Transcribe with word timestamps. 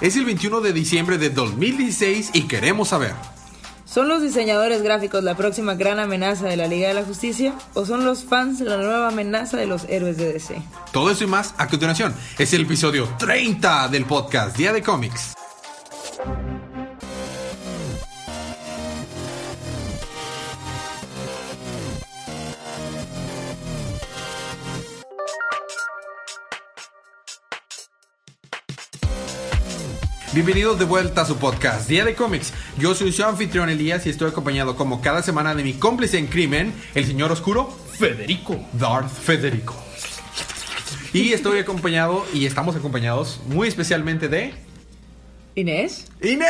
Es 0.00 0.16
el 0.16 0.24
21 0.24 0.60
de 0.60 0.72
diciembre 0.72 1.18
de 1.18 1.30
2016 1.30 2.30
y 2.32 2.42
queremos 2.42 2.88
saber. 2.88 3.12
¿Son 3.84 4.08
los 4.08 4.22
diseñadores 4.22 4.82
gráficos 4.82 5.22
la 5.22 5.36
próxima 5.36 5.74
gran 5.74 5.98
amenaza 5.98 6.46
de 6.46 6.56
la 6.56 6.66
Liga 6.66 6.88
de 6.88 6.94
la 6.94 7.04
Justicia? 7.04 7.54
¿O 7.74 7.84
son 7.84 8.04
los 8.04 8.24
fans 8.24 8.60
la 8.60 8.78
nueva 8.78 9.08
amenaza 9.08 9.58
de 9.58 9.66
los 9.66 9.84
héroes 9.84 10.16
de 10.16 10.32
DC? 10.32 10.62
Todo 10.92 11.10
eso 11.10 11.24
y 11.24 11.26
más 11.26 11.54
a 11.58 11.68
continuación. 11.68 12.14
Es 12.38 12.54
el 12.54 12.62
episodio 12.62 13.06
30 13.18 13.88
del 13.88 14.06
podcast 14.06 14.56
Día 14.56 14.72
de 14.72 14.82
Cómics. 14.82 15.34
Bienvenidos 30.34 30.78
de 30.78 30.86
vuelta 30.86 31.20
a 31.20 31.24
su 31.26 31.36
podcast 31.36 31.86
Día 31.90 32.06
de 32.06 32.14
Cómics. 32.14 32.54
Yo 32.78 32.94
soy 32.94 33.12
su 33.12 33.22
anfitrión 33.22 33.68
Elías 33.68 34.06
y 34.06 34.08
estoy 34.08 34.30
acompañado 34.30 34.76
como 34.76 35.02
cada 35.02 35.22
semana 35.22 35.54
de 35.54 35.62
mi 35.62 35.74
cómplice 35.74 36.16
en 36.16 36.26
crimen, 36.26 36.72
el 36.94 37.04
señor 37.04 37.30
oscuro 37.30 37.68
Federico. 37.98 38.58
Darth 38.72 39.10
Federico. 39.10 39.76
Y 41.12 41.34
estoy 41.34 41.58
acompañado 41.58 42.24
y 42.32 42.46
estamos 42.46 42.74
acompañados 42.76 43.40
muy 43.46 43.68
especialmente 43.68 44.28
de 44.28 44.54
¿Inés? 45.54 46.10
Inés. 46.22 46.48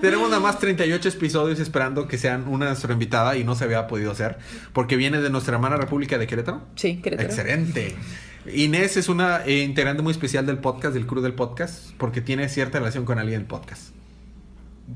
Tenemos 0.00 0.28
nada 0.30 0.40
más 0.40 0.58
38 0.58 1.08
episodios 1.08 1.58
esperando 1.58 2.06
que 2.06 2.16
sean 2.16 2.46
una 2.46 2.66
nuestra 2.66 2.92
invitada 2.92 3.36
y 3.36 3.44
no 3.44 3.54
se 3.54 3.64
había 3.64 3.86
podido 3.86 4.12
hacer 4.12 4.38
porque 4.72 4.96
viene 4.96 5.20
de 5.20 5.30
nuestra 5.30 5.54
hermana 5.54 5.76
República 5.76 6.18
de 6.18 6.26
Querétaro. 6.26 6.62
Sí, 6.76 7.00
Querétaro. 7.02 7.28
Excelente. 7.28 7.94
Inés 8.52 8.96
es 8.96 9.08
una 9.08 9.44
eh, 9.44 9.62
integrante 9.62 10.02
muy 10.02 10.12
especial 10.12 10.46
del 10.46 10.58
podcast, 10.58 10.94
del 10.94 11.06
crew 11.06 11.22
del 11.22 11.34
podcast, 11.34 11.92
porque 11.96 12.20
tiene 12.20 12.48
cierta 12.48 12.78
relación 12.78 13.04
con 13.04 13.18
alguien 13.18 13.40
del 13.40 13.46
podcast. 13.46 13.94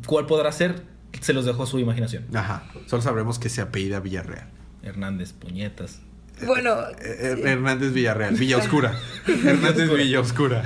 ¿Cuál 0.06 0.26
podrá 0.26 0.50
ser? 0.52 0.82
Se 1.20 1.32
los 1.32 1.44
dejo 1.44 1.62
a 1.62 1.66
su 1.66 1.78
imaginación. 1.78 2.26
Ajá. 2.34 2.68
Solo 2.86 3.02
sabremos 3.02 3.38
que 3.38 3.48
se 3.48 3.60
apellida 3.60 4.00
Villarreal. 4.00 4.48
Hernández, 4.82 5.32
puñetas. 5.32 6.00
Bueno, 6.44 6.76
Eh, 7.00 7.34
eh, 7.36 7.42
Hernández 7.44 7.92
Villarreal, 7.92 8.34
Villa 8.34 8.58
Oscura. 8.58 8.94
Hernández 9.26 9.90
Villa 9.90 10.20
Oscura. 10.20 10.64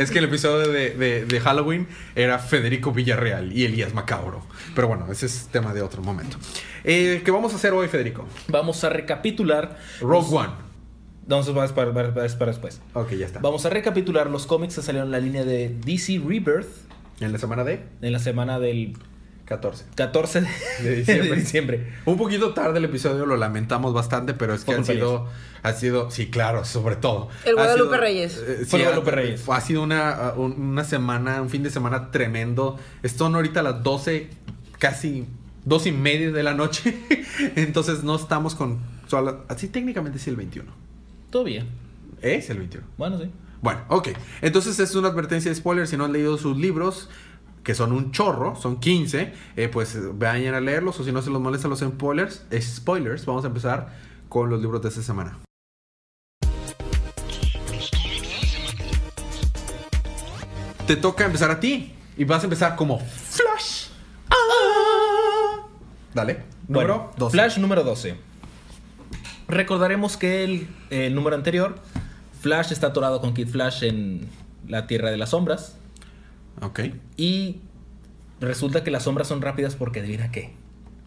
Es 0.00 0.10
que 0.10 0.18
el 0.18 0.24
episodio 0.24 0.68
de, 0.68 0.90
de- 0.90 1.24
de 1.26 1.40
Halloween 1.40 1.86
era 2.16 2.38
Federico 2.38 2.92
Villarreal 2.92 3.52
y 3.52 3.64
Elías 3.64 3.94
Macabro. 3.94 4.42
Pero 4.74 4.88
bueno, 4.88 5.06
ese 5.10 5.26
es 5.26 5.48
tema 5.52 5.72
de 5.74 5.82
otro 5.82 6.02
momento. 6.02 6.36
Eh, 6.84 7.22
¿Qué 7.24 7.30
vamos 7.30 7.52
a 7.52 7.56
hacer 7.56 7.72
hoy, 7.72 7.86
Federico? 7.88 8.26
Vamos 8.48 8.82
a 8.84 8.88
recapitular. 8.88 9.78
Rogue 10.00 10.34
One. 10.36 10.52
Vamos 11.26 11.48
a 11.48 11.54
para, 11.54 11.92
para- 11.94 12.12
para- 12.12 12.12
para 12.28 12.46
después. 12.50 12.80
Ok, 12.94 13.12
ya 13.12 13.26
está. 13.26 13.38
Vamos 13.38 13.64
a 13.64 13.70
recapitular 13.70 14.28
los 14.28 14.46
cómics 14.46 14.74
que 14.74 14.82
salieron 14.82 15.08
en 15.08 15.12
la 15.12 15.20
línea 15.20 15.44
de 15.44 15.68
DC 15.84 16.20
Rebirth 16.26 16.66
En 17.20 17.30
la 17.32 17.38
semana 17.38 17.62
de 17.62 17.84
en 18.00 18.12
la 18.12 18.18
semana 18.18 18.58
del 18.58 18.94
14. 19.56 19.84
14 19.94 20.40
de, 20.40 20.48
De 20.82 20.96
diciembre. 20.96 21.28
de 21.30 21.36
diciembre. 21.36 21.92
Un 22.06 22.16
poquito 22.16 22.54
tarde 22.54 22.78
el 22.78 22.84
episodio, 22.86 23.26
lo 23.26 23.36
lamentamos 23.36 23.92
bastante, 23.94 24.34
pero 24.34 24.54
es 24.54 24.64
que 24.64 24.72
han 24.74 24.84
sido, 24.84 25.28
ha 25.62 25.72
sido, 25.72 26.10
sí, 26.10 26.30
claro, 26.30 26.64
sobre 26.64 26.96
todo. 26.96 27.28
El 27.44 27.54
Guadalupe 27.54 27.90
sido- 27.90 28.00
Reyes. 28.00 28.36
eh, 28.38 28.56
sí, 28.60 28.64
Fue 28.66 28.78
el 28.80 28.84
ha- 28.86 28.88
Guadalupe 28.88 29.10
Reyes. 29.10 29.44
Ha 29.48 29.60
sido 29.60 29.82
una, 29.82 30.32
uh, 30.36 30.40
un- 30.42 30.60
una 30.60 30.84
semana, 30.84 31.42
un 31.42 31.50
fin 31.50 31.62
de 31.62 31.70
semana 31.70 32.10
tremendo. 32.10 32.78
Son 33.16 33.34
ahorita 33.34 33.62
las 33.62 33.82
12, 33.82 34.28
casi 34.78 35.26
dos 35.64 35.86
y 35.86 35.92
media 35.92 36.30
de 36.32 36.42
la 36.42 36.54
noche. 36.54 36.96
Entonces 37.56 38.02
no 38.04 38.16
estamos 38.16 38.54
con, 38.54 38.80
así 39.48 39.68
técnicamente 39.68 40.18
es 40.18 40.26
el 40.28 40.36
21. 40.36 40.70
Todo 41.30 41.44
bien. 41.44 41.66
Es 42.20 42.50
el 42.50 42.58
21. 42.58 42.86
Bueno, 42.96 43.18
sí. 43.18 43.30
Bueno, 43.60 43.80
ok. 43.88 44.08
Entonces 44.40 44.78
es 44.80 44.94
una 44.96 45.08
advertencia 45.08 45.50
de 45.50 45.54
spoilers. 45.54 45.90
Si 45.90 45.96
no 45.96 46.04
han 46.04 46.12
leído 46.12 46.36
sus 46.36 46.56
libros, 46.56 47.08
que 47.62 47.74
son 47.74 47.92
un 47.92 48.12
chorro, 48.12 48.56
son 48.56 48.80
15, 48.80 49.32
eh, 49.56 49.68
pues 49.68 49.98
vayan 50.18 50.54
a 50.54 50.60
leerlos. 50.60 50.98
O 51.00 51.04
si 51.04 51.12
no 51.12 51.22
se 51.22 51.30
los 51.30 51.40
molestan 51.40 51.70
los 51.70 51.80
spoilers, 51.80 52.44
spoilers, 52.60 53.26
vamos 53.26 53.44
a 53.44 53.48
empezar 53.48 53.92
con 54.28 54.50
los 54.50 54.60
libros 54.60 54.82
de 54.82 54.88
esta 54.88 55.02
semana. 55.02 55.38
Te 60.86 60.96
toca 60.96 61.24
empezar 61.24 61.50
a 61.50 61.60
ti. 61.60 61.94
Y 62.16 62.24
vas 62.24 62.42
a 62.42 62.44
empezar 62.44 62.76
como 62.76 62.98
Flash. 62.98 63.88
Ah. 64.28 65.66
Dale. 66.12 66.44
Número 66.68 66.94
Bueno, 66.96 67.10
12. 67.16 67.32
Flash 67.32 67.58
número 67.58 67.82
12. 67.84 68.16
Recordaremos 69.48 70.16
que 70.16 70.44
el, 70.44 70.68
el 70.90 71.14
número 71.14 71.36
anterior, 71.36 71.76
Flash 72.40 72.72
está 72.72 72.88
atorado 72.88 73.20
con 73.20 73.34
Kid 73.34 73.48
Flash 73.48 73.84
en 73.84 74.28
la 74.66 74.86
Tierra 74.86 75.10
de 75.10 75.16
las 75.16 75.30
Sombras. 75.30 75.76
Ok. 76.62 76.80
Y 77.16 77.60
resulta 78.40 78.82
que 78.84 78.90
las 78.90 79.02
sombras 79.04 79.28
son 79.28 79.42
rápidas 79.42 79.74
porque 79.76 80.00
adivina 80.00 80.30
qué. 80.30 80.54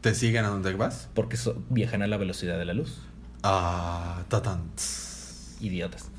¿Te 0.02 0.14
siguen 0.14 0.46
a 0.46 0.50
donde 0.50 0.74
vas? 0.74 1.10
Porque 1.14 1.38
so- 1.38 1.58
viajan 1.70 2.02
a 2.04 2.08
la 2.08 2.18
velocidad 2.18 2.58
de 2.60 2.66
la 2.66 2.74
luz. 2.74 3.00
Ah, 3.44 4.24
tatán. 4.30 4.64
Idiotas. 5.60 6.10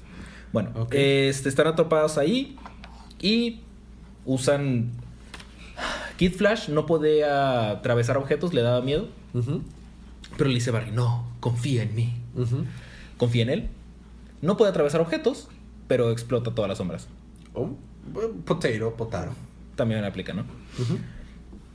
Bueno, 0.52 0.70
Ok. 0.74 0.94
este, 0.94 1.48
están 1.48 1.66
atrapados 1.66 2.18
ahí 2.18 2.56
y 3.20 3.60
usan... 4.24 4.90
Kid 6.16 6.32
Flash 6.34 6.70
no 6.70 6.86
podía 6.86 7.70
atravesar 7.70 8.16
objetos, 8.16 8.54
le 8.54 8.62
daba 8.62 8.80
miedo. 8.80 9.08
Pero 9.34 10.48
le 10.48 10.54
dice 10.54 10.70
Barry, 10.70 10.90
no, 10.92 11.28
confía 11.40 11.82
en 11.82 11.94
mí. 11.94 12.14
Confía 13.18 13.42
en 13.42 13.50
él. 13.50 13.68
No 14.40 14.56
puede 14.56 14.70
atravesar 14.70 15.00
objetos, 15.02 15.48
pero 15.88 16.10
explota 16.10 16.54
todas 16.54 16.68
las 16.70 16.78
sombras. 16.78 17.08
Oh, 17.52 17.70
potato, 18.44 18.94
potaro. 18.94 19.32
También 19.74 20.04
aplica, 20.04 20.32
¿no? 20.32 20.44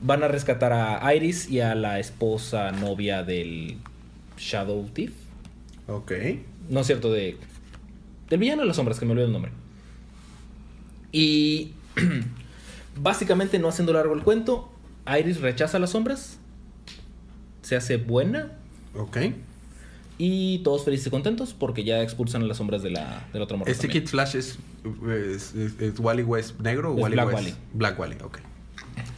Van 0.00 0.22
a 0.22 0.28
rescatar 0.28 0.72
a 0.72 1.14
Iris 1.14 1.48
y 1.48 1.60
a 1.60 1.74
la 1.74 1.98
esposa 2.00 2.72
novia 2.72 3.22
del 3.22 3.78
Shadow 4.36 4.88
Thief. 4.92 5.12
Ok. 5.86 6.12
No 6.68 6.80
es 6.80 6.86
cierto, 6.86 7.12
de. 7.12 7.36
Del 8.28 8.38
villano 8.38 8.62
de 8.62 8.68
las 8.68 8.76
sombras, 8.76 8.98
que 8.98 9.04
me 9.04 9.12
olvidó 9.12 9.26
el 9.26 9.32
nombre. 9.32 9.52
Y. 11.12 11.72
básicamente, 13.00 13.58
no 13.58 13.68
haciendo 13.68 13.92
largo 13.92 14.14
el 14.14 14.22
cuento, 14.22 14.70
Iris 15.06 15.40
rechaza 15.40 15.78
las 15.78 15.90
sombras. 15.90 16.38
Se 17.62 17.76
hace 17.76 17.96
buena. 17.96 18.52
Ok. 18.94 19.18
Y 20.24 20.58
todos 20.58 20.84
felices 20.84 21.08
y 21.08 21.10
contentos 21.10 21.52
porque 21.52 21.82
ya 21.82 22.00
expulsan 22.00 22.42
a 22.42 22.46
las 22.46 22.58
sombras 22.58 22.80
de 22.84 22.90
la, 22.90 23.26
del 23.32 23.42
otro 23.42 23.56
morro. 23.56 23.68
¿Este. 23.72 23.88
Kid 23.88 24.06
Flash 24.06 24.36
es, 24.36 24.56
es, 25.10 25.52
es- 25.54 25.80
es 25.80 25.98
Wally 25.98 26.22
West 26.22 26.60
negro 26.60 26.92
o 26.92 26.94
Wally 26.94 27.14
Black 27.16 27.26
West? 27.26 27.38
Wally. 27.38 27.54
Black 27.74 27.98
Wally, 27.98 28.16
ok. 28.22 28.38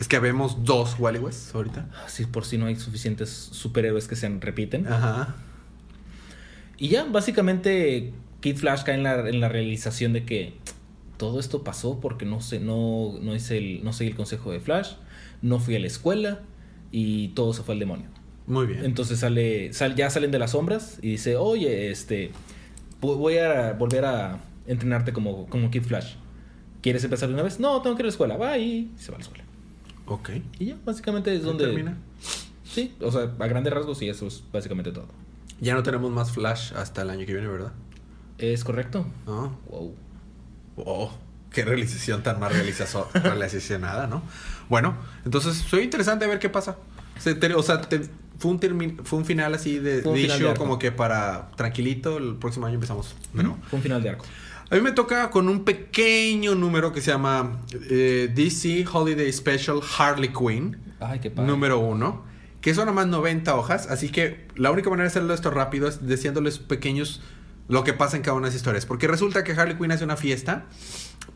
Es 0.01 0.09
que 0.09 0.19
vemos 0.19 0.65
dos 0.65 0.97
Wally 0.99 1.19
West 1.19 1.55
ahorita. 1.55 1.91
Sí, 2.07 2.25
por 2.25 2.47
si 2.47 2.57
no 2.57 2.67
hay 2.67 2.77
suficientes 2.77 3.29
superhéroes 3.31 4.09
que 4.09 4.17
se 4.17 4.29
repiten. 4.39 4.87
Ajá. 4.87 5.35
Y 6.79 6.89
ya, 6.89 7.05
básicamente, 7.05 8.13
Kid 8.41 8.57
Flash 8.57 8.83
cae 8.85 8.95
en 8.95 9.03
la, 9.03 9.29
en 9.29 9.41
la 9.41 9.49
realización 9.51 10.15
de 10.15 10.25
que 10.25 10.55
todo 11.19 11.39
esto 11.39 11.65
pasó 11.65 12.01
porque 12.01 12.25
no 12.25 12.41
sé, 12.41 12.61
no, 12.61 13.19
no 13.21 13.35
hice 13.35 13.59
el, 13.59 13.85
no 13.85 13.93
seguí 13.93 14.11
el 14.11 14.17
consejo 14.17 14.53
de 14.53 14.61
Flash, 14.61 14.93
no 15.43 15.59
fui 15.61 15.77
a 15.77 15.81
la 15.81 15.87
escuela 15.87 16.41
y 16.93 17.29
todo 17.29 17.53
se 17.53 17.63
fue 17.63 17.75
al 17.75 17.79
demonio. 17.81 18.07
Muy 18.47 18.67
bien. 18.67 18.85
Entonces 18.85 19.19
sale, 19.21 19.73
sal- 19.73 19.95
ya 19.97 20.11
salen 20.11 20.31
de 20.31 20.39
las 20.39 20.51
sombras 20.53 20.99
y 21.03 21.13
dice, 21.13 21.37
oye, 21.37 21.91
este, 21.91 22.31
vo- 23.01 23.17
voy 23.17 23.39
a 23.39 23.73
volver 23.73 24.05
a 24.05 24.39
entrenarte 24.67 25.13
como, 25.13 25.47
como 25.47 25.71
Kid 25.71 25.83
Flash. 25.85 26.15
¿Quieres 26.83 27.03
empezar 27.05 27.29
de 27.29 27.35
una 27.35 27.43
vez? 27.43 27.59
No, 27.61 27.81
tengo 27.81 27.97
que 27.97 28.03
ir 28.03 28.05
a 28.05 28.09
la 28.09 28.11
escuela. 28.11 28.37
Va 28.37 28.59
y 28.59 28.93
se 28.99 29.11
va 29.11 29.17
a 29.17 29.19
la 29.21 29.25
escuela. 29.25 29.45
ok. 30.07 30.31
Y 30.59 30.67
ya, 30.67 30.77
básicamente 30.85 31.35
es 31.35 31.43
donde... 31.43 31.65
termina? 31.65 31.97
Sí, 32.65 32.95
o 33.01 33.11
sea, 33.11 33.31
a 33.39 33.47
grandes 33.47 33.73
rasgos 33.73 34.03
y 34.03 34.09
eso 34.09 34.27
es 34.27 34.43
básicamente 34.53 34.93
todo. 34.93 35.07
Ya 35.61 35.75
no 35.75 35.83
tenemos 35.83 36.11
más 36.11 36.33
Flash 36.33 36.73
hasta 36.75 37.03
el 37.03 37.11
año 37.11 37.25
que 37.25 37.33
viene, 37.33 37.49
¿verdad? 37.49 37.73
¿Es 38.39 38.65
correcto? 38.65 39.07
No. 39.27 39.57
Wow. 39.71 39.95
Oh, 40.77 41.13
qué 41.51 41.65
realización 41.65 42.23
tan 42.23 42.41
más 42.41 42.53
realizacionada, 43.23 44.07
¿no? 44.07 44.23
Bueno, 44.69 44.97
entonces 45.25 45.55
soy 45.57 45.85
interesante 45.85 46.25
a 46.25 46.29
ver 46.29 46.39
qué 46.41 46.49
pasa. 46.51 46.77
O 47.17 47.63
sea, 47.63 47.81
te- 47.81 48.09
fue, 48.39 48.51
un 48.51 48.61
termi- 48.61 48.97
fue 49.05 49.19
un 49.19 49.25
final 49.25 49.55
así 49.55 49.79
de, 49.79 49.97
de 49.97 50.03
final 50.03 50.37
issue 50.39 50.49
de 50.49 50.55
como 50.55 50.79
que 50.79 50.93
para 50.93 51.51
tranquilito, 51.57 52.19
el 52.19 52.37
próximo 52.37 52.67
año 52.67 52.75
empezamos. 52.77 53.15
Fue 53.33 53.77
un 53.79 53.83
final 53.83 54.03
de 54.03 54.11
arco. 54.11 54.25
a 54.71 54.75
mí 54.75 54.81
me 54.81 54.93
toca 54.93 55.31
con 55.31 55.49
un 55.49 55.65
pequeño 55.65 56.55
número 56.55 56.93
que 56.93 57.01
se 57.01 57.11
llama 57.11 57.61
eh, 57.91 58.31
DC 58.35 58.87
Holiday 58.93 59.33
Special 59.33 59.81
Harley 59.99 60.31
Quinn, 60.33 60.77
Ay, 61.01 61.21
qué 61.21 61.31
padre. 61.31 61.51
número 61.51 61.79
uno, 61.79 62.25
que 62.61 62.75
son 62.75 62.87
nada 62.87 62.95
más 62.97 63.07
90 63.07 63.55
hojas, 63.57 63.89
así 63.91 64.09
que 64.09 64.49
la 64.57 64.71
única 64.71 64.89
manera 64.91 65.05
de 65.05 65.09
hacerlo 65.09 65.35
esto 65.35 65.51
rápido 65.51 65.87
es 65.87 66.07
diciéndoles 66.07 66.59
pequeños 66.59 67.21
lo 67.69 67.85
que 67.85 67.93
pasa 67.93 68.17
en 68.17 68.23
cada 68.23 68.37
una 68.37 68.47
de 68.47 68.51
las 68.53 68.57
historias, 68.57 68.85
porque 68.87 69.07
resulta 69.07 69.45
que 69.45 69.53
Harley 69.53 69.77
Quinn 69.79 69.93
hace 69.93 70.05
una 70.05 70.17
fiesta 70.17 70.65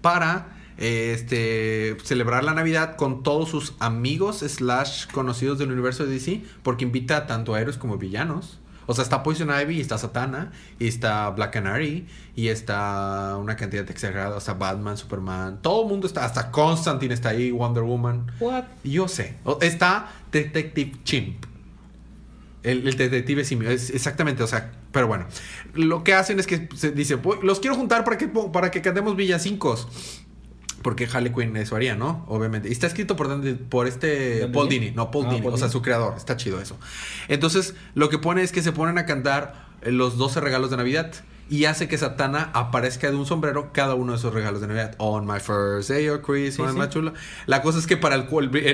para 0.00 0.57
este 0.78 1.96
celebrar 2.04 2.44
la 2.44 2.54
Navidad 2.54 2.96
con 2.96 3.22
todos 3.22 3.48
sus 3.50 3.74
amigos 3.80 4.38
slash 4.38 5.06
conocidos 5.12 5.58
del 5.58 5.72
universo 5.72 6.06
de 6.06 6.12
DC, 6.14 6.42
porque 6.62 6.84
invita 6.84 7.26
tanto 7.26 7.54
a 7.54 7.60
héroes 7.60 7.76
como 7.76 7.98
villanos. 7.98 8.58
O 8.90 8.94
sea, 8.94 9.04
está 9.04 9.22
Poison 9.22 9.50
Ivy, 9.50 9.82
está 9.82 9.98
Satana, 9.98 10.50
y 10.78 10.88
está 10.88 11.28
Black 11.28 11.52
Canary, 11.52 12.06
y 12.34 12.48
está 12.48 13.36
una 13.38 13.54
cantidad 13.54 13.84
de 13.84 13.92
exagerada, 13.92 14.36
o 14.36 14.40
sea, 14.40 14.54
Batman, 14.54 14.96
Superman, 14.96 15.58
todo 15.60 15.82
el 15.82 15.88
mundo 15.90 16.06
está, 16.06 16.24
hasta 16.24 16.50
Constantine 16.50 17.12
está 17.12 17.28
ahí, 17.30 17.50
Wonder 17.50 17.82
Woman. 17.82 18.32
What? 18.40 18.64
Yo 18.84 19.06
sé. 19.06 19.36
Está 19.60 20.10
Detective 20.32 20.92
Chimp. 21.04 21.44
El, 22.62 22.88
el 22.88 22.96
detective 22.96 23.44
simio, 23.44 23.70
es 23.70 23.90
exactamente, 23.90 24.42
o 24.42 24.46
sea, 24.46 24.72
pero 24.90 25.06
bueno. 25.06 25.26
Lo 25.74 26.02
que 26.02 26.14
hacen 26.14 26.40
es 26.40 26.46
que 26.46 26.68
se 26.74 26.90
dice, 26.90 27.14
"Voy- 27.16 27.38
los 27.42 27.60
quiero 27.60 27.76
juntar 27.76 28.04
para 28.04 28.16
que, 28.18 28.26
para 28.28 28.70
que 28.70 28.80
cantemos 28.82 29.16
villancicos. 29.16 29.86
Porque 30.88 31.06
Harley 31.12 31.32
Quinn 31.34 31.54
eso 31.58 31.76
haría, 31.76 31.94
¿no? 31.96 32.24
Obviamente. 32.28 32.68
Y 32.70 32.72
está 32.72 32.86
escrito 32.86 33.14
por, 33.14 33.28
por 33.68 33.86
este 33.86 34.40
¿Dan 34.40 34.52
Paul 34.52 34.68
Dini? 34.70 34.90
No, 34.92 35.10
Paul 35.10 35.26
Ah, 35.26 35.30
Dini. 35.30 35.42
Paul 35.42 35.54
o 35.54 35.56
sea, 35.58 35.68
su 35.68 35.82
creador. 35.82 36.14
Está 36.16 36.36
chido 36.38 36.60
eso. 36.62 36.78
Entonces, 37.28 37.74
lo 37.94 38.08
que 38.08 38.18
pone 38.18 38.42
es 38.42 38.52
que 38.52 38.62
se 38.62 38.72
ponen 38.72 38.96
a 38.96 39.04
cantar 39.04 39.66
eh, 39.82 39.92
los 39.92 40.16
12 40.16 40.40
regalos 40.40 40.70
de 40.70 40.78
Navidad. 40.78 41.12
Y 41.50 41.64
hace 41.64 41.88
que 41.88 41.96
Satana 41.96 42.50
aparezca 42.52 43.10
de 43.10 43.16
un 43.16 43.24
sombrero 43.24 43.70
cada 43.72 43.94
uno 43.94 44.12
de 44.12 44.18
esos 44.18 44.34
regalos 44.34 44.60
de 44.60 44.66
Navidad. 44.66 44.94
On 44.98 45.26
my 45.26 45.40
first 45.40 45.88
day 45.88 46.06
of 46.08 46.20
Christmas, 46.22 46.68
Sí, 46.68 46.72
sí. 46.74 46.78
más 46.78 46.90
chulo. 46.90 47.14
La 47.46 47.62
cosa 47.62 47.78
es 47.78 47.86
que 47.86 47.96
para 47.96 48.16
el, 48.16 48.24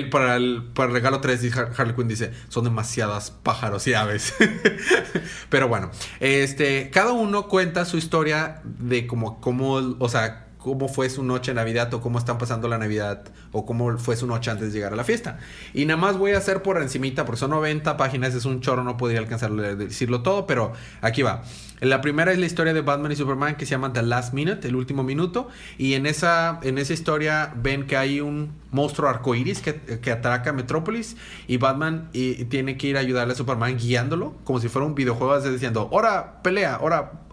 para 0.09 0.35
el, 0.35 0.61
para 0.73 0.87
el 0.89 0.93
regalo 0.93 1.21
3, 1.21 1.41
dice 1.41 1.57
Har- 1.57 1.71
Harley 1.77 1.95
Quinn 1.95 2.09
dice, 2.09 2.31
son 2.49 2.65
demasiadas 2.65 3.31
pájaros 3.31 3.87
y 3.87 3.93
aves. 3.93 4.33
Pero 5.49 5.67
bueno, 5.69 5.89
este, 6.19 6.89
cada 6.91 7.13
uno 7.13 7.47
cuenta 7.47 7.85
su 7.85 7.97
historia 7.97 8.61
de 8.65 9.07
cómo, 9.07 9.39
cómo, 9.39 9.75
o 9.99 10.09
sea, 10.09 10.44
cómo 10.65 10.87
fue 10.87 11.11
su 11.11 11.23
noche 11.23 11.51
de 11.51 11.55
Navidad 11.55 11.93
o 11.93 12.01
cómo 12.01 12.17
están 12.17 12.39
pasando 12.39 12.67
la 12.67 12.79
Navidad 12.79 13.21
o 13.51 13.67
cómo 13.67 13.99
fue 13.99 14.15
su 14.15 14.25
noche 14.25 14.49
antes 14.49 14.69
de 14.69 14.79
llegar 14.79 14.93
a 14.93 14.95
la 14.95 15.03
fiesta. 15.03 15.37
Y 15.75 15.85
nada 15.85 16.01
más 16.01 16.17
voy 16.17 16.31
a 16.31 16.39
hacer 16.39 16.63
por 16.63 16.81
encimita 16.81 17.23
porque 17.23 17.37
son 17.39 17.51
90 17.51 17.95
páginas, 17.97 18.33
es 18.33 18.45
un 18.45 18.61
chorro, 18.61 18.83
no 18.83 18.97
podría 18.97 19.19
alcanzar 19.19 19.51
a 19.51 19.75
decirlo 19.75 20.23
todo, 20.23 20.47
pero 20.47 20.73
aquí 21.01 21.21
va. 21.21 21.43
La 21.81 22.01
primera 22.01 22.31
es 22.31 22.39
la 22.39 22.47
historia 22.47 22.73
de 22.73 22.81
Batman 22.81 23.11
y 23.11 23.15
Superman 23.15 23.57
que 23.57 23.67
se 23.67 23.71
llama 23.71 23.93
The 23.93 24.01
Last 24.01 24.33
Minute, 24.33 24.67
el 24.67 24.75
último 24.75 25.03
minuto, 25.03 25.49
y 25.77 25.93
en 25.93 26.07
esa, 26.07 26.59
en 26.63 26.79
esa 26.79 26.93
historia 26.93 27.53
ven 27.55 27.85
que 27.85 27.95
hay 27.95 28.19
un 28.19 28.53
monstruo 28.71 29.07
arcoíris 29.07 29.61
que, 29.61 29.75
que 30.01 30.11
atraca 30.11 30.51
Metrópolis 30.51 31.15
y 31.45 31.57
Batman 31.57 32.09
y, 32.11 32.45
tiene 32.45 32.75
que 32.75 32.87
ir 32.87 32.97
a 32.97 33.01
ayudarle 33.01 33.33
a 33.33 33.35
Superman 33.35 33.77
guiándolo 33.77 34.33
como 34.45 34.59
si 34.59 34.67
fuera 34.67 34.87
un 34.87 34.95
videojuego, 34.95 35.33
así 35.33 35.47
diciendo, 35.49 35.89
ahora 35.91 36.41
pelea, 36.41 36.75
ahora 36.75 37.11
ah, 37.13 37.24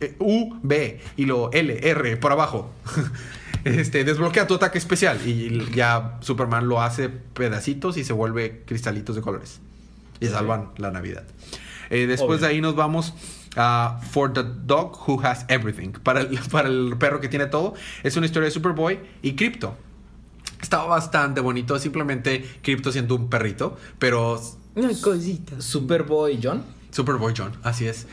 eh, 0.00 0.16
U, 0.18 0.58
B 0.62 1.00
y 1.16 1.24
luego 1.24 1.50
L, 1.52 1.78
R 1.82 2.16
por 2.16 2.32
abajo. 2.32 2.70
Este, 3.64 4.04
desbloquea 4.04 4.46
tu 4.46 4.54
ataque 4.54 4.78
especial 4.78 5.18
y 5.26 5.68
ya 5.74 6.16
Superman 6.20 6.68
lo 6.68 6.80
hace 6.80 7.08
pedacitos 7.08 7.96
y 7.96 8.04
se 8.04 8.12
vuelve 8.12 8.62
cristalitos 8.64 9.16
de 9.16 9.20
colores. 9.20 9.60
Y 10.20 10.28
salvan 10.28 10.70
la 10.76 10.90
Navidad. 10.92 11.24
Eh, 11.90 12.06
después 12.06 12.38
Obvio. 12.38 12.46
de 12.48 12.54
ahí 12.54 12.60
nos 12.60 12.76
vamos 12.76 13.14
a 13.56 14.00
For 14.10 14.32
the 14.32 14.44
Dog 14.64 14.98
Who 15.06 15.20
Has 15.22 15.44
Everything. 15.48 15.90
Para 15.90 16.20
el, 16.20 16.38
para 16.50 16.68
el 16.68 16.94
perro 16.98 17.20
que 17.20 17.28
tiene 17.28 17.46
todo. 17.46 17.74
Es 18.02 18.16
una 18.16 18.26
historia 18.26 18.46
de 18.46 18.52
Superboy 18.52 19.00
y 19.22 19.34
Crypto. 19.34 19.76
Estaba 20.62 20.86
bastante 20.86 21.40
bonito. 21.40 21.78
Simplemente 21.78 22.48
Crypto 22.62 22.92
siendo 22.92 23.16
un 23.16 23.28
perrito. 23.28 23.76
Pero 23.98 24.40
Una 24.74 24.88
cosita. 25.00 25.60
Superboy 25.60 26.38
John. 26.42 26.62
Superboy 26.90 27.34
John, 27.36 27.52
así 27.62 27.86
es. 27.86 28.06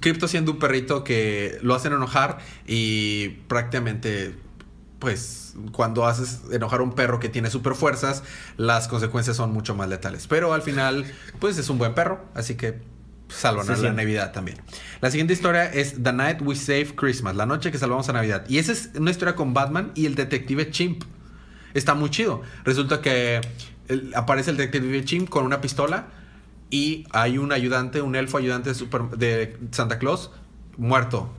Crypto 0.00 0.28
siendo 0.28 0.52
un 0.52 0.58
perrito 0.58 1.04
que 1.04 1.58
lo 1.62 1.74
hacen 1.74 1.92
enojar 1.92 2.38
y 2.66 3.28
prácticamente, 3.48 4.34
pues, 4.98 5.54
cuando 5.72 6.06
haces 6.06 6.40
enojar 6.52 6.80
a 6.80 6.82
un 6.82 6.94
perro 6.94 7.20
que 7.20 7.28
tiene 7.28 7.50
super 7.50 7.74
fuerzas, 7.74 8.22
las 8.56 8.88
consecuencias 8.88 9.36
son 9.36 9.52
mucho 9.52 9.74
más 9.74 9.88
letales. 9.88 10.26
Pero 10.26 10.52
al 10.52 10.62
final, 10.62 11.04
pues 11.38 11.58
es 11.58 11.70
un 11.70 11.78
buen 11.78 11.94
perro, 11.94 12.24
así 12.34 12.56
que 12.56 12.80
salvan 13.28 13.70
a 13.70 13.76
la. 13.76 13.92
Navidad 13.92 14.32
también. 14.32 14.58
La 15.00 15.10
siguiente 15.10 15.32
historia 15.32 15.66
es 15.72 16.02
The 16.02 16.12
Night 16.12 16.42
We 16.42 16.56
Save 16.56 16.94
Christmas, 16.96 17.36
la 17.36 17.46
noche 17.46 17.70
que 17.70 17.78
salvamos 17.78 18.08
a 18.08 18.12
Navidad. 18.12 18.44
Y 18.48 18.58
esa 18.58 18.72
es 18.72 18.90
una 18.96 19.10
historia 19.10 19.36
con 19.36 19.54
Batman 19.54 19.92
y 19.94 20.06
el 20.06 20.14
detective 20.14 20.70
Chimp. 20.70 21.04
Está 21.74 21.94
muy 21.94 22.10
chido. 22.10 22.42
Resulta 22.64 23.00
que 23.00 23.40
aparece 24.14 24.50
el 24.50 24.56
detective 24.56 25.04
Chimp 25.04 25.28
con 25.28 25.44
una 25.44 25.60
pistola 25.60 26.08
y 26.70 27.06
hay 27.12 27.38
un 27.38 27.52
ayudante, 27.52 28.02
un 28.02 28.14
elfo 28.16 28.38
ayudante 28.38 28.70
de, 28.70 28.74
Super- 28.74 29.10
de 29.16 29.56
Santa 29.70 29.98
Claus 29.98 30.30
muerto 30.76 31.30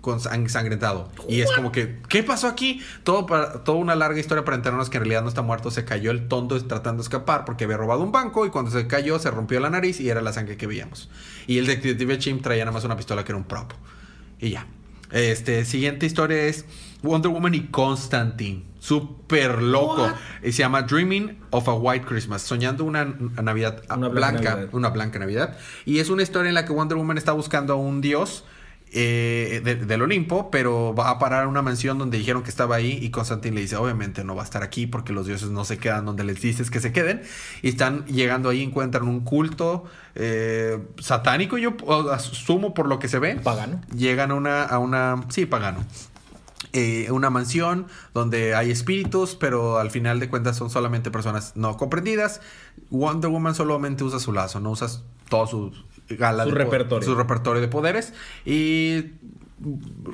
con 0.00 0.20
sang- 0.20 0.34
ensangrentado. 0.34 1.08
Y 1.28 1.40
es 1.40 1.50
como 1.52 1.72
que, 1.72 2.00
¿qué 2.10 2.22
pasó 2.22 2.46
aquí? 2.46 2.82
Todo 3.04 3.24
para, 3.24 3.64
toda 3.64 3.78
una 3.78 3.94
larga 3.94 4.20
historia 4.20 4.44
para 4.44 4.56
enterarnos 4.56 4.90
que 4.90 4.98
en 4.98 5.04
realidad 5.04 5.22
no 5.22 5.28
está 5.28 5.40
muerto. 5.40 5.70
Se 5.70 5.84
cayó 5.86 6.10
el 6.10 6.28
tonto 6.28 6.62
tratando 6.66 7.02
de 7.02 7.06
escapar 7.06 7.46
porque 7.46 7.64
había 7.64 7.78
robado 7.78 8.02
un 8.02 8.12
banco 8.12 8.44
y 8.44 8.50
cuando 8.50 8.70
se 8.70 8.86
cayó 8.86 9.18
se 9.18 9.30
rompió 9.30 9.60
la 9.60 9.70
nariz 9.70 10.00
y 10.00 10.10
era 10.10 10.20
la 10.20 10.32
sangre 10.34 10.58
que 10.58 10.66
veíamos. 10.66 11.08
Y 11.46 11.56
el 11.56 11.66
detective 11.66 12.18
Chimp 12.18 12.42
traía 12.42 12.64
nada 12.66 12.74
más 12.74 12.84
una 12.84 12.96
pistola 12.96 13.24
que 13.24 13.32
era 13.32 13.38
un 13.38 13.44
prop. 13.44 13.72
Y 14.40 14.50
ya. 14.50 14.66
Este, 15.10 15.64
siguiente 15.64 16.04
historia 16.04 16.42
es 16.44 16.66
Wonder 17.02 17.30
Woman 17.30 17.54
y 17.54 17.68
Constantine. 17.68 18.64
Súper 18.88 19.62
loco. 19.62 20.06
Y 20.42 20.52
se 20.52 20.58
llama 20.58 20.82
Dreaming 20.82 21.38
of 21.50 21.66
a 21.68 21.72
White 21.74 22.04
Christmas. 22.06 22.42
Soñando 22.42 22.84
una 22.84 23.04
Navidad 23.42 23.82
Una 23.88 24.08
blanca. 24.08 24.10
blanca 24.10 24.50
Navidad. 24.50 24.68
Una 24.74 24.88
blanca 24.90 25.18
Navidad. 25.18 25.56
Y 25.86 26.00
es 26.00 26.10
una 26.10 26.22
historia 26.22 26.50
en 26.50 26.54
la 26.54 26.66
que 26.66 26.72
Wonder 26.74 26.98
Woman 26.98 27.16
está 27.16 27.32
buscando 27.32 27.72
a 27.72 27.76
un 27.76 28.00
dios. 28.02 28.44
eh, 28.96 29.60
de- 29.64 29.74
del 29.74 30.02
Olimpo, 30.02 30.52
pero 30.52 30.94
va 30.94 31.10
a 31.10 31.18
parar 31.18 31.44
a 31.44 31.48
una 31.48 31.62
mansión 31.62 31.98
donde 31.98 32.16
dijeron 32.16 32.44
que 32.44 32.50
estaba 32.50 32.76
ahí 32.76 32.96
y 33.02 33.10
Constantine 33.10 33.52
le 33.56 33.62
dice, 33.62 33.74
obviamente 33.74 34.22
no 34.22 34.36
va 34.36 34.42
a 34.42 34.44
estar 34.44 34.62
aquí 34.62 34.86
porque 34.86 35.12
los 35.12 35.26
dioses 35.26 35.50
no 35.50 35.64
se 35.64 35.78
quedan 35.78 36.04
donde 36.04 36.22
les 36.22 36.40
dices 36.40 36.70
que 36.70 36.78
se 36.78 36.92
queden. 36.92 37.22
Y 37.62 37.70
están 37.70 38.04
llegando 38.04 38.50
ahí, 38.50 38.62
encuentran 38.62 39.08
un 39.08 39.22
culto 39.22 39.84
eh, 40.14 40.78
satánico, 41.00 41.58
yo 41.58 41.74
asumo 42.12 42.72
por 42.72 42.86
lo 42.86 43.00
que 43.00 43.08
se 43.08 43.18
ve 43.18 43.34
Pagano. 43.42 43.80
llegan 43.96 44.30
a 44.30 44.34
una, 44.34 44.62
a 44.62 44.78
una 44.78 45.24
sí, 45.28 45.44
pagano. 45.46 45.84
Eh, 46.76 47.08
una 47.12 47.30
mansión 47.30 47.86
donde 48.14 48.56
hay 48.56 48.72
espíritus, 48.72 49.36
pero 49.36 49.78
al 49.78 49.92
final 49.92 50.18
de 50.18 50.28
cuentas 50.28 50.56
son 50.56 50.70
solamente 50.70 51.12
personas 51.12 51.52
no 51.54 51.76
comprendidas. 51.76 52.40
Wonder 52.90 53.30
Woman 53.30 53.54
solamente 53.54 54.02
usa 54.02 54.18
su 54.18 54.32
lazo, 54.32 54.58
no 54.58 54.72
usa 54.72 54.88
todo 55.28 55.46
su 55.46 55.72
gala 56.08 56.42
Su 56.42 56.50
de 56.50 56.56
repertorio. 56.56 57.08
su 57.08 57.14
repertorio 57.14 57.60
de 57.60 57.68
poderes 57.68 58.12
y 58.44 59.04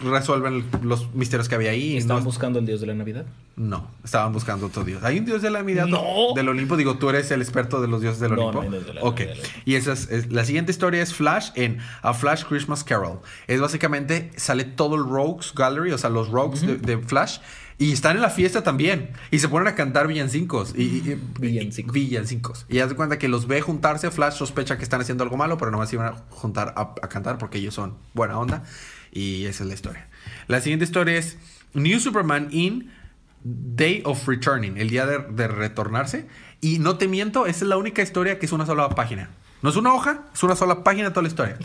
resuelven 0.02 0.64
los 0.82 1.12
misterios 1.14 1.48
que 1.48 1.54
había 1.54 1.70
ahí. 1.70 1.96
¿Estaban 1.96 2.22
no, 2.22 2.26
buscando 2.26 2.58
el 2.58 2.66
dios 2.66 2.80
de 2.80 2.86
la 2.86 2.94
Navidad? 2.94 3.26
no, 3.56 3.90
estaban 4.02 4.32
buscando 4.32 4.66
otro 4.66 4.84
dios. 4.84 5.02
¿Hay 5.04 5.18
un 5.18 5.26
dios 5.26 5.42
de 5.42 5.50
la 5.50 5.58
Navidad? 5.58 5.86
No. 5.86 6.02
Del 6.34 6.48
Olimpo. 6.48 6.76
Digo, 6.78 6.96
tú 6.96 7.10
eres 7.10 7.30
el 7.30 7.42
experto 7.42 7.82
de 7.82 7.88
los 7.88 8.00
dioses 8.00 8.20
del 8.20 8.34
No, 8.34 8.46
Olimpo. 8.46 8.64
no 8.64 8.80
de 8.80 8.94
la 8.94 9.02
ok. 9.02 9.20
Navidad. 9.20 9.34
Y 9.66 9.74
esa 9.74 9.92
es, 9.92 10.10
es- 10.10 10.32
la 10.32 10.44
siguiente 10.44 10.72
historia 10.72 11.02
es 11.02 11.12
Flash 11.14 11.50
en 11.56 11.78
A 12.02 12.14
Flash 12.14 12.44
Christmas 12.44 12.84
Carol. 12.84 13.20
Es 13.48 13.60
básicamente, 13.60 14.30
sale 14.36 14.64
todo 14.64 14.94
el 14.96 15.02
Rogues 15.04 15.52
Gallery, 15.54 15.92
o 15.92 15.98
sea, 15.98 16.08
los 16.10 16.28
Rogues 16.30 16.62
de, 16.62 16.76
de 16.76 16.98
Flash. 16.98 17.38
Y 17.76 17.92
están 17.92 18.16
en 18.16 18.22
la 18.22 18.28
fiesta 18.28 18.62
también. 18.62 19.10
Y 19.30 19.38
se 19.38 19.48
ponen 19.48 19.66
a 19.68 19.74
cantar 19.74 20.06
villancicos. 20.06 20.74
Y, 20.76 20.82
y- 20.82 20.86
y- 21.12 21.20
Villancicos. 21.40 21.92
villancicos. 21.94 22.66
Y 22.68 22.78
haz 22.80 22.90
de 22.90 22.94
cuenta 22.94 23.18
que 23.18 23.26
los 23.28 23.46
ve 23.46 23.60
juntarse. 23.62 24.10
Flash 24.10 24.34
sospecha 24.34 24.76
que 24.76 24.82
están 24.84 25.00
haciendo 25.00 25.24
algo 25.24 25.36
malo, 25.38 25.56
pero 25.58 25.70
nomás 25.70 25.90
iban 25.92 26.08
a 26.08 26.16
juntar 26.28 26.74
a, 26.76 26.94
a 27.02 27.08
cantar 27.08 27.38
porque 27.38 27.56
ellos 27.58 27.72
son 27.74 27.94
buena 28.12 28.38
onda. 28.38 28.64
Y 29.12 29.44
esa 29.46 29.64
es 29.64 29.68
la 29.68 29.74
historia. 29.74 30.08
La 30.46 30.60
siguiente 30.60 30.84
historia 30.84 31.16
es 31.16 31.36
New 31.74 31.98
Superman 32.00 32.48
in 32.50 32.90
Day 33.42 34.02
of 34.04 34.26
Returning, 34.28 34.76
el 34.76 34.90
día 34.90 35.06
de, 35.06 35.18
de 35.30 35.48
retornarse. 35.48 36.26
Y 36.60 36.78
no 36.78 36.98
te 36.98 37.08
miento, 37.08 37.46
esa 37.46 37.64
es 37.64 37.68
la 37.68 37.76
única 37.78 38.02
historia 38.02 38.38
que 38.38 38.46
es 38.46 38.52
una 38.52 38.66
sola 38.66 38.88
página. 38.90 39.30
No 39.62 39.70
es 39.70 39.76
una 39.76 39.92
hoja, 39.94 40.26
es 40.34 40.42
una 40.42 40.56
sola 40.56 40.84
página 40.84 41.10
toda 41.10 41.22
la 41.22 41.28
historia. 41.28 41.58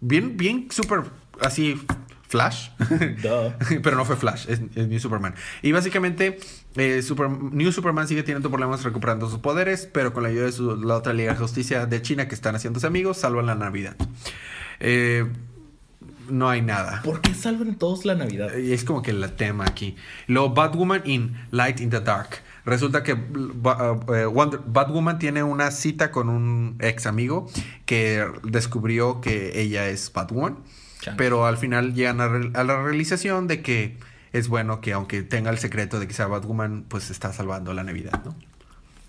Bien, 0.00 0.36
bien, 0.36 0.68
súper 0.70 1.02
así, 1.40 1.80
Flash. 2.28 2.70
Pero 3.82 3.96
no 3.96 4.04
fue 4.04 4.16
Flash, 4.16 4.46
es, 4.48 4.60
es 4.74 4.88
New 4.88 4.98
Superman. 5.00 5.34
Y 5.62 5.72
básicamente, 5.72 6.38
eh, 6.76 7.02
Super- 7.02 7.30
New 7.30 7.72
Superman 7.72 8.06
sigue 8.08 8.22
teniendo 8.22 8.48
problemas 8.50 8.82
recuperando 8.84 9.28
sus 9.28 9.38
poderes, 9.40 9.88
pero 9.92 10.12
con 10.12 10.22
la 10.22 10.28
ayuda 10.28 10.44
de 10.46 10.52
su- 10.52 10.76
la 10.76 10.96
otra 10.96 11.12
Liga 11.12 11.32
de 11.32 11.38
Justicia 11.38 11.86
de 11.86 12.02
China 12.02 12.28
que 12.28 12.34
están 12.34 12.54
haciéndose 12.54 12.86
amigos, 12.86 13.18
salvan 13.18 13.46
la 13.46 13.54
Navidad. 13.54 13.96
Eh, 14.80 15.26
no 16.30 16.48
hay 16.48 16.62
nada. 16.62 17.02
¿Por 17.02 17.20
qué 17.20 17.34
salvan 17.34 17.76
todos 17.76 18.04
la 18.04 18.14
Navidad? 18.14 18.56
Y 18.56 18.72
es 18.72 18.84
como 18.84 19.02
que 19.02 19.10
el 19.12 19.30
tema 19.32 19.64
aquí. 19.66 19.96
Luego, 20.26 20.54
Batwoman 20.54 21.02
in 21.04 21.36
Light 21.50 21.80
in 21.80 21.90
the 21.90 22.00
Dark. 22.00 22.28
Resulta 22.64 23.02
que 23.04 23.12
eh, 23.12 23.16
Wonder- 24.26 24.60
Batwoman 24.66 25.18
tiene 25.18 25.42
una 25.42 25.70
cita 25.70 26.10
con 26.10 26.28
un 26.28 26.76
ex 26.80 27.06
amigo 27.06 27.48
que 27.84 28.26
descubrió 28.42 29.20
que 29.20 29.60
ella 29.60 29.88
es 29.88 30.12
Batwoman. 30.12 30.58
Pero 31.16 31.46
al 31.46 31.56
final 31.56 31.94
llegan 31.94 32.20
a, 32.20 32.26
re- 32.28 32.50
a 32.54 32.64
la 32.64 32.82
realización 32.82 33.46
de 33.46 33.62
que 33.62 33.96
es 34.32 34.48
bueno 34.48 34.80
que 34.80 34.92
aunque 34.92 35.22
tenga 35.22 35.50
el 35.50 35.58
secreto 35.58 36.00
de 36.00 36.08
que 36.08 36.14
sea 36.14 36.26
Batwoman, 36.26 36.84
pues 36.88 37.10
está 37.10 37.32
salvando 37.32 37.72
la 37.74 37.84
Navidad, 37.84 38.20
¿no? 38.24 38.34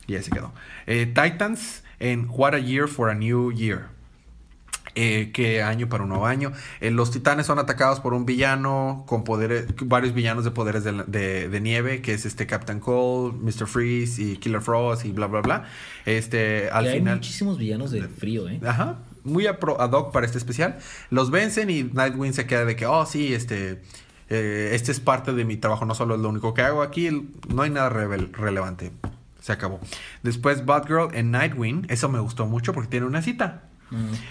Y 0.06 0.16
ahí 0.16 0.22
se 0.22 0.30
quedó. 0.30 0.54
Eh, 0.86 1.08
Titans 1.08 1.84
en 2.00 2.28
What 2.30 2.54
a 2.54 2.60
Year 2.60 2.88
for 2.88 3.10
a 3.10 3.16
New 3.16 3.52
Year. 3.52 3.88
Eh, 5.00 5.30
que 5.32 5.62
año 5.62 5.88
para 5.90 6.02
un 6.04 6.10
nuevo 6.10 6.26
año. 6.26 6.52
Eh, 6.82 6.90
los 6.90 7.12
titanes 7.12 7.46
son 7.46 7.60
atacados 7.60 8.00
por 8.00 8.16
un 8.16 8.26
villano 8.26 9.04
con 9.08 9.24
poderes, 9.24 9.68
varios 9.86 10.16
villanos 10.16 10.44
de 10.44 10.50
poderes 10.50 10.84
de, 10.84 11.04
de- 11.06 11.50
de 11.50 11.62
nieve, 11.62 12.02
que 12.02 12.16
es 12.16 12.26
este 12.26 12.48
Captain 12.48 12.80
Cold, 12.80 13.36
Mr. 13.44 13.68
Freeze 13.68 14.20
y 14.20 14.38
Killer 14.38 14.60
Frost 14.62 15.06
y 15.06 15.12
bla 15.12 15.28
bla 15.28 15.42
bla. 15.42 15.66
Este, 16.08 16.70
al 16.72 16.88
hay 16.88 16.98
final. 16.98 17.18
muchísimos 17.18 17.60
villanos 17.60 17.92
del 17.92 18.10
frío, 18.10 18.50
¿eh? 18.50 18.60
Ajá. 18.66 18.96
muy 19.24 19.46
a 19.46 19.60
pro- 19.60 19.80
ad 19.80 19.92
hoc 19.92 20.12
para 20.12 20.26
este 20.26 20.40
especial. 20.40 20.80
Los 21.12 21.30
vencen 21.30 21.70
y 21.70 21.84
Nightwing 21.84 22.34
se 22.34 22.48
queda 22.48 22.66
de 22.66 22.76
que, 22.76 22.88
oh, 22.88 23.06
sí, 23.06 23.36
este, 23.36 23.84
eh, 24.30 24.72
este 24.74 24.92
es 24.92 25.00
parte 25.00 25.32
de 25.34 25.46
mi 25.46 25.58
trabajo, 25.58 25.86
no 25.86 25.94
solo 25.94 26.16
es 26.16 26.22
lo 26.22 26.30
único 26.30 26.56
que 26.56 26.64
hago 26.64 26.82
aquí, 26.82 27.10
no 27.54 27.62
hay 27.62 27.70
nada 27.70 27.90
relevante. 27.90 28.92
Se 29.42 29.52
acabó. 29.52 29.80
Después 30.24 30.66
Batgirl 30.66 31.14
en 31.14 31.30
Nightwing, 31.32 31.86
eso 31.90 32.10
me 32.10 32.20
gustó 32.20 32.48
mucho 32.48 32.74
porque 32.74 32.90
tiene 32.90 33.06
una 33.06 33.22
cita 33.22 33.67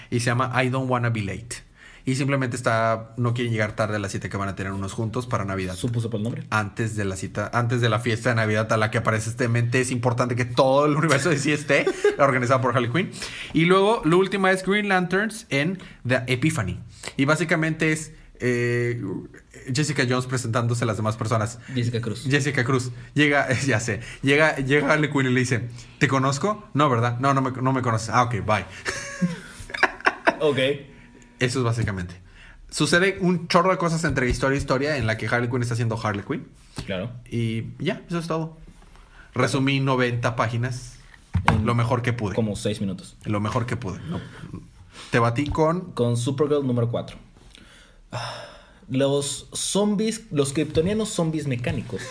Y 0.09 0.19
se 0.19 0.25
llama 0.27 0.51
I 0.63 0.69
Don't 0.69 0.89
Wanna 0.89 1.09
Be 1.09 1.21
Late. 1.21 1.67
Y 2.07 2.15
simplemente 2.15 2.55
está, 2.55 3.13
no 3.17 3.33
quieren 3.33 3.51
llegar 3.51 3.73
tarde 3.73 3.97
a 3.97 3.99
la 3.99 4.07
cita 4.07 4.29
que 4.29 4.37
van 4.37 4.47
a 4.47 4.55
tener 4.55 4.71
unos 4.71 4.93
juntos 4.93 5.27
para 5.27 5.43
Navidad 5.43 5.75
Supuso 5.75 6.09
por 6.09 6.19
el 6.19 6.23
nombre. 6.23 6.45
antes 6.51 6.95
de 6.95 7.03
la 7.03 7.17
cita, 7.17 7.51
antes 7.53 7.81
de 7.81 7.89
la 7.89 7.99
fiesta 7.99 8.29
de 8.29 8.35
Navidad 8.35 8.71
a 8.71 8.77
la 8.77 8.91
que 8.91 8.99
aparece 8.99 9.29
este 9.29 9.49
mente, 9.49 9.81
es 9.81 9.91
importante 9.91 10.37
que 10.37 10.45
todo 10.45 10.85
el 10.85 10.95
universo 10.95 11.29
de 11.29 11.37
sí 11.37 11.51
esté, 11.51 11.85
organizado 12.17 12.61
por 12.61 12.73
Harley 12.73 12.89
Quinn. 12.89 13.11
Y 13.51 13.65
luego, 13.65 14.01
la 14.05 14.15
última 14.15 14.51
es 14.51 14.65
Green 14.65 14.87
Lanterns 14.87 15.47
en 15.49 15.79
The 16.07 16.23
Epiphany. 16.27 16.79
Y 17.17 17.25
básicamente 17.25 17.91
es 17.91 18.13
eh, 18.39 19.03
Jessica 19.75 20.05
Jones 20.07 20.27
presentándose 20.27 20.85
a 20.85 20.87
las 20.87 20.95
demás 20.95 21.17
personas. 21.17 21.59
Jessica 21.73 21.99
Cruz. 21.99 22.25
Jessica 22.29 22.63
Cruz 22.63 22.91
llega, 23.15 23.51
ya 23.65 23.81
sé, 23.81 23.99
llega, 24.21 24.55
llega 24.55 24.93
Harley 24.93 25.11
Quinn 25.11 25.25
y 25.25 25.31
le 25.31 25.41
dice, 25.41 25.67
¿te 25.99 26.07
conozco? 26.07 26.69
No, 26.73 26.89
¿verdad? 26.89 27.19
No, 27.19 27.33
no 27.33 27.41
me, 27.41 27.51
no 27.51 27.73
me 27.73 27.81
conoces. 27.81 28.11
Ah, 28.13 28.23
ok, 28.23 28.45
bye. 28.45 28.65
Ok. 30.39 30.57
Eso 31.39 31.59
es 31.59 31.65
básicamente. 31.65 32.15
Sucede 32.69 33.17
un 33.21 33.47
chorro 33.47 33.71
de 33.71 33.77
cosas 33.77 34.03
entre 34.03 34.29
historia 34.29 34.55
y 34.55 34.59
historia 34.59 34.97
en 34.97 35.07
la 35.07 35.17
que 35.17 35.27
Harley 35.27 35.49
Quinn 35.49 35.61
está 35.61 35.73
haciendo 35.73 35.99
Harley 36.01 36.23
Quinn. 36.25 36.47
Claro. 36.85 37.11
Y 37.29 37.65
ya, 37.79 38.01
eso 38.07 38.19
es 38.19 38.27
todo. 38.27 38.57
Resumí 39.33 39.79
90 39.79 40.35
páginas. 40.35 40.97
En 41.45 41.65
Lo 41.65 41.75
mejor 41.75 42.01
que 42.01 42.13
pude. 42.13 42.35
Como 42.35 42.55
seis 42.55 42.81
minutos. 42.81 43.15
Lo 43.23 43.39
mejor 43.39 43.65
que 43.65 43.77
pude. 43.77 43.99
No. 44.09 44.19
Te 45.11 45.19
batí 45.19 45.45
con. 45.45 45.91
Con 45.91 46.17
Supergirl 46.17 46.65
número 46.65 46.89
4. 46.89 47.17
Los 48.89 49.49
zombies, 49.53 50.23
los 50.31 50.53
kryptonianos 50.53 51.09
zombies 51.09 51.47
mecánicos. 51.47 52.01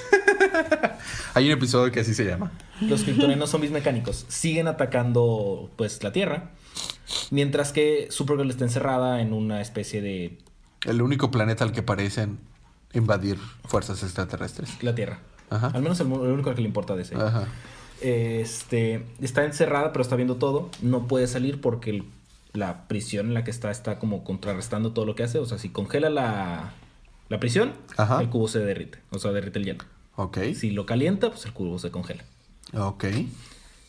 Hay 1.34 1.46
un 1.46 1.52
episodio 1.52 1.90
que 1.92 2.00
así 2.00 2.14
se 2.14 2.24
llama. 2.24 2.52
Los 2.80 3.02
kryptonianos 3.02 3.50
zombies 3.50 3.72
mecánicos 3.72 4.24
siguen 4.28 4.68
atacando 4.68 5.70
pues 5.76 6.02
la 6.02 6.12
Tierra. 6.12 6.50
Mientras 7.30 7.72
que 7.72 8.08
Supergirl 8.10 8.50
está 8.50 8.64
encerrada 8.64 9.20
en 9.20 9.32
una 9.32 9.60
especie 9.60 10.00
de 10.02 10.38
El 10.84 11.02
único 11.02 11.30
planeta 11.30 11.64
al 11.64 11.72
que 11.72 11.82
parecen 11.82 12.38
invadir 12.92 13.38
fuerzas 13.64 14.02
extraterrestres. 14.02 14.82
la 14.82 14.94
Tierra. 14.94 15.18
Ajá. 15.50 15.68
Al 15.68 15.82
menos 15.82 16.00
el, 16.00 16.06
el 16.06 16.12
único 16.32 16.50
al 16.50 16.56
que 16.56 16.62
le 16.62 16.68
importa 16.68 16.96
de 16.96 17.02
ese. 17.02 17.14
Ajá. 17.16 17.46
Este, 18.00 19.04
está 19.20 19.44
encerrada, 19.44 19.92
pero 19.92 20.02
está 20.02 20.16
viendo 20.16 20.36
todo. 20.36 20.70
No 20.82 21.06
puede 21.08 21.26
salir 21.26 21.60
porque 21.60 21.90
el- 21.90 22.04
la 22.52 22.88
prisión 22.88 23.26
en 23.28 23.34
la 23.34 23.44
que 23.44 23.50
está 23.50 23.70
está 23.70 23.98
como 23.98 24.24
contrarrestando 24.24 24.92
todo 24.92 25.04
lo 25.04 25.14
que 25.14 25.22
hace. 25.22 25.38
O 25.38 25.46
sea, 25.46 25.58
si 25.58 25.68
congela 25.68 26.08
la, 26.10 26.72
la 27.28 27.40
prisión, 27.40 27.72
Ajá. 27.96 28.20
el 28.20 28.28
cubo 28.28 28.48
se 28.48 28.60
derrite. 28.60 28.98
O 29.10 29.18
sea, 29.18 29.32
derrite 29.32 29.58
el 29.58 29.64
hielo. 29.66 29.84
Ok. 30.16 30.38
Si 30.54 30.70
lo 30.70 30.86
calienta, 30.86 31.28
pues 31.30 31.44
el 31.46 31.52
cubo 31.52 31.78
se 31.78 31.90
congela. 31.90 32.24
Ok. 32.74 33.04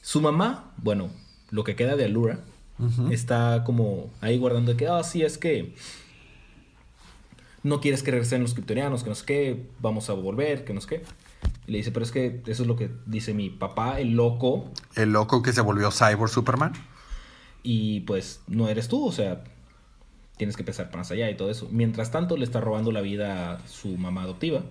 Su 0.01 0.21
mamá, 0.21 0.71
bueno, 0.77 1.09
lo 1.49 1.63
que 1.63 1.75
queda 1.75 1.95
de 1.95 2.05
Alura, 2.05 2.39
Está 3.11 3.63
como 3.65 4.09
ahí 4.21 4.37
guardando 4.37 4.71
de 4.71 4.77
que, 4.77 4.87
ah, 4.87 5.03
sí, 5.03 5.23
es 5.23 5.37
que 5.37 5.73
no 7.63 7.81
quieres 7.81 8.03
que 8.03 8.11
regresen 8.11 8.41
los 8.41 8.53
kryptonianos, 8.53 9.03
que 9.03 9.09
no 9.09 9.15
sé 9.15 9.25
qué, 9.25 9.69
vamos 9.79 10.09
a 10.09 10.13
volver, 10.13 10.63
que 10.63 10.73
no 10.73 10.81
sé 10.81 10.87
qué. 10.87 11.03
Y 11.65 11.71
le 11.71 11.77
dice, 11.79 11.91
pero 11.91 12.05
es 12.05 12.11
que 12.11 12.41
eso 12.45 12.61
es 12.63 12.67
lo 12.67 12.75
que 12.75 12.91
dice 13.05 13.33
mi 13.33 13.49
papá, 13.49 13.99
el 13.99 14.11
loco, 14.15 14.71
El 14.95 15.11
loco 15.11 15.41
que 15.41 15.53
se 15.53 15.61
volvió 15.61 15.91
Cyborg 15.91 16.29
Superman. 16.29 16.73
y 17.63 18.01
pues 18.01 18.41
no 18.47 18.69
eres 18.69 18.87
tú, 18.87 19.05
o 19.05 19.11
sea, 19.11 19.43
tienes 20.37 20.55
que 20.55 20.63
pensar 20.63 20.95
más 20.95 21.09
allá 21.11 21.29
y 21.29 21.35
todo 21.35 21.49
eso. 21.49 21.67
Mientras 21.71 22.11
tanto, 22.11 22.37
le 22.37 22.45
está 22.45 22.61
robando 22.61 22.91
la 22.91 23.01
vida 23.01 23.53
a 23.53 23.67
su 23.67 23.97
mamá 23.97 24.21
adoptiva, 24.23 24.61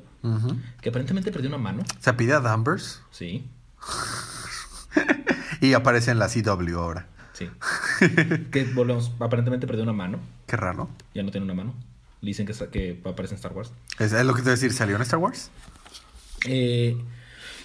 que 0.80 0.88
aparentemente 0.90 1.30
perdió 1.32 1.48
una 1.48 1.58
mano, 1.58 1.82
Se 2.00 2.12
pide 2.14 2.34
a 2.34 2.40
Danvers. 2.40 3.02
sí, 3.10 3.48
Y 5.60 5.72
aparece 5.74 6.10
en 6.10 6.18
la 6.18 6.28
CW 6.28 6.78
ahora. 6.78 7.08
Sí. 7.36 7.48
que 8.50 8.64
volvemos, 8.64 9.12
aparentemente 9.20 9.66
perdió 9.66 9.82
una 9.82 9.92
mano, 9.92 10.18
Qué 10.46 10.56
raro. 10.56 10.88
ya 11.14 11.22
no 11.22 11.30
tiene 11.30 11.44
una 11.44 11.54
mano. 11.54 11.74
Le 12.22 12.28
dicen 12.28 12.46
que, 12.46 13.00
aparece 13.04 13.34
en 13.34 13.36
Star 13.36 13.52
Wars. 13.52 13.72
¿Es, 13.98 14.12
es 14.12 14.24
lo 14.24 14.32
que 14.32 14.40
te 14.40 14.44
voy 14.44 14.50
a 14.52 14.54
decir? 14.54 14.72
¿Salió 14.72 14.96
en 14.96 15.02
Star 15.02 15.18
Wars? 15.20 15.50
Eh, 16.46 16.96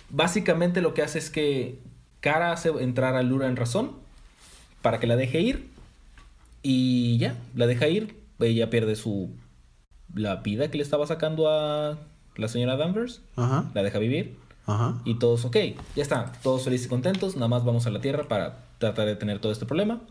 básicamente 0.09 0.81
lo 0.81 0.93
que 0.93 1.01
hace 1.01 1.19
es 1.19 1.29
que 1.29 1.79
Kara 2.19 2.51
hace 2.51 2.69
entrar 2.69 3.15
a 3.15 3.23
Lura 3.23 3.47
en 3.47 3.55
razón 3.55 3.91
para 4.81 4.99
que 4.99 5.07
la 5.07 5.15
deje 5.15 5.39
ir 5.39 5.69
y 6.63 7.17
ya, 7.17 7.35
la 7.55 7.65
deja 7.65 7.87
ir, 7.87 8.15
ella 8.39 8.69
pierde 8.69 8.95
su 8.95 9.29
la 10.13 10.37
vida 10.37 10.69
que 10.69 10.77
le 10.77 10.83
estaba 10.83 11.07
sacando 11.07 11.49
a 11.49 11.97
la 12.35 12.47
señora 12.47 12.75
Danvers, 12.75 13.21
Ajá. 13.37 13.71
la 13.73 13.83
deja 13.83 13.99
vivir 13.99 14.35
Ajá. 14.73 15.01
y 15.05 15.15
todos, 15.15 15.45
ok, 15.45 15.55
ya 15.95 16.03
está, 16.03 16.31
todos 16.43 16.63
felices 16.63 16.87
y 16.87 16.89
contentos, 16.89 17.35
nada 17.35 17.47
más 17.47 17.63
vamos 17.65 17.85
a 17.87 17.89
la 17.89 18.01
Tierra 18.01 18.23
para 18.27 18.65
tratar 18.77 19.05
de 19.05 19.15
tener 19.15 19.39
todo 19.39 19.51
este 19.51 19.65
problema 19.65 20.01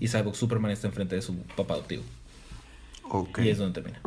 y 0.00 0.08
Cyborg 0.08 0.34
Superman 0.36 0.70
está 0.72 0.86
enfrente 0.88 1.14
de 1.14 1.22
su 1.22 1.36
papá 1.56 1.74
adoptivo 1.74 2.02
Ok. 3.10 3.38
y 3.40 3.48
es 3.50 3.58
donde 3.58 3.80
termina. 3.80 4.00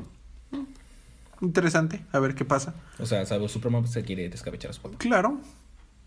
Interesante. 1.41 2.05
A 2.11 2.19
ver 2.19 2.35
qué 2.35 2.43
pasa. 2.43 2.73
O 2.99 3.05
sea, 3.05 3.25
Cyborg 3.25 3.49
Superman 3.49 3.87
se 3.87 4.03
quiere 4.03 4.27
descabechar 4.29 4.71
a 4.71 4.73
su 4.73 4.81
papá, 4.81 4.97
Claro. 4.97 5.39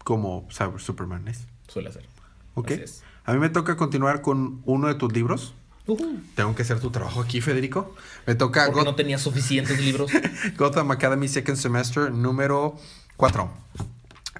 Como 0.04 0.46
Cyber 0.50 0.80
Superman 0.80 1.28
es. 1.28 1.46
suele 1.68 1.88
hacer. 1.88 2.04
Ok. 2.54 2.72
Es. 2.72 3.02
A 3.24 3.32
mí 3.32 3.38
me 3.38 3.48
toca 3.48 3.76
continuar 3.76 4.20
con 4.20 4.60
uno 4.66 4.88
de 4.88 4.94
tus 4.96 5.12
libros. 5.12 5.54
Tengo 6.36 6.54
que 6.54 6.62
hacer 6.62 6.80
tu 6.80 6.90
trabajo 6.90 7.20
aquí, 7.20 7.40
Federico. 7.40 7.94
Me 8.26 8.34
toca 8.34 8.66
Porque 8.66 8.84
no 8.84 8.94
tenía 8.94 9.16
suficientes 9.18 9.80
libros. 9.84 10.10
Gotham 10.58 10.90
Academy 10.90 11.28
Second 11.28 11.56
Semester 11.56 12.12
número 12.12 12.76
4. 13.16 13.50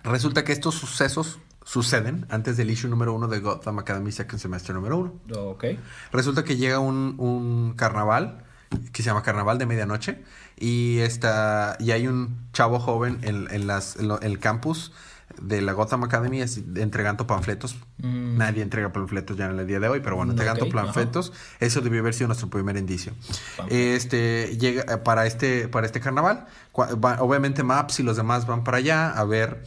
Resulta 0.04 0.44
que 0.44 0.52
estos 0.52 0.74
sucesos 0.74 1.38
suceden 1.64 2.26
antes 2.28 2.56
del 2.56 2.70
issue 2.70 2.88
número 2.90 3.14
1 3.14 3.28
de 3.28 3.38
Gotham 3.40 3.78
Academy 3.78 4.10
Second 4.10 4.40
Semester 4.40 4.74
número 4.74 4.98
1. 4.98 5.12
ok. 5.50 5.64
Resulta 6.12 6.42
que 6.44 6.56
llega 6.56 6.78
un, 6.80 7.14
un 7.18 7.74
carnaval 7.76 8.44
que 8.92 9.02
se 9.02 9.06
llama 9.10 9.22
Carnaval 9.22 9.58
de 9.58 9.66
Medianoche 9.66 10.24
y, 10.58 10.98
está, 11.00 11.76
y 11.78 11.90
hay 11.90 12.08
un 12.08 12.48
chavo 12.52 12.80
joven 12.80 13.18
en, 13.22 13.46
en 13.50 13.66
las, 13.66 13.96
en 13.96 14.08
lo- 14.08 14.20
en 14.20 14.26
el 14.30 14.38
campus 14.38 14.92
de 15.40 15.62
la 15.62 15.72
Gotham 15.72 16.04
Academy 16.04 16.40
es- 16.42 16.60
entregando 16.76 17.26
panfletos. 17.26 17.76
Mm. 17.98 18.36
Nadie 18.36 18.62
entrega 18.62 18.92
panfletos 18.92 19.36
ya 19.36 19.46
en 19.50 19.58
el 19.58 19.66
día 19.66 19.80
de 19.80 19.88
hoy, 19.88 20.00
pero 20.00 20.16
bueno, 20.16 20.32
entregando 20.32 20.68
panfletos. 20.68 21.32
Eso 21.60 21.80
debió 21.80 22.00
haber 22.00 22.14
sido 22.14 22.28
nuestro 22.28 22.50
primer 22.50 22.76
indicio. 22.76 23.12
Este 23.68 24.56
llega 24.58 24.82
eh, 24.92 24.96
para 24.98 25.26
este 25.26 25.68
para 25.68 25.86
este 25.86 26.00
carnaval. 26.00 26.46
obviamente 26.72 27.62
Maps 27.62 28.00
y 28.00 28.02
los 28.02 28.16
demás 28.16 28.46
van 28.46 28.64
para 28.64 28.78
allá 28.78 29.10
a 29.10 29.24
ver 29.24 29.62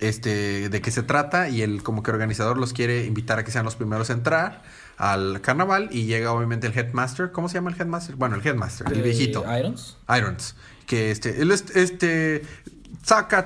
este 0.00 0.68
de 0.68 0.80
qué 0.80 0.90
se 0.90 1.02
trata 1.02 1.48
y 1.48 1.62
el 1.62 1.82
como 1.82 2.02
que 2.02 2.10
organizador 2.10 2.58
los 2.58 2.72
quiere 2.72 3.04
invitar 3.06 3.38
a 3.38 3.44
que 3.44 3.50
sean 3.50 3.64
los 3.64 3.76
primeros 3.76 4.10
a 4.10 4.14
entrar 4.14 4.62
al 4.96 5.40
carnaval 5.40 5.88
y 5.92 6.04
llega 6.06 6.32
obviamente 6.32 6.66
el 6.66 6.76
headmaster. 6.78 7.32
¿Cómo 7.32 7.48
se 7.48 7.54
llama 7.54 7.70
el 7.70 7.80
headmaster? 7.80 8.16
Bueno, 8.16 8.36
el 8.36 8.46
headmaster, 8.46 8.86
el 8.92 9.00
Eh, 9.00 9.02
viejito. 9.02 9.44
Irons. 9.58 9.96
Irons. 10.08 10.56
Que 10.86 11.10
este, 11.10 11.40
él 11.40 11.50
es- 11.50 11.74
este, 11.74 12.42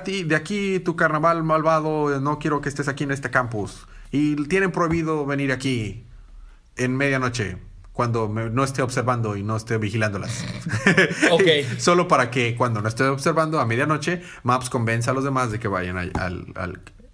ti 0.03 0.23
de 0.23 0.35
aquí 0.35 0.79
tu 0.79 0.95
carnaval 0.95 1.43
malvado, 1.43 2.19
no 2.19 2.39
quiero 2.39 2.61
que 2.61 2.69
estés 2.69 2.87
aquí 2.87 3.03
en 3.03 3.11
este 3.11 3.29
campus. 3.29 3.87
Y 4.11 4.35
tienen 4.47 4.71
prohibido 4.71 5.25
venir 5.25 5.51
aquí 5.51 6.03
en 6.77 6.95
medianoche, 6.95 7.57
cuando 7.93 8.27
me- 8.29 8.49
no 8.49 8.63
esté 8.63 8.81
observando 8.81 9.35
y 9.35 9.43
no 9.43 9.55
esté 9.57 9.77
vigilándolas. 9.77 10.45
Ok. 11.31 11.43
Solo 11.77 12.07
para 12.07 12.31
que 12.31 12.55
cuando 12.55 12.81
no 12.81 12.87
esté 12.87 13.03
observando 13.03 13.59
a 13.59 13.65
medianoche, 13.65 14.21
Maps 14.43 14.69
convenza 14.69 15.11
a 15.11 15.13
los 15.13 15.23
demás 15.23 15.51
de 15.51 15.59
que 15.59 15.67
vayan 15.67 15.97
al- 15.97 16.11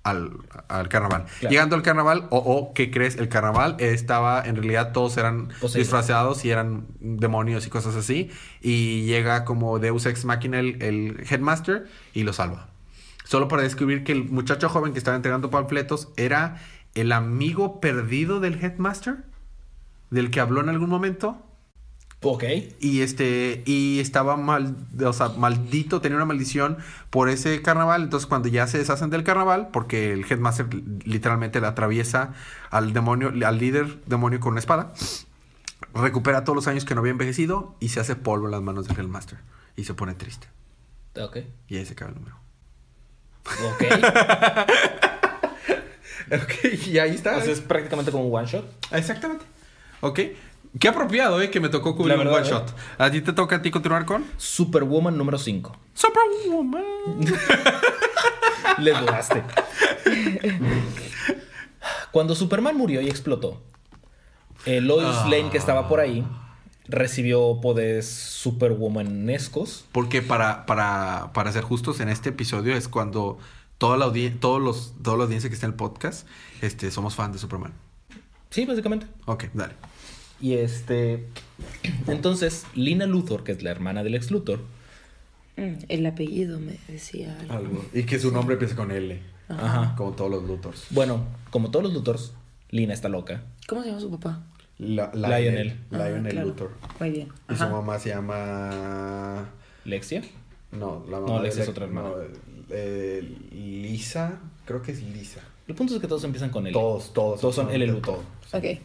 al- 0.06 0.38
al 0.70 0.88
carnaval. 0.88 1.26
Claro. 1.40 1.52
Llegando 1.52 1.76
al 1.76 1.82
carnaval, 1.82 2.28
o 2.30 2.38
oh, 2.38 2.74
¿qué 2.74 2.92
crees? 2.92 3.18
El 3.18 3.28
carnaval 3.28 3.76
estaba, 3.80 4.42
en 4.46 4.56
realidad 4.56 4.94
todos 4.94 5.18
eran 5.18 5.48
Poseídos. 5.48 5.74
disfrazados 5.74 6.46
y 6.46 6.52
eran 6.52 6.86
demonios 7.00 7.68
y 7.68 7.70
cosas 7.70 7.96
así. 7.96 8.30
Y 8.62 9.06
llega 9.06 9.44
como 9.44 9.80
Deus 9.80 10.06
Ex 10.06 10.24
Machina 10.24 10.60
el, 10.60 10.82
el 10.82 11.26
headmaster 11.30 11.88
y 12.14 12.24
lo 12.24 12.32
salva. 12.32 12.70
Solo 13.26 13.48
para 13.48 13.64
descubrir 13.64 14.04
que 14.04 14.12
el 14.12 14.26
muchacho 14.30 14.70
joven 14.70 14.94
que 14.94 15.00
estaba 15.00 15.18
entregando 15.18 15.50
panfletos 15.50 16.10
era 16.16 16.58
el 16.94 17.12
amigo 17.12 17.82
perdido 17.82 18.40
del 18.40 18.64
headmaster, 18.64 19.18
del 20.12 20.30
que 20.30 20.40
habló 20.40 20.62
en 20.62 20.70
algún 20.70 20.90
momento. 20.90 21.42
Ok. 22.27 22.44
Y 22.79 23.01
este, 23.01 23.62
y 23.65 24.00
estaba 24.00 24.36
mal, 24.36 24.75
o 25.03 25.13
sea, 25.13 25.29
maldito, 25.29 26.01
tenía 26.01 26.15
una 26.15 26.25
maldición 26.25 26.77
por 27.12 27.29
ese 27.29 27.62
carnaval. 27.62 28.01
Entonces, 28.01 28.25
cuando 28.25 28.48
ya 28.48 28.65
se 28.65 28.79
deshacen 28.79 29.12
del 29.12 29.24
carnaval, 29.24 29.70
porque 29.72 30.12
el 30.12 30.25
headmaster 30.29 30.67
literalmente 31.05 31.62
le 31.62 31.67
atraviesa 31.67 32.34
al 32.72 32.94
demonio, 32.94 33.32
al 33.46 33.60
líder 33.60 34.03
demonio 34.05 34.39
con 34.39 34.53
una 34.53 34.60
espada, 34.60 34.91
recupera 35.94 36.44
todos 36.44 36.55
los 36.55 36.67
años 36.67 36.84
que 36.84 36.96
no 36.96 37.01
había 37.01 37.12
envejecido 37.12 37.75
y 37.79 37.89
se 37.89 38.00
hace 38.00 38.15
polvo 38.15 38.46
en 38.46 38.51
las 38.51 38.62
manos 38.62 38.88
del 38.88 38.98
headmaster. 38.98 39.38
Y 39.75 39.84
se 39.84 39.94
pone 39.94 40.15
triste. 40.15 40.48
Ok. 41.22 41.38
Y 41.67 41.77
ahí 41.77 41.86
se 41.86 41.94
acaba 41.94 42.10
el 42.12 42.17
número. 42.17 42.38
Ok. 43.46 43.84
Ok, 46.32 46.88
y 46.88 46.98
ahí 46.98 47.12
está. 47.12 47.34
Entonces 47.34 47.60
es 47.60 47.63
prácticamente 47.63 48.12
como 48.12 48.25
un 48.25 48.36
one 48.36 48.48
shot. 48.48 48.65
Exactamente. 48.91 49.46
Ok. 50.01 50.20
Qué 50.79 50.88
apropiado, 50.89 51.41
¿eh? 51.41 51.50
Que 51.50 51.60
me 51.60 51.70
tocó 51.70 51.96
cubrir 51.96 52.17
un 52.17 52.27
one 52.27 52.48
shot. 52.48 52.75
¿A 52.98 53.10
ti 53.10 53.22
te 53.22 53.32
toca 53.34 53.58
a 53.58 53.62
ti 53.62 53.72
continuar 53.72 54.05
con? 54.05 54.25
Superwoman 54.38 55.17
número 55.17 55.38
5. 55.38 55.75
Superwoman. 55.94 56.84
Le 58.79 58.91
dudaste. 58.91 59.44
Cuando 62.12 62.36
Superman 62.36 62.75
murió 62.75 63.01
y 63.01 63.08
explotó, 63.10 63.62
eh, 64.65 64.82
Lois 64.82 65.08
Ah. 65.08 65.27
Lane, 65.29 65.50
que 65.50 65.58
estaba 65.58 65.88
por 65.88 66.00
ahí, 66.00 66.25
recibió 66.88 67.60
poderes 67.62 68.08
superwomanescos. 68.10 69.86
Porque 69.91 70.22
para, 70.22 70.65
para, 70.65 71.32
para 71.34 71.51
ser 71.51 71.63
justos, 71.63 72.00
en 72.00 72.10
este 72.10 72.29
episodio 72.29 72.75
es 72.75 72.88
cuando 72.88 73.38
toda 73.77 73.98
la 73.98 74.05
audiencia, 74.05 74.39
todos 74.39 74.62
los, 74.62 74.94
toda 75.03 75.17
la 75.17 75.24
audiencia 75.24 75.50
que 75.50 75.53
está 75.55 75.67
en 75.67 75.74
el 75.74 75.77
podcast, 75.77 76.27
este, 76.62 76.91
somos 76.91 77.15
fan 77.15 77.32
de 77.32 77.38
Superman. 77.39 77.74
Sí, 78.50 78.65
básicamente. 78.65 79.08
Ok, 79.25 79.46
dale. 79.53 79.74
Y 80.42 80.54
este. 80.56 81.25
Entonces, 82.08 82.65
Lina 82.75 83.06
Luthor, 83.06 83.44
que 83.44 83.51
es 83.54 83.63
la 83.63 83.72
hermana 83.72 84.04
del 84.04 84.15
ex 84.15 84.32
Luthor, 84.32 84.60
Mm, 85.58 85.75
El 85.88 86.06
apellido 86.06 86.60
me 86.60 86.77
decía 86.89 87.34
algo. 87.48 87.86
Y 87.94 88.04
que 88.04 88.20
su 88.20 88.30
nombre 88.30 88.56
empieza 88.56 88.75
con 88.75 88.92
L. 88.92 89.22
Ajá. 89.48 89.96
Como 89.96 90.12
todos 90.12 90.30
los 90.30 90.44
Luthors. 90.44 90.88
Bueno, 90.89 91.24
como 91.50 91.72
todos 91.72 91.86
los 91.86 91.94
Luthors, 91.94 92.34
Lina 92.72 92.94
está 92.94 93.08
loca. 93.08 93.42
¿Cómo 93.65 93.82
se 93.82 93.88
llama 93.88 94.01
su 94.01 94.12
papá? 94.12 94.44
La- 94.80 95.12
Lionel. 95.13 95.80
Lionel 95.92 96.25
Ah, 96.27 96.30
claro. 96.32 96.48
Luthor. 96.48 96.72
Muy 97.00 97.10
bien. 97.12 97.30
Y 97.50 97.56
su 97.56 97.63
mamá 97.70 97.98
se 98.00 98.10
llama. 98.10 99.50
Lexia. 99.86 100.24
No, 100.74 101.06
la 101.10 101.20
No, 101.22 101.27
mamá. 101.27 101.39
Alexa 101.39 101.60
de 101.60 101.63
es 101.63 101.70
otra 101.70 101.86
hermana. 101.86 102.10
no, 102.10 102.15
eh, 102.72 103.22
Lisa. 103.54 104.39
Creo 104.65 104.82
que 104.82 104.92
es 104.92 105.01
Lisa. 105.04 105.39
El 105.70 105.75
punto 105.75 105.96
es 105.96 106.01
que 106.01 106.08
todos 106.08 106.25
empiezan 106.25 106.50
con 106.50 106.68
L. 106.68 106.74
Todos, 106.74 107.13
todos. 107.13 107.39
Todos 107.39 107.56
son 107.56 107.72
L. 107.72 107.88
Luthor. 107.88 108.20
todos. 108.51 108.54
Ok. 108.54 108.80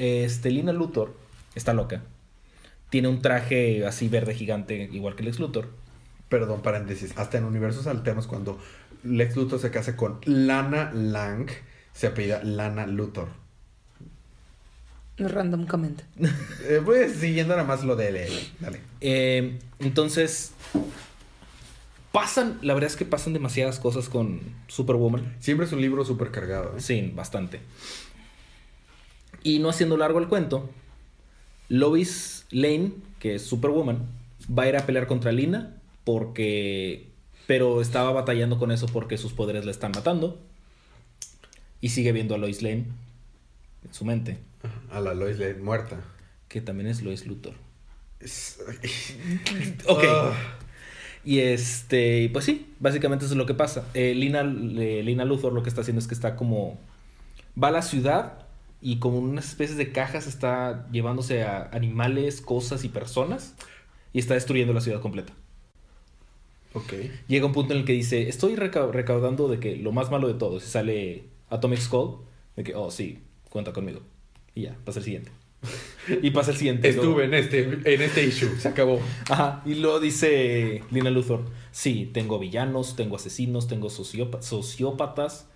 Este, 0.00 0.50
Lina 0.50 0.72
Luthor 0.72 1.14
está 1.54 1.74
loca. 1.74 2.02
Tiene 2.88 3.08
un 3.08 3.20
traje 3.20 3.84
así 3.84 4.08
verde 4.08 4.34
gigante, 4.34 4.88
igual 4.90 5.14
que 5.14 5.20
el 5.20 5.28
ex 5.28 5.38
Luthor. 5.38 5.68
Perdón, 6.30 6.62
paréntesis. 6.62 7.12
Hasta 7.16 7.36
en 7.36 7.44
universos 7.44 7.86
alternos, 7.86 8.26
cuando 8.26 8.58
Lex 9.04 9.36
Luthor 9.36 9.60
se 9.60 9.70
casa 9.70 9.96
con 9.96 10.18
Lana 10.24 10.90
Lang, 10.94 11.50
se 11.92 12.06
apellida 12.06 12.42
Lana 12.42 12.86
Luthor. 12.86 13.28
Randommente. 15.18 16.04
Eh, 16.64 16.80
pues 16.82 17.16
siguiendo 17.16 17.54
nada 17.54 17.68
más 17.68 17.84
lo 17.84 17.94
de 17.94 18.08
L. 18.08 18.28
Dale. 18.58 18.80
Eh, 19.02 19.58
entonces, 19.80 20.52
pasan, 22.10 22.58
la 22.62 22.72
verdad 22.72 22.88
es 22.88 22.96
que 22.96 23.04
pasan 23.04 23.34
demasiadas 23.34 23.78
cosas 23.78 24.08
con 24.08 24.40
Superwoman. 24.66 25.36
Siempre 25.40 25.66
es 25.66 25.72
un 25.72 25.82
libro 25.82 26.06
súper 26.06 26.30
cargado. 26.30 26.78
¿eh? 26.78 26.80
Sí, 26.80 27.12
bastante. 27.14 27.60
Y 29.42 29.58
no 29.58 29.68
haciendo 29.70 29.96
largo 29.96 30.18
el 30.18 30.28
cuento, 30.28 30.68
Lois 31.68 32.46
Lane, 32.50 32.92
que 33.18 33.36
es 33.36 33.42
Superwoman, 33.42 34.06
va 34.46 34.64
a 34.64 34.68
ir 34.68 34.76
a 34.76 34.86
pelear 34.86 35.06
contra 35.06 35.32
Lina 35.32 35.76
porque... 36.04 37.08
Pero 37.46 37.80
estaba 37.80 38.12
batallando 38.12 38.58
con 38.58 38.70
eso 38.70 38.86
porque 38.86 39.18
sus 39.18 39.32
poderes 39.32 39.64
la 39.64 39.70
están 39.72 39.90
matando. 39.92 40.38
Y 41.80 41.88
sigue 41.88 42.12
viendo 42.12 42.34
a 42.34 42.38
Lois 42.38 42.62
Lane 42.62 42.84
en 43.84 43.94
su 43.94 44.04
mente, 44.04 44.38
A 44.90 45.00
la 45.00 45.14
Lois 45.14 45.38
Lane 45.38 45.54
muerta. 45.54 46.00
que 46.48 46.60
también 46.60 46.88
es 46.88 47.02
Lois 47.02 47.26
Luthor. 47.26 47.54
Es- 48.20 48.58
Ok. 49.88 50.04
Y 51.24 51.40
este, 51.40 52.28
pues 52.32 52.44
sí, 52.44 52.66
básicamente 52.78 53.24
eso 53.24 53.34
es 53.34 53.38
lo 53.38 53.46
que 53.46 53.54
pasa. 53.54 53.84
Eh, 53.94 54.14
Lina, 54.14 54.40
eh, 54.42 55.02
Lina 55.04 55.24
Luthor 55.24 55.52
lo 55.52 55.62
que 55.62 55.68
está 55.68 55.80
haciendo 55.82 56.00
es 56.00 56.06
que 56.06 56.14
está 56.14 56.36
como. 56.36 56.78
Va 57.62 57.68
a 57.68 57.72
la 57.72 57.82
ciudad 57.82 58.46
y 58.82 58.98
como 58.98 59.18
unas 59.18 59.48
especies 59.48 59.76
de 59.76 59.92
cajas 59.92 60.26
está 60.26 60.88
llevándose 60.90 61.42
a 61.42 61.68
animales, 61.72 62.40
cosas 62.40 62.84
y 62.84 62.88
personas 62.88 63.54
y 64.12 64.18
está 64.18 64.34
destruyendo 64.34 64.72
la 64.72 64.80
ciudad 64.80 65.00
completa. 65.00 65.32
Ok. 66.72 66.92
Llega 67.28 67.46
un 67.46 67.52
punto 67.52 67.74
en 67.74 67.80
el 67.80 67.84
que 67.86 67.92
dice: 67.92 68.28
Estoy 68.28 68.54
reca- 68.56 68.90
recaudando 68.90 69.48
de 69.48 69.58
que 69.58 69.76
lo 69.76 69.92
más 69.92 70.10
malo 70.10 70.28
de 70.28 70.34
todo. 70.34 70.58
Y 70.58 70.60
sale 70.60 71.24
Atomic 71.48 71.80
Skull, 71.80 72.18
de 72.56 72.62
que, 72.64 72.74
oh, 72.74 72.90
sí, 72.90 73.18
cuenta 73.48 73.72
conmigo. 73.72 74.00
Y 74.54 74.62
ya, 74.62 74.76
pasa 74.84 75.00
el 75.00 75.04
siguiente. 75.04 75.30
Y 76.22 76.30
pasa 76.30 76.52
el 76.52 76.56
siguiente. 76.56 76.88
Estuve 76.88 77.24
en 77.24 77.34
este, 77.34 77.62
en 77.62 78.02
este 78.02 78.24
issue. 78.24 78.56
Se 78.58 78.68
acabó. 78.68 79.00
Ajá, 79.28 79.62
y 79.66 79.74
luego 79.74 80.00
dice 80.00 80.82
Lina 80.90 81.10
Luthor, 81.10 81.44
sí, 81.72 82.08
tengo 82.14 82.38
villanos, 82.38 82.96
tengo 82.96 83.16
asesinos, 83.16 83.68
tengo 83.68 83.88
sociópa- 83.90 84.40
sociópatas. 84.40 85.48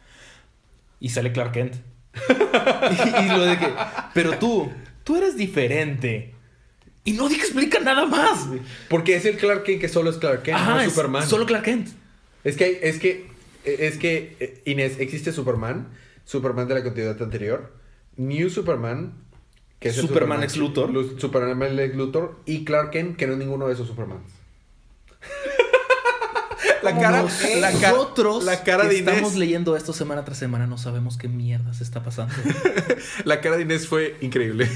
Y 1.01 1.09
sale 1.11 1.33
Clark 1.33 1.53
Kent. 1.53 1.77
y, 2.31 3.25
y 3.25 3.29
lo 3.29 3.45
de 3.45 3.59
que, 3.59 3.69
pero 4.15 4.39
tú, 4.39 4.71
tú 5.03 5.17
eres 5.17 5.37
diferente. 5.37 6.33
Y 7.07 7.13
no 7.13 7.29
te 7.29 7.35
explica 7.35 7.81
nada 7.81 8.07
más. 8.07 8.49
Porque 8.89 9.17
es 9.17 9.25
el 9.27 9.37
Clark 9.37 9.65
Kent 9.65 9.81
que 9.81 9.89
solo 9.89 10.09
es 10.11 10.17
Clark 10.17 10.43
Kent, 10.43 10.57
Ajá, 10.57 10.75
no 10.75 10.81
es 10.81 10.91
Superman. 10.91 11.27
Solo 11.29 11.45
Clark 11.45 11.65
Kent. 11.65 11.89
Es 12.45 12.57
que, 12.57 12.81
es 12.83 12.99
que, 12.99 13.27
es 13.65 13.99
que, 13.99 14.37
eh, 14.41 14.63
Inés, 14.65 14.97
existe 14.99 15.33
Superman, 15.33 15.89
Superman 16.25 16.67
de 16.69 16.75
la 16.75 16.83
continuidad 16.83 17.21
anterior, 17.23 17.75
New 18.17 18.49
Superman, 18.49 19.13
que 19.81 19.91
es 19.91 19.99
el 19.99 20.07
Superman 20.09 20.43
ex 20.43 20.57
Luthor. 20.57 20.91
Lu- 20.91 21.19
Superman 21.19 21.79
ex 21.79 21.95
Luthor, 21.95 22.41
y 22.47 22.65
Clark 22.65 22.91
Kent, 22.93 23.17
que 23.17 23.27
no 23.27 23.35
es 23.35 23.39
ninguno 23.39 23.67
de 23.67 23.75
esos 23.75 23.87
Supermans. 23.87 24.31
La 26.85 26.99
cara, 26.99 27.25
la 27.61 27.73
cara, 27.73 27.91
Nosotros 27.93 28.45
la 28.45 28.63
cara 28.63 28.83
que 28.85 28.89
de 28.91 28.99
Inés, 28.99 29.15
estamos 29.15 29.35
leyendo 29.37 29.77
esto 29.77 29.93
semana 29.93 30.25
tras 30.25 30.39
semana 30.39 30.67
no 30.67 30.79
sabemos 30.79 31.17
qué 31.17 31.29
mierda 31.29 31.73
se 31.75 31.83
está 31.85 32.03
pasando. 32.03 32.35
la 33.25 33.41
cara 33.41 33.57
de 33.57 33.63
Inés 33.63 33.89
fue 33.89 34.17
increíble. 34.21 34.69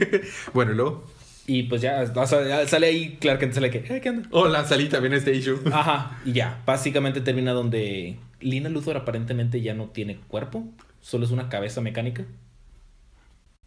bueno, 0.54 0.72
y 0.72 0.74
luego, 0.76 1.04
y 1.46 1.62
pues 1.64 1.82
ya, 1.82 2.02
o 2.14 2.26
sea, 2.26 2.46
ya 2.46 2.66
sale 2.66 2.86
ahí 2.88 3.18
Clark 3.20 3.38
Kent, 3.40 3.52
sale 3.54 3.70
que, 3.70 3.78
"Eh, 3.78 4.00
¿qué 4.00 4.10
onda? 4.10 4.28
hola, 4.32 4.64
salí 4.66 4.88
también 4.88 5.12
a 5.12 5.16
este 5.16 5.34
issue. 5.34 5.58
Ajá, 5.72 6.18
y 6.24 6.32
ya, 6.32 6.62
básicamente 6.66 7.20
termina 7.20 7.52
donde 7.52 8.16
Lina 8.40 8.68
Luthor 8.68 8.96
aparentemente 8.96 9.60
ya 9.60 9.74
no 9.74 9.86
tiene 9.90 10.18
cuerpo, 10.28 10.64
solo 11.00 11.24
es 11.24 11.30
una 11.30 11.48
cabeza 11.48 11.80
mecánica 11.80 12.24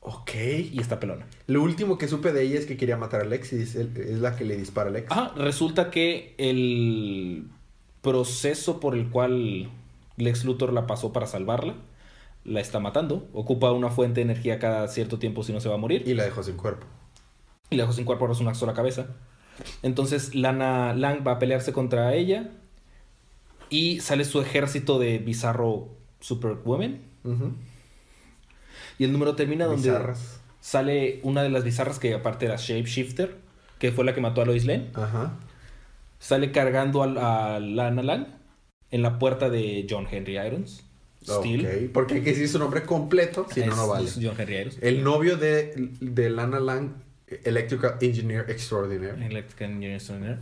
Ok. 0.01 0.31
y 0.71 0.79
está 0.79 0.99
pelona. 0.99 1.25
Lo 1.47 1.61
último 1.61 1.97
que 1.97 2.07
supe 2.07 2.31
de 2.31 2.43
ella 2.43 2.57
es 2.59 2.65
que 2.65 2.77
quería 2.77 2.95
matar 2.97 3.19
a 3.21 3.23
Alexis, 3.23 3.75
es 3.75 3.95
es 3.97 4.19
la 4.19 4.35
que 4.35 4.45
le 4.45 4.55
dispara 4.57 4.87
a 4.87 4.91
Alex. 4.91 5.11
Ajá, 5.11 5.33
resulta 5.35 5.91
que 5.91 6.35
el 6.37 7.47
proceso 8.01 8.79
por 8.79 8.95
el 8.95 9.09
cual 9.09 9.69
Lex 10.17 10.45
Luthor 10.45 10.73
la 10.73 10.87
pasó 10.87 11.11
para 11.13 11.25
salvarla, 11.27 11.75
la 12.45 12.59
está 12.61 12.79
matando, 12.79 13.27
ocupa 13.33 13.71
una 13.71 13.89
fuente 13.89 14.15
de 14.21 14.31
energía 14.31 14.59
cada 14.59 14.87
cierto 14.87 15.19
tiempo 15.19 15.43
si 15.43 15.51
no 15.53 15.59
se 15.59 15.69
va 15.69 15.75
a 15.75 15.79
morir. 15.79 16.03
Y 16.07 16.13
la 16.13 16.23
dejó 16.23 16.43
sin 16.43 16.55
cuerpo. 16.57 16.85
y 17.69 17.75
la 17.75 17.83
dejó 17.83 17.93
sin 17.93 18.05
cuerpo, 18.05 18.25
ahora 18.25 18.33
es 18.33 18.39
una 18.39 18.55
sola 18.55 18.73
cabeza. 18.73 19.07
Entonces 19.83 20.33
Lana 20.35 20.93
Lang 20.93 21.25
va 21.27 21.33
a 21.33 21.39
pelearse 21.39 21.73
contra 21.73 22.13
ella 22.15 22.49
y 23.69 23.99
sale 23.99 24.23
su 24.25 24.41
ejército 24.41 24.97
de 24.99 25.17
bizarro 25.19 25.89
Superwoman. 26.21 27.01
Y 28.97 29.03
el 29.03 29.11
número 29.11 29.35
termina 29.35 29.65
donde 29.65 29.89
Bizarras. 29.89 30.41
sale 30.61 31.19
una 31.23 31.43
de 31.43 31.49
las 31.49 31.63
bizarras 31.63 31.99
que 31.99 32.13
aparte 32.13 32.45
era 32.45 32.55
Shapeshifter, 32.57 33.37
que 33.77 33.91
fue 33.91 34.03
la 34.05 34.13
que 34.15 34.21
mató 34.21 34.41
a 34.41 34.45
Lois 34.45 34.65
Lane. 34.65 34.89
Ajá. 34.93 35.37
Sale 36.19 36.51
cargando 36.51 37.01
a, 37.01 37.55
a 37.55 37.59
Lana 37.59 38.03
Lang 38.03 38.27
en 38.91 39.01
la 39.01 39.17
puerta 39.19 39.49
de 39.49 39.87
John 39.89 40.07
Henry 40.09 40.37
Irons. 40.37 40.85
Steel. 41.23 41.65
Ok, 41.65 41.91
porque 41.93 42.13
hay 42.15 42.21
que 42.21 42.29
decir 42.31 42.47
su 42.47 42.59
nombre 42.59 42.83
completo, 42.83 43.45
si 43.53 43.61
no, 43.61 43.75
no 43.75 43.87
vale. 43.87 44.09
John 44.21 44.35
Henry 44.37 44.55
Irons. 44.57 44.77
El 44.81 45.03
novio 45.03 45.37
de, 45.37 45.91
de 45.99 46.29
Lana 46.29 46.59
Lang, 46.59 46.91
Electrical 47.43 47.97
Engineer 48.01 48.49
Extraordinaire. 48.49 49.25
Electrical 49.25 49.69
Engineer 49.69 49.95
Extraordinaire. 49.95 50.39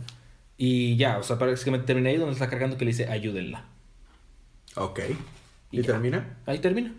Y 0.56 0.96
ya, 0.96 1.18
o 1.18 1.22
sea, 1.22 1.38
prácticamente 1.38 1.86
termina 1.86 2.10
ahí 2.10 2.16
donde 2.16 2.32
está 2.32 2.48
cargando 2.48 2.76
que 2.76 2.84
le 2.84 2.90
dice 2.90 3.08
ayúdenla. 3.08 3.64
Ok. 4.76 5.00
Y 5.70 5.80
¿Y, 5.80 5.82
ya. 5.82 5.92
termina? 5.92 6.38
Ahí 6.46 6.58
termina. 6.58 6.94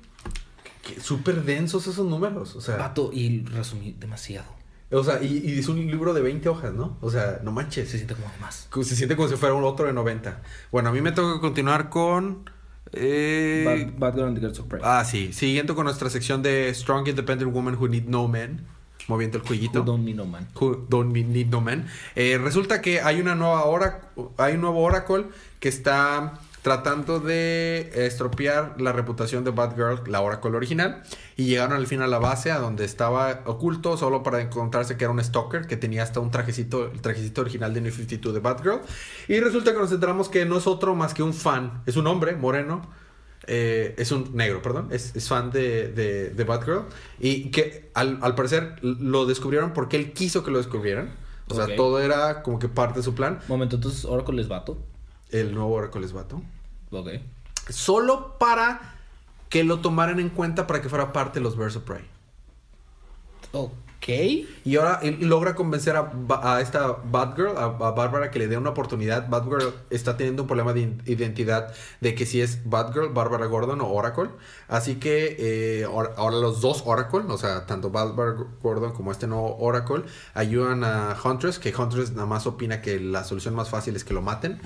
Súper 1.01 1.43
densos 1.43 1.87
esos 1.87 2.05
números. 2.05 2.55
O 2.55 2.61
sea, 2.61 2.77
Vato, 2.77 3.11
y 3.13 3.43
resumí 3.45 3.95
demasiado. 3.99 4.58
O 4.91 5.03
sea 5.03 5.21
y, 5.21 5.37
y 5.45 5.59
es 5.59 5.67
un 5.67 5.77
libro 5.85 6.13
de 6.13 6.21
20 6.21 6.49
hojas, 6.49 6.73
¿no? 6.73 6.97
O 7.01 7.09
sea, 7.11 7.39
no 7.43 7.51
manches. 7.51 7.89
Se 7.89 7.97
siente 7.97 8.15
como 8.15 8.27
más. 8.41 8.67
Se 8.73 8.95
siente 8.95 9.15
como 9.15 9.27
si 9.27 9.35
fuera 9.35 9.53
un 9.55 9.63
otro 9.63 9.85
de 9.85 9.93
90. 9.93 10.41
Bueno, 10.71 10.89
a 10.89 10.91
mí 10.91 11.01
me 11.01 11.11
toca 11.11 11.39
continuar 11.39 11.89
con... 11.89 12.49
eh, 12.91 13.91
Bad, 13.93 13.99
Bad 13.99 14.13
Girl 14.15 14.27
and 14.27 14.35
the 14.35 14.41
Girls 14.41 14.59
of 14.59 14.67
Prey. 14.67 14.81
Ah, 14.83 15.03
sí. 15.05 15.31
Siguiendo 15.33 15.75
con 15.75 15.85
nuestra 15.85 16.09
sección 16.09 16.41
de 16.41 16.73
Strong 16.73 17.09
Independent 17.09 17.51
Woman 17.53 17.75
Who 17.75 17.87
Need 17.87 18.05
No 18.05 18.27
Man. 18.27 18.65
Moviendo 19.07 19.37
el 19.37 19.43
cuellito. 19.43 19.79
Who 19.79 19.85
Don't 19.85 20.03
Need 20.05 20.15
No 20.15 20.25
Man. 20.25 20.47
Who 20.59 20.85
Don't 20.89 21.11
Need 21.15 21.47
No 21.47 21.61
Man. 21.61 21.87
Eh, 22.15 22.37
resulta 22.37 22.81
que 22.81 23.01
hay 23.01 23.19
una 23.19 23.33
nueva 23.35 23.63
hora, 23.65 24.01
hay 24.37 24.53
un 24.53 24.61
nuevo 24.61 24.81
Oracle 24.83 25.25
que 25.59 25.69
está 25.69 26.39
tratando 26.69 27.19
de 27.19 27.89
estropear 27.95 28.79
la 28.79 28.91
reputación 28.91 29.43
de 29.43 29.49
Batgirl, 29.49 30.03
la 30.05 30.21
Oracle 30.21 30.55
original, 30.55 31.01
y 31.35 31.45
llegaron 31.45 31.75
al 31.75 31.87
fin 31.87 32.03
a 32.03 32.07
la 32.07 32.19
base 32.19 32.51
a 32.51 32.59
donde 32.59 32.85
estaba 32.85 33.41
oculto 33.45 33.97
solo 33.97 34.21
para 34.21 34.39
encontrarse 34.39 34.95
que 34.95 35.03
era 35.05 35.11
un 35.11 35.23
stalker 35.23 35.65
que 35.65 35.77
tenía 35.77 36.03
hasta 36.03 36.19
un 36.19 36.29
trajecito, 36.29 36.91
el 36.91 37.01
trajecito 37.01 37.41
original 37.41 37.73
de 37.73 37.81
New 37.81 37.91
52 37.91 38.35
de 38.35 38.39
Batgirl, 38.39 38.81
y 39.27 39.39
resulta 39.39 39.73
que 39.73 39.79
nos 39.79 39.91
enteramos 39.91 40.29
que 40.29 40.45
no 40.45 40.57
es 40.57 40.67
otro 40.67 40.93
más 40.93 41.15
que 41.15 41.23
un 41.23 41.33
fan, 41.33 41.81
es 41.87 41.97
un 41.97 42.05
hombre 42.05 42.35
moreno, 42.35 42.83
eh, 43.47 43.95
es 43.97 44.11
un 44.11 44.35
negro, 44.35 44.61
perdón, 44.61 44.89
es, 44.91 45.15
es 45.15 45.27
fan 45.27 45.49
de, 45.49 45.87
de, 45.87 46.29
de 46.29 46.43
Batgirl 46.43 46.83
y 47.19 47.49
que 47.49 47.89
al, 47.95 48.19
al 48.21 48.35
parecer 48.35 48.75
lo 48.83 49.25
descubrieron 49.25 49.73
porque 49.73 49.97
él 49.97 50.13
quiso 50.13 50.43
que 50.43 50.51
lo 50.51 50.59
descubrieran. 50.59 51.09
O 51.47 51.55
sea, 51.55 51.75
todo 51.75 51.99
era 51.99 52.43
como 52.43 52.59
que 52.59 52.67
parte 52.67 52.99
de 52.99 53.03
su 53.03 53.15
plan. 53.15 53.39
Momento, 53.47 53.77
entonces 53.77 54.05
Oracle 54.05 54.39
es 54.39 54.47
vato. 54.47 54.77
El 55.31 55.55
nuevo 55.55 55.73
Oracle 55.73 56.05
es 56.05 56.13
vato. 56.13 56.43
Ok. 56.91 57.09
Solo 57.69 58.37
para 58.37 58.95
que 59.49 59.63
lo 59.63 59.79
tomaran 59.79 60.19
en 60.19 60.29
cuenta 60.29 60.67
para 60.67 60.81
que 60.81 60.89
fuera 60.89 61.11
parte 61.13 61.39
de 61.39 61.43
los 61.43 61.57
Birds 61.57 61.75
of 61.75 61.83
Prey. 61.83 62.03
Ok. 63.51 63.79
Y 64.65 64.75
ahora 64.77 64.99
él 65.03 65.17
logra 65.27 65.55
convencer 65.55 65.95
a, 65.95 66.11
a 66.41 66.61
esta 66.61 66.97
Batgirl, 67.03 67.57
a, 67.57 67.65
a 67.65 67.91
Bárbara, 67.91 68.31
que 68.31 68.39
le 68.39 68.47
dé 68.47 68.57
una 68.57 68.69
oportunidad. 68.71 69.29
Batgirl 69.29 69.73
está 69.89 70.17
teniendo 70.17 70.43
un 70.43 70.47
problema 70.47 70.73
de 70.73 70.97
identidad 71.05 71.73
de 71.99 72.15
que 72.15 72.25
si 72.25 72.41
es 72.41 72.67
Batgirl, 72.67 73.09
Bárbara 73.09 73.45
Gordon 73.45 73.81
o 73.81 73.89
Oracle. 73.89 74.29
Así 74.67 74.95
que 74.95 75.35
eh, 75.37 75.83
ahora 75.83 76.11
ahora 76.17 76.37
los 76.37 76.61
dos 76.61 76.83
Oracle, 76.85 77.21
o 77.27 77.37
sea, 77.37 77.65
tanto 77.65 77.91
Bárbara 77.91 78.35
Gordon 78.63 78.93
como 78.93 79.11
este 79.11 79.27
nuevo 79.27 79.57
Oracle, 79.57 80.03
ayudan 80.33 80.83
a 80.83 81.15
Huntress, 81.23 81.59
que 81.59 81.75
Huntress 81.75 82.11
nada 82.11 82.25
más 82.25 82.47
opina 82.47 82.81
que 82.81 82.99
la 82.99 83.23
solución 83.23 83.53
más 83.53 83.69
fácil 83.69 83.95
es 83.95 84.03
que 84.03 84.13
lo 84.13 84.21
maten. 84.21 84.59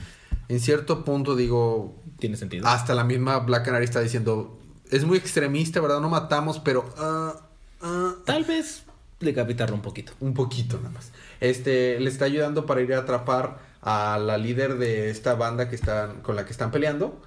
En 0.54 0.60
cierto 0.60 1.04
punto 1.04 1.36
digo, 1.36 1.96
Tiene 2.20 2.38
sentido. 2.38 2.68
hasta 2.68 2.94
la 2.94 3.04
misma 3.04 3.40
Black 3.40 3.66
Canary 3.66 3.86
está 3.86 4.02
diciendo, 4.02 4.60
es 4.92 5.04
muy 5.04 5.18
extremista, 5.18 5.82
¿verdad? 5.82 6.00
No 6.00 6.10
matamos, 6.10 6.60
pero... 6.60 6.86
ah, 6.98 7.34
ah, 7.82 8.14
Tal 8.26 8.44
vez 8.44 8.84
decapitarlo 9.20 9.76
un 9.76 9.82
poquito. 9.82 10.14
un 10.20 10.36
poquito 10.36 10.78
nada 10.78 10.92
más. 10.92 11.12
Este 11.40 12.00
le 12.00 12.08
está 12.10 12.26
ayudando 12.26 12.68
para 12.68 12.82
ir 12.82 12.94
a 12.94 13.00
atrapar 13.00 13.58
a 13.82 14.20
la 14.20 14.38
líder 14.38 14.78
de 14.78 15.10
esta 15.10 15.34
banda 15.34 15.70
que 15.70 15.76
están 15.76 16.22
con 16.22 16.36
la 16.36 16.46
que 16.46 16.52
están 16.52 16.70
peleando. 16.70 17.20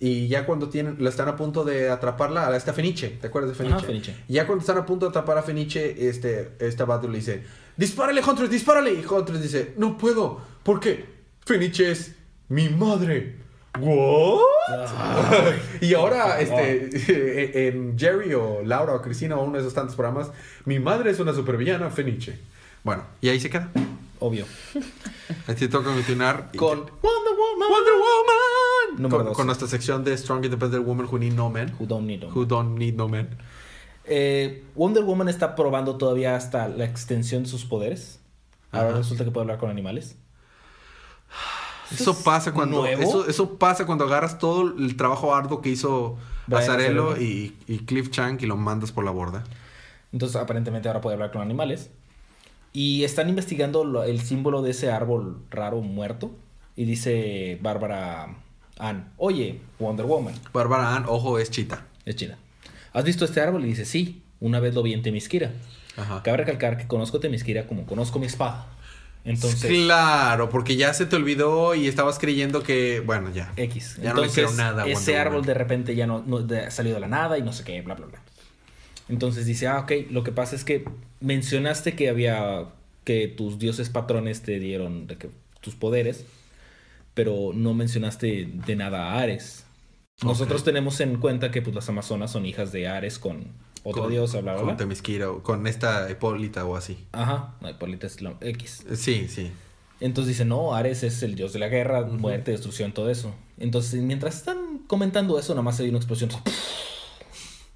Y 0.00 0.28
ya 0.28 0.46
cuando 0.46 0.68
tienen, 0.70 0.96
la 1.00 1.10
están 1.10 1.28
a 1.28 1.36
punto 1.36 1.64
de 1.64 1.90
atraparla 1.90 2.48
a 2.48 2.56
esta 2.56 2.72
Feniche, 2.72 3.08
¿te 3.20 3.26
acuerdas 3.26 3.50
de 3.50 3.56
Feniche? 3.56 3.76
Ajá, 3.76 3.84
Feniche. 3.86 4.16
Ya 4.28 4.46
cuando 4.46 4.60
están 4.62 4.78
a 4.78 4.86
punto 4.86 5.06
de 5.06 5.10
atrapar 5.10 5.36
a 5.38 5.42
Feniche, 5.42 6.08
este, 6.08 6.52
esta 6.60 6.84
Battle 6.86 7.10
le 7.10 7.18
dice, 7.18 7.42
dispárale 7.76 8.22
Huntress, 8.22 8.48
dispárale. 8.48 8.94
Y 8.94 9.04
Huntress 9.04 9.42
dice, 9.42 9.74
no 9.76 9.98
puedo, 9.98 10.40
porque 10.62 11.04
Feniche 11.44 11.90
es 11.90 12.14
mi 12.52 12.68
madre. 12.68 13.36
¿What? 13.80 14.40
y 15.80 15.94
ahora, 15.94 16.38
este, 16.38 17.68
en 17.68 17.98
Jerry 17.98 18.34
o 18.34 18.60
Laura 18.62 18.94
o 18.94 19.00
Cristina 19.00 19.36
o 19.36 19.44
uno 19.44 19.54
de 19.54 19.60
esos 19.60 19.72
tantos 19.72 19.96
programas, 19.96 20.30
mi 20.66 20.78
madre 20.78 21.10
es 21.10 21.18
una 21.18 21.32
supervillana 21.32 21.88
Feniche. 21.88 22.38
Bueno, 22.84 23.04
y 23.22 23.30
ahí 23.30 23.40
se 23.40 23.48
queda. 23.48 23.70
Obvio. 24.20 24.44
Así 25.46 25.66
toca 25.68 25.94
continuar 25.94 26.50
Con 26.54 26.80
Wonder 26.80 27.00
Wonder 27.02 27.34
Woman. 27.34 27.68
Woman. 27.98 29.02
Número 29.02 29.24
Con, 29.24 29.34
con 29.34 29.46
nuestra 29.46 29.66
sección 29.66 30.04
de 30.04 30.16
Strong 30.16 30.44
Independent 30.44 30.84
Woman 30.84 31.06
Who 31.10 31.18
Need 31.18 31.32
No 31.32 31.48
Men. 31.48 31.74
Who 31.80 31.86
don't 31.86 32.06
need 32.06 32.20
them. 32.20 32.30
Who 32.36 32.44
Don't 32.44 32.78
Need 32.78 32.94
No 32.96 33.08
Men. 33.08 33.30
Eh, 34.04 34.62
Wonder 34.74 35.02
Woman 35.02 35.30
está 35.30 35.56
probando 35.56 35.96
todavía 35.96 36.36
hasta 36.36 36.68
la 36.68 36.84
extensión 36.84 37.44
de 37.44 37.48
sus 37.48 37.64
poderes. 37.64 38.20
Ahora 38.70 38.92
resulta 38.92 39.24
que 39.24 39.30
puede 39.30 39.44
hablar 39.44 39.58
con 39.58 39.70
animales. 39.70 40.16
Eso 41.94 42.16
pasa 42.22 42.52
cuando 42.52 42.80
nuevo? 42.82 43.02
eso, 43.02 43.26
eso 43.28 43.54
pasa 43.58 43.86
cuando 43.86 44.04
agarras 44.04 44.38
todo 44.38 44.74
el 44.76 44.96
trabajo 44.96 45.34
arduo 45.34 45.60
que 45.60 45.68
hizo 45.70 46.16
Azzarello. 46.50 47.16
y, 47.20 47.54
y 47.68 47.78
Cliff 47.80 48.10
Chang 48.10 48.38
y 48.40 48.46
lo 48.46 48.56
mandas 48.56 48.92
por 48.92 49.04
la 49.04 49.10
borda. 49.10 49.44
Entonces 50.12 50.36
aparentemente 50.36 50.88
ahora 50.88 51.00
puede 51.00 51.14
hablar 51.14 51.30
con 51.32 51.42
animales. 51.42 51.90
Y 52.72 53.04
están 53.04 53.28
investigando 53.28 53.84
lo- 53.84 54.04
el 54.04 54.20
símbolo 54.20 54.62
de 54.62 54.70
ese 54.70 54.90
árbol 54.90 55.38
raro 55.50 55.80
muerto. 55.80 56.30
Y 56.76 56.84
dice 56.86 57.58
Bárbara 57.62 58.34
Ann, 58.78 59.10
oye, 59.18 59.60
Wonder 59.78 60.06
Woman, 60.06 60.34
Bárbara 60.54 60.96
Ann, 60.96 61.04
ojo, 61.06 61.38
es 61.38 61.50
chita. 61.50 61.84
es 62.06 62.16
chida. 62.16 62.38
¿Has 62.94 63.04
visto 63.04 63.24
este 63.26 63.40
árbol? 63.40 63.64
Y 63.64 63.68
dice, 63.68 63.84
sí, 63.84 64.22
una 64.40 64.58
vez 64.58 64.74
lo 64.74 64.82
vi 64.82 64.92
en 64.94 65.02
Temisquira. 65.02 65.52
Ajá. 65.98 66.22
Cabe 66.22 66.38
recalcar 66.38 66.78
que 66.78 66.86
conozco 66.86 67.20
Temisquira 67.20 67.66
como 67.66 67.84
conozco 67.84 68.18
mi 68.18 68.26
espada. 68.26 68.66
Entonces, 69.24 69.70
Claro, 69.70 70.48
porque 70.48 70.76
ya 70.76 70.92
se 70.94 71.06
te 71.06 71.14
olvidó 71.16 71.74
y 71.76 71.86
estabas 71.86 72.18
creyendo 72.18 72.62
que, 72.62 73.00
bueno, 73.00 73.30
ya. 73.32 73.52
X. 73.56 73.96
Ya 73.96 74.04
no 74.14 74.22
Entonces, 74.22 74.44
creo 74.46 74.52
nada 74.56 74.86
ese 74.86 75.16
árbol 75.16 75.34
Woman. 75.36 75.46
de 75.46 75.54
repente 75.54 75.94
ya 75.94 76.06
no, 76.08 76.22
no 76.26 76.40
de- 76.40 76.70
salió 76.70 76.94
de 76.94 77.00
la 77.00 77.06
nada 77.08 77.38
y 77.38 77.42
no 77.42 77.52
sé 77.52 77.62
qué, 77.64 77.80
bla, 77.82 77.94
bla, 77.94 78.06
bla. 78.06 78.20
Entonces 79.08 79.46
dice, 79.46 79.68
ah, 79.68 79.80
ok, 79.80 79.92
lo 80.10 80.24
que 80.24 80.32
pasa 80.32 80.56
es 80.56 80.64
que 80.64 80.84
mencionaste 81.20 81.94
que 81.94 82.08
había, 82.08 82.64
que 83.04 83.28
tus 83.28 83.58
dioses 83.58 83.90
patrones 83.90 84.42
te 84.42 84.58
dieron 84.58 85.06
de 85.06 85.16
que, 85.18 85.30
tus 85.60 85.74
poderes, 85.76 86.24
pero 87.14 87.52
no 87.54 87.74
mencionaste 87.74 88.48
de 88.66 88.76
nada 88.76 89.12
a 89.12 89.20
Ares. 89.20 89.64
Nosotros 90.24 90.64
tenemos 90.64 91.00
en 91.00 91.18
cuenta 91.18 91.50
que 91.50 91.62
pues, 91.62 91.74
las 91.76 91.88
Amazonas 91.88 92.32
son 92.32 92.46
hijas 92.46 92.72
de 92.72 92.88
Ares 92.88 93.18
con 93.18 93.44
otro 93.84 94.02
Con- 94.02 94.10
dios, 94.12 94.32
bla, 94.32 94.40
bla, 94.40 94.54
Con 94.56 94.66
bla. 94.66 94.76
Temisquira, 94.76 95.30
o 95.30 95.42
con 95.42 95.66
esta 95.66 96.10
Hipólita 96.10 96.64
o 96.64 96.76
así. 96.76 97.06
Ajá, 97.12 97.54
no, 97.60 97.68
Hipólita 97.70 98.06
es 98.06 98.20
la 98.22 98.34
X. 98.40 98.84
Sí, 98.94 99.26
sí. 99.28 99.50
Entonces 100.00 100.28
dice, 100.34 100.44
no, 100.44 100.74
Ares 100.74 101.02
es 101.04 101.22
el 101.22 101.34
dios 101.36 101.52
de 101.52 101.58
la 101.60 101.68
guerra, 101.68 102.02
muerte, 102.02 102.50
destrucción, 102.50 102.92
todo 102.92 103.08
eso. 103.10 103.34
Entonces, 103.58 104.00
mientras 104.02 104.36
están 104.36 104.78
comentando 104.88 105.38
eso, 105.38 105.52
nada 105.54 105.62
más 105.62 105.76
se 105.76 105.84
dio 105.84 105.90
una 105.90 105.98
explosión. 105.98 106.30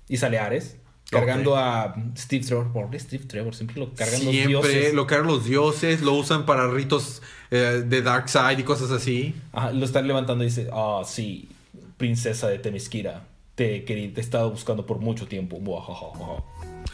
Y 0.09 0.17
sale 0.17 0.39
Ares, 0.39 0.77
cargando 1.11 1.57
a 1.57 1.95
Steve 2.17 2.45
Trevor. 2.45 2.73
¿Por 2.73 2.91
qué 2.91 2.99
Steve 2.99 3.25
Trevor? 3.25 3.55
Siempre 3.55 3.79
lo 3.79 3.93
cargan 3.95 4.25
los 4.25 4.33
Siempre 4.33 4.49
dioses. 4.73 4.95
lo 4.95 5.07
cargan 5.07 5.27
los 5.29 5.45
dioses, 5.45 6.01
lo 6.03 6.15
usan 6.15 6.47
para 6.47 6.69
ritos 6.71 7.23
eh, 7.51 7.85
de 7.87 8.03
Dark 8.03 8.29
Side 8.29 8.57
y 8.59 8.63
cosas 8.65 8.91
así. 8.91 9.35
Ajá, 9.53 9.73
lo 9.73 9.85
están 9.85 10.07
levantando 10.07 10.43
y 10.45 10.49
dice, 10.49 10.69
ah, 10.73 11.03
sí, 11.05 11.49
princesa 11.97 12.49
de 12.49 12.59
Temisquira. 12.59 13.25
Te, 13.57 13.81
te 13.81 13.95
he 13.95 14.21
estado 14.21 14.51
buscando 14.51 14.87
por 14.87 15.01
mucho 15.01 15.27
tiempo. 15.27 15.59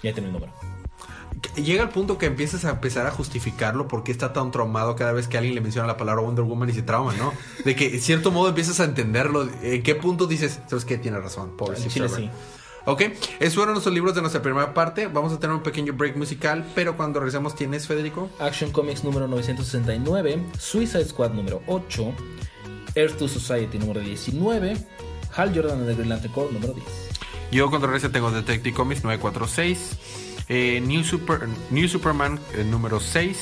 Ya 0.03 0.13
tiene 0.15 0.29
el 0.29 0.33
número. 0.33 0.53
Llega 1.57 1.83
el 1.83 1.89
punto 1.89 2.19
que 2.19 2.27
empiezas 2.27 2.65
a 2.65 2.71
empezar 2.71 3.07
a 3.07 3.11
justificarlo 3.11 3.89
porque 3.89 4.13
está 4.13 4.33
tan 4.33 4.51
traumado 4.51 4.97
cada 4.97 5.13
vez 5.13 5.29
que 5.29 5.37
alguien 5.37 5.55
le 5.55 5.61
menciona 5.61 5.87
la 5.87 5.97
palabra 5.97 6.23
Wonder 6.23 6.45
Woman 6.45 6.69
y 6.71 6.73
se 6.73 6.83
trauma, 6.83 7.13
¿no? 7.15 7.33
De 7.65 7.75
que 7.75 7.95
en 7.95 8.01
cierto 8.01 8.31
modo 8.31 8.49
empiezas 8.49 8.81
a 8.81 8.85
entenderlo. 8.85 9.49
¿En 9.63 9.83
qué 9.83 9.95
punto 9.95 10.27
dices, 10.27 10.61
sabes 10.69 10.85
qué? 10.85 10.99
Tiene 10.99 11.19
razón, 11.19 11.57
pobre 11.57 11.77
Chile 11.77 12.09
sí. 12.09 12.31
Ok, 12.85 13.03
esos 13.39 13.55
fueron 13.55 13.75
nuestros 13.75 13.95
libros 13.95 14.15
de 14.15 14.23
nuestra 14.23 14.43
primera 14.43 14.75
parte. 14.75 15.07
Vamos 15.07 15.33
a 15.33 15.39
tener 15.39 15.55
un 15.55 15.63
pequeño 15.63 15.93
break 15.93 16.17
musical, 16.17 16.67
pero 16.75 16.97
cuando 16.97 17.21
regresemos, 17.21 17.55
¿tienes, 17.55 17.87
Federico? 17.87 18.29
Action 18.41 18.73
Comics 18.73 19.05
número 19.05 19.29
969, 19.29 20.43
Suicide 20.59 21.05
Squad 21.05 21.31
número 21.31 21.63
8, 21.69 22.13
Earth 22.97 23.19
to 23.19 23.29
Society 23.29 23.79
número 23.79 24.01
19, 24.01 24.77
Hal 25.35 25.55
Jordan 25.55 25.87
de 25.87 25.95
Green 25.95 26.09
Lantern 26.09 26.33
Corps 26.33 26.53
número 26.53 26.75
10. 26.75 26.87
Yo 27.51 27.69
cuando 27.69 27.87
regrese 27.87 28.09
tengo 28.09 28.31
Detective 28.31 28.75
Comics 28.75 29.05
946, 29.05 29.97
eh, 30.49 30.81
New, 30.81 31.05
Super, 31.05 31.49
New 31.71 31.89
Superman 31.89 32.41
eh, 32.55 32.65
número 32.65 32.99
6, 32.99 33.39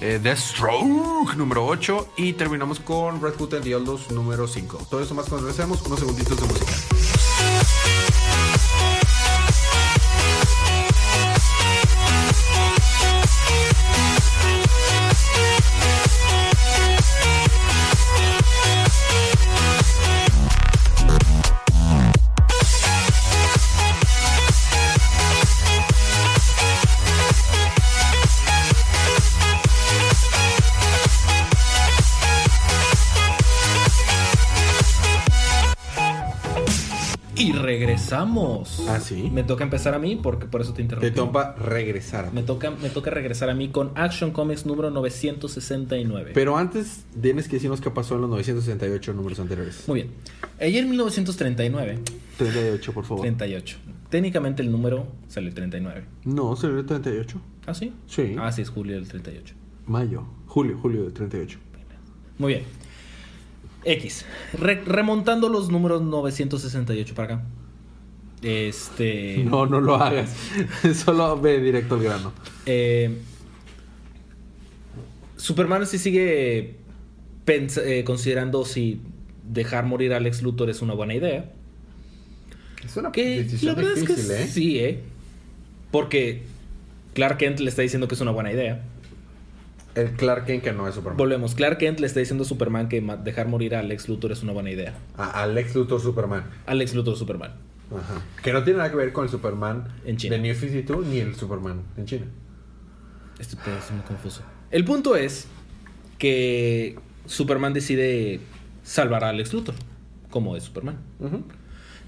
eh, 0.00 0.20
Deathstroke 0.22 1.34
número 1.36 1.66
8 1.66 2.12
y 2.16 2.34
terminamos 2.34 2.80
con 2.80 3.20
Red 3.20 3.34
Hood 3.38 3.54
and 3.54 3.64
the 3.64 3.72
Elders 3.72 4.10
número 4.10 4.46
5. 4.46 4.86
Todo 4.88 5.02
eso 5.02 5.14
más 5.14 5.26
cuando 5.28 5.48
regresemos, 5.48 5.82
unos 5.82 5.98
segunditos 5.98 6.40
de 6.40 6.46
música. 6.46 6.72
Regresamos. 37.86 38.84
Ah, 38.88 39.00
¿sí? 39.00 39.30
Me 39.32 39.42
toca 39.42 39.64
empezar 39.64 39.94
a 39.94 39.98
mí 39.98 40.16
porque 40.16 40.46
por 40.46 40.60
eso 40.60 40.70
te 40.72 40.76
Te 40.76 40.82
interrumpí. 40.82 41.10
toca 41.10 41.54
regresar. 41.54 42.32
Me 42.32 42.42
toca, 42.42 42.70
me 42.70 42.90
toca 42.90 43.10
regresar 43.10 43.50
a 43.50 43.54
mí 43.54 43.68
con 43.68 43.90
Action 43.94 44.30
Comics 44.32 44.66
número 44.66 44.90
969. 44.90 46.32
Pero 46.34 46.56
antes 46.56 47.04
tienes 47.20 47.46
que 47.48 47.56
decirnos 47.56 47.80
qué 47.80 47.90
pasó 47.90 48.14
en 48.16 48.22
los 48.22 48.30
968 48.30 49.12
números 49.14 49.40
anteriores. 49.40 49.84
Muy 49.88 50.02
bien. 50.02 50.12
Ayer 50.60 50.84
en 50.84 50.90
1939, 50.90 51.98
38, 52.38 52.92
por 52.92 53.04
favor. 53.04 53.22
38. 53.22 53.78
Técnicamente 54.10 54.62
el 54.62 54.70
número 54.72 55.06
sale 55.28 55.52
39. 55.52 56.04
No, 56.24 56.56
salió 56.56 56.78
el 56.78 56.86
38. 56.86 57.40
¿Ah, 57.66 57.74
sí? 57.74 57.92
Sí. 58.06 58.34
Ah, 58.38 58.50
sí, 58.52 58.62
es 58.62 58.70
julio 58.70 58.96
del 58.96 59.06
38. 59.08 59.54
Mayo. 59.86 60.24
Julio, 60.46 60.78
julio 60.80 61.04
del 61.04 61.12
38. 61.12 61.58
Muy 62.38 62.54
bien. 62.54 62.64
X. 63.84 64.24
Re- 64.52 64.82
remontando 64.84 65.48
los 65.48 65.70
números 65.70 66.02
968 66.02 67.14
para 67.14 67.34
acá. 67.36 67.44
Este. 68.42 69.42
No, 69.44 69.66
no 69.66 69.80
lo 69.80 69.96
hagas. 69.96 70.34
Solo 70.94 71.38
ve 71.40 71.60
directo 71.60 71.96
al 71.96 72.02
grano. 72.02 72.32
eh, 72.66 73.18
Superman 75.36 75.86
sí 75.86 75.98
sigue 75.98 76.76
eh, 77.46 78.04
considerando 78.04 78.64
si 78.64 79.00
dejar 79.44 79.84
morir 79.86 80.12
a 80.12 80.18
Alex 80.18 80.42
Luthor 80.42 80.70
es 80.70 80.82
una 80.82 80.94
buena 80.94 81.14
idea. 81.14 81.50
Es 82.84 82.96
una 82.96 83.10
Que 83.12 83.42
decisión 83.42 83.74
la 83.74 83.82
verdad 83.82 83.94
difícil, 83.94 84.18
es 84.18 84.26
que 84.26 84.42
¿eh? 84.42 84.46
sí, 84.46 84.78
¿eh? 84.78 85.00
Porque 85.90 86.42
Clark 87.14 87.38
Kent 87.38 87.60
le 87.60 87.68
está 87.68 87.82
diciendo 87.82 88.06
que 88.08 88.14
es 88.14 88.20
una 88.20 88.30
buena 88.30 88.52
idea. 88.52 88.82
El 89.94 90.12
Clark 90.12 90.46
Kent 90.46 90.62
que 90.62 90.72
no 90.72 90.86
es 90.86 90.94
Superman. 90.94 91.16
Volvemos. 91.16 91.54
Clark 91.54 91.78
Kent 91.78 91.98
le 92.00 92.06
está 92.06 92.20
diciendo 92.20 92.44
a 92.44 92.46
Superman 92.46 92.88
que 92.88 93.00
dejar 93.24 93.48
morir 93.48 93.74
a 93.74 93.82
Lex 93.82 94.08
Luthor 94.08 94.30
es 94.32 94.42
una 94.42 94.52
buena 94.52 94.70
idea. 94.70 94.94
A, 95.16 95.42
al 95.42 95.54
Lex 95.54 95.74
Luthor 95.74 96.00
Superman. 96.00 96.44
A 96.66 96.74
Lex 96.74 96.94
Luthor 96.94 97.16
Superman. 97.16 97.52
Ajá. 97.96 98.22
Que 98.42 98.52
no 98.52 98.62
tiene 98.62 98.78
nada 98.78 98.90
que 98.90 98.96
ver 98.96 99.12
con 99.12 99.24
el 99.24 99.30
Superman 99.30 99.88
En 100.04 100.16
China. 100.16 100.36
de 100.36 100.42
New 100.42 100.54
52 100.54 101.06
ni 101.06 101.18
el 101.18 101.34
Superman 101.34 101.82
en 101.96 102.06
China. 102.06 102.26
Esto 103.38 103.56
ser 103.64 103.94
muy 103.94 104.04
confuso. 104.06 104.42
El 104.70 104.84
punto 104.84 105.16
es 105.16 105.48
que 106.18 106.98
Superman 107.26 107.72
decide 107.72 108.40
salvar 108.82 109.24
a 109.24 109.32
Lex 109.32 109.52
Luthor, 109.52 109.74
como 110.30 110.56
es 110.56 110.64
Superman. 110.64 110.98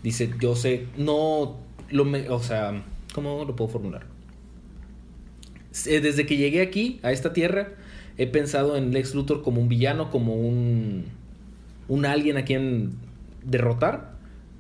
Dice, 0.03 0.33
yo 0.41 0.55
sé, 0.55 0.87
no 0.97 1.59
lo 1.91 2.05
me, 2.05 2.29
o 2.29 2.41
sea, 2.41 2.83
¿cómo 3.15 3.45
lo 3.45 3.57
puedo 3.57 3.71
formular? 3.71 4.07
Eh, 5.87 6.01
Desde 6.01 6.27
que 6.27 6.37
llegué 6.37 6.61
aquí, 6.61 7.01
a 7.03 7.13
esta 7.13 7.33
tierra, 7.33 7.69
he 8.19 8.27
pensado 8.27 8.77
en 8.77 8.93
Lex 8.93 9.15
Luthor 9.15 9.43
como 9.43 9.61
un 9.61 9.69
villano, 9.69 10.11
como 10.11 10.35
un, 10.35 11.07
un 11.89 12.05
alguien 12.05 12.37
a 12.37 12.45
quien 12.45 12.93
derrotar, 13.43 14.13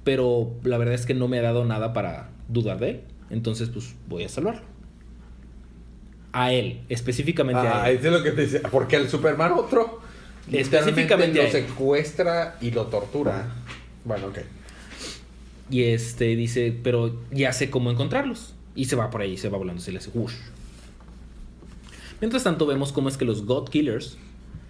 pero 0.04 0.52
la 0.64 0.78
verdad 0.78 0.94
es 0.94 1.06
que 1.06 1.14
no 1.14 1.28
me 1.28 1.38
ha 1.38 1.42
dado 1.42 1.64
nada 1.64 1.92
para 1.92 2.30
dudar 2.48 2.78
de 2.78 2.90
él. 2.90 3.00
Entonces, 3.30 3.68
pues 3.70 3.94
voy 4.08 4.24
a 4.24 4.28
salvarlo. 4.28 4.62
A 6.32 6.52
él, 6.52 6.80
específicamente 6.88 7.60
a 7.60 7.82
Ah, 7.84 7.90
él. 7.90 7.98
es 7.98 8.04
lo 8.12 8.22
que 8.22 8.30
te 8.32 8.42
dice. 8.42 8.60
Porque 8.70 8.96
el 8.96 9.08
Superman 9.08 9.52
otro 9.52 10.00
Específicamente 10.50 11.42
lo 11.42 11.50
secuestra 11.50 12.56
y 12.60 12.70
lo 12.72 12.86
tortura. 12.86 13.46
Bueno, 14.04 14.26
ok. 14.28 14.38
Y 15.70 15.84
este 15.84 16.34
dice, 16.36 16.76
pero 16.82 17.16
ya 17.30 17.52
sé 17.52 17.70
cómo 17.70 17.90
encontrarlos. 17.90 18.54
Y 18.74 18.86
se 18.86 18.96
va 18.96 19.10
por 19.10 19.20
ahí, 19.20 19.36
se 19.36 19.48
va 19.48 19.58
volando, 19.58 19.80
se 19.80 19.92
le 19.92 19.98
hace 19.98 20.10
whoosh. 20.12 20.34
Mientras 22.20 22.42
tanto, 22.44 22.66
vemos 22.66 22.92
cómo 22.92 23.08
es 23.08 23.16
que 23.16 23.24
los 23.24 23.44
God 23.46 23.68
Killers 23.68 24.16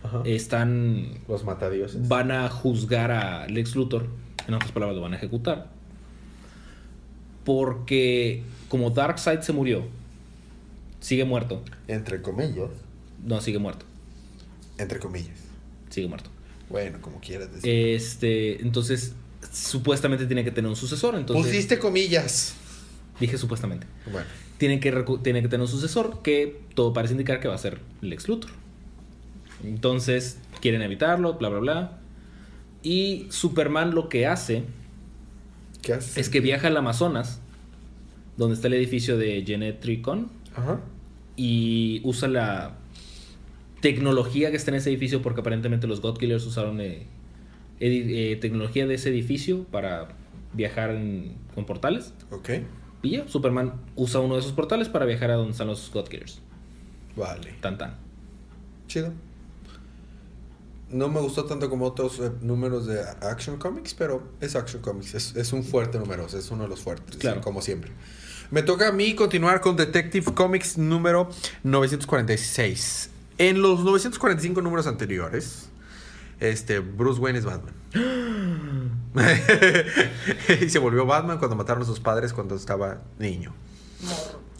Ajá. 0.02 0.22
están. 0.24 1.06
Los 1.28 1.44
matadioses. 1.44 2.06
van 2.08 2.30
a 2.32 2.48
juzgar 2.48 3.10
a 3.10 3.46
Lex 3.46 3.74
Luthor. 3.74 4.06
En 4.48 4.54
otras 4.54 4.72
palabras, 4.72 4.96
lo 4.96 5.02
van 5.02 5.14
a 5.14 5.16
ejecutar. 5.16 5.68
Porque 7.44 8.42
como 8.68 8.90
Darkseid 8.90 9.40
se 9.40 9.52
murió, 9.52 9.84
sigue 11.00 11.24
muerto. 11.24 11.62
Entre 11.88 12.22
comillas. 12.22 12.70
No, 13.24 13.40
sigue 13.40 13.58
muerto. 13.58 13.84
Entre 14.78 14.98
comillas. 14.98 15.38
Sigue 15.90 16.08
muerto. 16.08 16.30
Bueno, 16.68 16.98
como 17.00 17.20
quieras 17.20 17.52
decir. 17.52 17.70
Este, 17.70 18.62
entonces, 18.62 19.14
supuestamente 19.52 20.26
tiene 20.26 20.44
que 20.44 20.50
tener 20.50 20.68
un 20.68 20.76
sucesor. 20.76 21.16
Entonces, 21.16 21.46
Pusiste 21.46 21.78
comillas. 21.78 22.54
dije 23.20 23.36
supuestamente. 23.36 23.86
Bueno. 24.10 24.26
tiene 24.58 24.80
que, 24.80 24.90
tiene 25.22 25.42
que 25.42 25.48
tener 25.48 25.62
un 25.62 25.68
sucesor 25.68 26.22
que 26.22 26.60
todo 26.74 26.92
parece 26.92 27.12
indicar 27.12 27.40
que 27.40 27.48
va 27.48 27.54
a 27.54 27.58
ser 27.58 27.80
Lex 28.00 28.28
Luthor. 28.28 28.50
Entonces, 29.64 30.38
quieren 30.60 30.82
evitarlo, 30.82 31.34
bla, 31.34 31.48
bla, 31.48 31.58
bla. 31.58 31.98
Y 32.82 33.26
Superman 33.30 33.94
lo 33.94 34.08
que 34.08 34.26
hace 34.26 34.64
es 36.16 36.28
que 36.28 36.40
viaja 36.40 36.68
al 36.68 36.76
Amazonas, 36.76 37.40
donde 38.36 38.54
está 38.54 38.68
el 38.68 38.74
edificio 38.74 39.16
de 39.18 39.42
Genetricon, 39.46 40.28
Ajá. 40.56 40.80
y 41.36 42.00
usa 42.04 42.28
la 42.28 42.74
tecnología 43.80 44.50
que 44.50 44.56
está 44.56 44.70
en 44.70 44.76
ese 44.76 44.90
edificio, 44.90 45.22
porque 45.22 45.40
aparentemente 45.40 45.86
los 45.86 46.00
God 46.00 46.18
Killers 46.18 46.44
usaron 46.46 46.80
eh, 46.80 47.06
eh, 47.80 48.38
tecnología 48.40 48.86
de 48.86 48.94
ese 48.94 49.08
edificio 49.10 49.64
para 49.64 50.08
viajar 50.52 50.90
en- 50.90 51.34
con 51.54 51.64
portales. 51.66 52.14
Ok. 52.30 52.50
Y 53.02 53.10
ya, 53.10 53.26
Superman 53.28 53.72
usa 53.96 54.20
uno 54.20 54.34
de 54.34 54.40
esos 54.40 54.52
portales 54.52 54.88
para 54.88 55.04
viajar 55.04 55.30
a 55.32 55.34
donde 55.34 55.50
están 55.52 55.66
los 55.66 55.90
God 55.92 56.06
Killers. 56.08 56.40
Vale. 57.16 57.52
Tan 57.60 57.76
tan. 57.78 57.96
Chido. 58.86 59.12
No 60.92 61.08
me 61.08 61.20
gustó 61.20 61.44
tanto 61.44 61.68
como 61.70 61.86
otros 61.86 62.18
eh, 62.20 62.30
números 62.40 62.86
de 62.86 63.00
Action 63.22 63.56
Comics, 63.58 63.94
pero 63.94 64.22
es 64.40 64.54
Action 64.56 64.82
Comics. 64.82 65.14
Es, 65.14 65.34
es 65.36 65.52
un 65.52 65.64
fuerte 65.64 65.98
número, 65.98 66.26
es 66.26 66.50
uno 66.50 66.64
de 66.64 66.68
los 66.68 66.80
fuertes, 66.80 67.16
Claro. 67.16 67.40
como 67.40 67.62
siempre. 67.62 67.92
Me 68.50 68.62
toca 68.62 68.88
a 68.88 68.92
mí 68.92 69.14
continuar 69.14 69.60
con 69.62 69.76
Detective 69.76 70.32
Comics 70.34 70.76
número 70.76 71.30
946. 71.64 73.08
En 73.38 73.62
los 73.62 73.80
945 73.80 74.60
números 74.60 74.86
anteriores, 74.86 75.70
este, 76.38 76.80
Bruce 76.80 77.20
Wayne 77.20 77.38
es 77.38 77.44
Batman. 77.46 77.74
y 80.60 80.68
se 80.68 80.78
volvió 80.78 81.06
Batman 81.06 81.38
cuando 81.38 81.56
mataron 81.56 81.82
a 81.82 81.86
sus 81.86 82.00
padres 82.00 82.32
cuando 82.32 82.54
estaba 82.54 83.02
niño. 83.18 83.54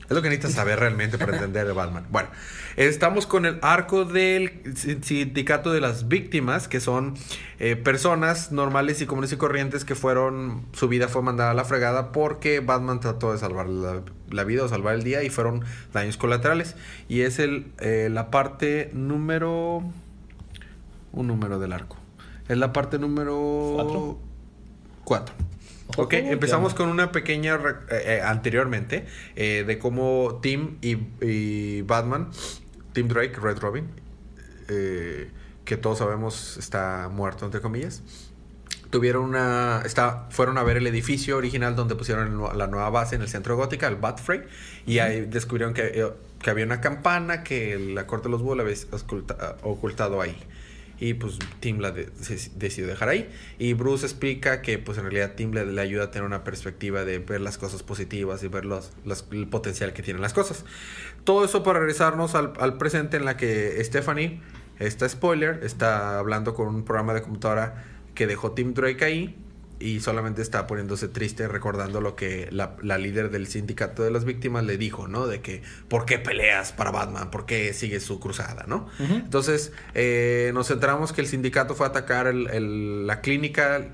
Es 0.05 0.11
lo 0.11 0.23
que 0.23 0.29
necesitas 0.29 0.55
saber 0.55 0.79
realmente 0.79 1.17
para 1.17 1.35
entender 1.35 1.67
el 1.67 1.73
Batman. 1.73 2.07
Bueno, 2.11 2.29
estamos 2.77 3.27
con 3.27 3.47
el 3.47 3.59
arco 3.63 4.05
del 4.05 4.75
sindicato 5.03 5.73
de 5.73 5.81
las 5.81 6.09
víctimas, 6.09 6.69
que 6.69 6.81
son 6.81 7.15
eh, 7.59 7.77
personas 7.77 8.53
normales 8.53 9.01
y 9.01 9.07
comunes 9.07 9.33
y 9.33 9.37
corrientes 9.37 9.85
que 9.85 9.95
fueron, 9.95 10.67
su 10.73 10.89
vida 10.89 11.09
fue 11.09 11.23
mandada 11.23 11.53
a 11.53 11.55
la 11.55 11.65
fregada 11.65 12.13
porque 12.13 12.61
Batman 12.61 13.01
trató 13.01 13.33
de 13.33 13.39
salvar 13.39 13.69
la, 13.69 14.03
la 14.31 14.45
vida 14.45 14.65
o 14.65 14.69
salvar 14.69 14.95
el 14.95 15.03
día 15.03 15.23
y 15.23 15.31
fueron 15.31 15.65
daños 15.93 16.17
colaterales. 16.17 16.77
Y 17.09 17.21
es 17.23 17.39
el, 17.39 17.73
eh, 17.79 18.09
la 18.11 18.31
parte 18.31 18.91
número... 18.93 19.83
Un 21.13 21.27
número 21.27 21.59
del 21.59 21.73
arco. 21.73 21.97
Es 22.49 22.57
la 22.59 22.73
parte 22.73 22.99
número... 22.99 23.73
¿Cuatro? 23.77 24.19
Cuatro. 25.05 25.35
Ok, 25.97 26.11
¿qué 26.11 26.31
empezamos 26.33 26.75
con 26.75 26.89
una 26.89 27.13
pequeña 27.13 27.57
eh, 27.91 28.03
eh, 28.07 28.21
anteriormente 28.25 29.07
eh, 29.37 29.65
de 29.67 29.79
cómo 29.79 30.39
Tim 30.43 30.79
y, 30.81 30.97
y 31.21 31.83
Batman, 31.83 32.31
Tim 32.93 33.09
Drake, 33.09 33.35
Red 33.41 33.59
Robin, 33.59 33.89
eh, 34.69 35.31
que 35.65 35.77
todos 35.77 35.99
sabemos 35.99 36.57
está 36.57 37.09
muerto 37.13 37.45
entre 37.45 37.61
comillas, 37.61 38.03
tuvieron 38.91 39.25
una, 39.25 39.83
está, 39.85 40.27
fueron 40.31 40.59
a 40.59 40.63
ver 40.63 40.77
el 40.77 40.87
edificio 40.87 41.37
original 41.37 41.77
donde 41.77 41.95
pusieron 41.95 42.43
la 42.59 42.67
nueva 42.67 42.91
base 42.91 43.15
en 43.17 43.23
el 43.23 43.29
centro 43.29 43.57
gótica, 43.57 43.87
el 43.89 43.97
Batfrey, 43.97 44.43
y 44.87 44.99
ahí 44.99 45.23
descubrieron 45.23 45.73
que, 45.75 45.83
eh, 45.95 46.11
que 46.43 46.51
había 46.51 46.65
una 46.65 46.81
campana 46.81 47.43
que 47.43 47.79
la 47.79 48.07
corte 48.07 48.25
de 48.29 48.33
los 48.33 48.43
búhos 48.43 48.59
había 48.61 48.75
oculta- 48.75 49.57
ocultado 49.63 50.21
ahí. 50.21 50.37
Y 51.03 51.15
pues 51.15 51.37
Tim 51.59 51.81
la 51.81 51.91
decidió 51.91 52.87
dejar 52.87 53.09
ahí. 53.09 53.29
Y 53.59 53.73
Bruce 53.73 54.07
explica 54.07 54.63
que 54.63 54.79
pues 54.79 54.99
en 54.99 55.03
realidad 55.03 55.33
Tim 55.35 55.51
le, 55.51 55.81
ayuda 55.81 56.05
a 56.05 56.11
tener 56.13 56.25
una 56.25 56.45
perspectiva 56.45 57.05
de 57.05 57.19
ver 57.19 57.41
las 57.41 57.59
cosas 57.59 57.83
positivas 57.83 58.45
y 58.45 58.47
ver 58.47 58.65
los, 58.65 58.93
el 59.33 59.49
potencial 59.49 59.93
que 59.95 60.05
tienen 60.05 60.23
las 60.23 60.33
cosas. 60.33 60.65
Todo 61.25 61.45
eso 61.45 61.65
para 61.65 61.81
regresarnos 61.81 62.37
al, 62.37 62.53
al 62.61 62.79
presente 62.79 63.17
en 63.17 63.25
la 63.25 63.37
que 63.37 63.83
Stephanie, 63.83 64.41
esta 64.79 65.09
spoiler, 65.09 65.65
está 65.65 66.21
hablando 66.21 66.55
con 66.55 66.69
un 66.69 66.85
programa 66.85 67.15
de 67.15 67.23
computadora 67.23 67.85
que 68.15 68.29
dejó 68.29 68.53
Tim 68.53 68.73
Drake 68.73 69.05
ahí 69.05 69.37
y 69.83 70.01
solamente 70.01 70.41
está 70.43 70.67
poniéndose 70.67 71.09
triste 71.09 71.49
recordando 71.49 72.01
lo 72.01 72.15
que 72.17 72.49
la, 72.53 72.77
la 72.83 72.99
líder 72.99 73.31
del 73.31 73.47
sindicato 73.47 74.03
de 74.03 74.11
las 74.11 74.25
víctimas 74.25 74.65
le 74.65 74.77
dijo, 74.79 75.09
¿no? 75.09 75.27
De 75.27 75.41
que, 75.41 75.63
¿por 75.89 76.05
qué 76.07 76.19
peleas 76.19 76.73
para 76.73 76.91
Batman? 76.91 77.31
¿Por 77.31 77.45
qué 77.47 77.73
sigues 77.73 78.03
su 78.05 78.21
cruzada, 78.21 78.65
¿no? 78.69 78.89
Entonces, 79.01 79.73
eh, 79.95 80.51
nos 80.55 80.71
enteramos 80.71 81.13
que 81.13 81.21
el 81.21 81.27
sindicato 81.27 81.75
fue 81.75 81.87
a 81.87 81.89
atacar 81.91 82.27
el- 82.27 82.49
el- 82.51 83.07
la 83.07 83.21
clínica 83.21 83.89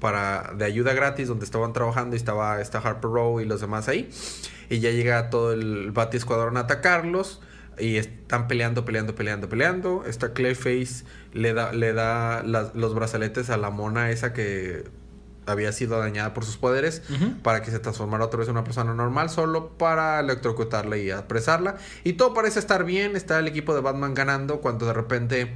para, 0.00 0.52
de 0.56 0.64
ayuda 0.64 0.92
gratis 0.94 1.28
donde 1.28 1.44
estaban 1.44 1.72
trabajando 1.72 2.16
y 2.16 2.18
estaba 2.18 2.60
esta 2.60 2.78
Harper 2.78 3.10
Row 3.10 3.40
y 3.40 3.44
los 3.44 3.60
demás 3.60 3.88
ahí. 3.88 4.10
Y 4.68 4.80
ya 4.80 4.90
llega 4.90 5.30
todo 5.30 5.52
el 5.52 5.92
Batty 5.92 6.16
Escuadrón 6.16 6.56
a 6.56 6.60
atacarlos. 6.60 7.40
Y 7.78 7.96
están 7.96 8.48
peleando, 8.48 8.84
peleando, 8.84 9.14
peleando, 9.14 9.48
peleando. 9.48 10.04
Esta 10.06 10.34
Clayface 10.34 11.04
le 11.32 11.54
da, 11.54 11.72
le 11.72 11.94
da 11.94 12.42
las- 12.42 12.74
los 12.74 12.94
brazaletes 12.94 13.48
a 13.48 13.56
la 13.56 13.70
mona 13.70 14.10
esa 14.10 14.34
que 14.34 14.84
había 15.52 15.72
sido 15.72 15.98
dañada 15.98 16.34
por 16.34 16.44
sus 16.44 16.56
poderes 16.56 17.02
para 17.42 17.62
que 17.62 17.70
se 17.70 17.78
transformara 17.78 18.24
otra 18.24 18.38
vez 18.40 18.48
en 18.48 18.52
una 18.52 18.64
persona 18.64 18.92
normal, 18.94 19.30
solo 19.30 19.70
para 19.78 20.18
electrocutarla 20.20 20.96
y 20.96 21.10
apresarla. 21.10 21.76
Y 22.04 22.14
todo 22.14 22.34
parece 22.34 22.58
estar 22.58 22.84
bien, 22.84 23.14
está 23.16 23.38
el 23.38 23.46
equipo 23.48 23.74
de 23.74 23.80
Batman 23.80 24.14
ganando 24.14 24.60
cuando 24.60 24.86
de 24.86 24.92
repente 24.92 25.54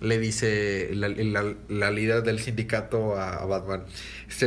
le 0.00 0.18
dice 0.18 0.90
la, 0.94 1.08
la- 1.08 1.54
la 1.68 1.90
líder 1.90 2.22
del 2.24 2.40
sindicato 2.40 3.16
a, 3.16 3.34
a 3.36 3.44
Batman, 3.46 3.84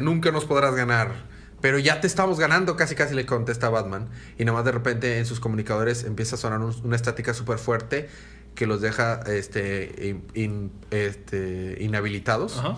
nunca 0.02 0.32
nos 0.32 0.46
podrás 0.46 0.76
ganar. 0.76 1.34
Pero 1.62 1.80
ya 1.80 2.00
te 2.02 2.06
estamos 2.08 2.38
ganando, 2.40 2.76
casi 2.76 2.94
casi 2.96 3.16
le 3.16 3.26
contesta 3.26 3.70
Batman. 3.70 4.10
Y 4.38 4.46
nada 4.46 4.58
más 4.58 4.66
de 4.66 4.72
repente 4.74 5.18
en 5.18 5.26
sus 5.26 5.40
comunicadores 5.40 6.04
empieza 6.04 6.36
a 6.36 6.38
sonar 6.38 6.60
un- 6.60 6.76
una 6.84 6.96
estática 6.96 7.34
súper 7.34 7.58
fuerte 7.58 8.08
que 8.54 8.68
los 8.68 8.82
deja 8.82 9.22
este, 9.28 9.96
in- 10.10 10.24
in- 10.34 10.72
este, 10.92 11.78
inhabilitados. 11.80 12.58
Ajá. 12.60 12.78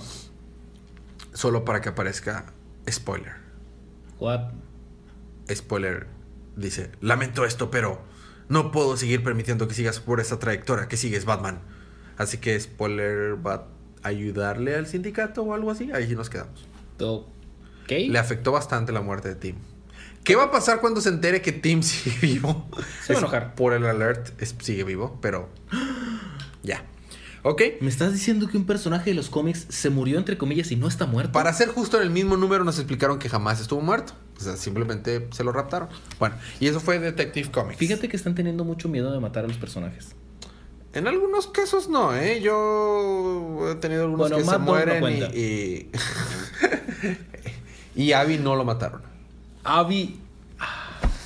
Solo 1.38 1.64
para 1.64 1.82
que 1.82 1.90
aparezca 1.90 2.46
spoiler. 2.90 3.34
What? 4.20 4.54
Spoiler 5.54 6.08
dice, 6.56 6.90
lamento 7.00 7.46
esto, 7.46 7.70
pero 7.70 8.02
no 8.50 8.72
puedo 8.72 8.98
seguir 8.98 9.22
permitiendo 9.24 9.68
que 9.68 9.76
sigas 9.76 10.00
por 10.00 10.20
esta 10.20 10.40
trayectoria 10.40 10.88
que 10.88 10.98
sigues, 10.98 11.26
Batman. 11.26 11.60
Así 12.18 12.40
que 12.40 12.60
Spoiler 12.60 13.36
va 13.46 13.68
a 14.02 14.08
ayudarle 14.08 14.76
al 14.76 14.88
sindicato 14.88 15.44
o 15.44 15.54
algo 15.54 15.70
así. 15.70 15.92
Ahí 15.92 16.16
nos 16.16 16.32
quedamos. 16.32 16.68
To- 16.98 17.30
le 18.10 18.18
afectó 18.18 18.52
bastante 18.52 18.92
la 18.92 19.02
muerte 19.02 19.30
de 19.30 19.36
Tim. 19.36 19.58
¿Qué 20.24 20.36
va 20.36 20.46
a 20.46 20.52
pasar 20.52 20.82
cuando 20.82 21.02
se 21.02 21.10
entere 21.10 21.44
que 21.44 21.52
Tim 21.52 21.84
sigue 21.84 22.18
vivo? 22.20 22.68
Se 23.04 23.14
va 23.14 23.20
a 23.20 23.22
enojar. 23.22 23.54
Por 23.54 23.74
el 23.74 23.86
alert, 23.86 24.42
es- 24.42 24.56
sigue 24.60 24.84
vivo, 24.84 25.20
pero. 25.22 25.50
Ya. 26.64 26.84
Ok. 27.44 27.62
¿Me 27.82 27.90
estás 27.90 28.14
diciendo 28.14 28.48
que 28.48 28.58
un 28.58 28.66
personaje 28.66 29.12
de 29.12 29.16
los 29.16 29.30
cómics 29.30 29.66
se 29.70 29.90
murió 29.90 30.18
entre 30.18 30.38
comillas 30.38 30.72
y 30.72 30.76
no 30.76 30.88
está 30.88 31.06
muerto? 31.06 31.32
Para 31.32 31.54
ser 31.54 31.70
justo 31.70 31.98
en 31.98 32.04
el 32.04 32.10
mismo 32.10 32.38
número, 32.38 32.64
nos 32.64 32.78
explicaron 32.78 33.20
que 33.20 33.30
jamás 33.30 33.62
estuvo 33.62 33.82
muerto. 33.82 34.14
O 34.38 34.40
sea, 34.40 34.56
simplemente 34.58 35.28
se 35.32 35.44
lo 35.44 35.52
raptaron. 35.52 35.90
Bueno, 36.20 36.36
y 36.60 36.68
eso 36.68 36.80
fue 36.80 37.00
Detective 37.00 37.52
Comics. 37.52 37.78
Fíjate 37.78 38.10
que 38.10 38.18
están 38.18 38.36
teniendo 38.36 38.64
mucho 38.64 38.90
miedo 38.90 39.12
de 39.12 39.20
matar 39.20 39.46
a 39.46 39.48
los 39.48 39.58
personajes. 39.58 40.16
En 40.94 41.08
algunos 41.08 41.48
casos 41.48 41.90
no, 41.90 42.16
¿eh? 42.16 42.42
Yo 42.42 43.70
he 43.72 43.76
tenido 43.76 44.04
algunos 44.04 44.30
Bueno, 44.30 44.38
que 44.38 44.44
se 44.44 44.52
no 44.52 44.60
mueren 44.60 45.04
y. 45.34 45.90
Y, 47.96 48.12
Abby 48.12 48.38
no 48.38 48.56
lo 48.56 48.64
mataron. 48.64 49.02
Abby. 49.64 50.20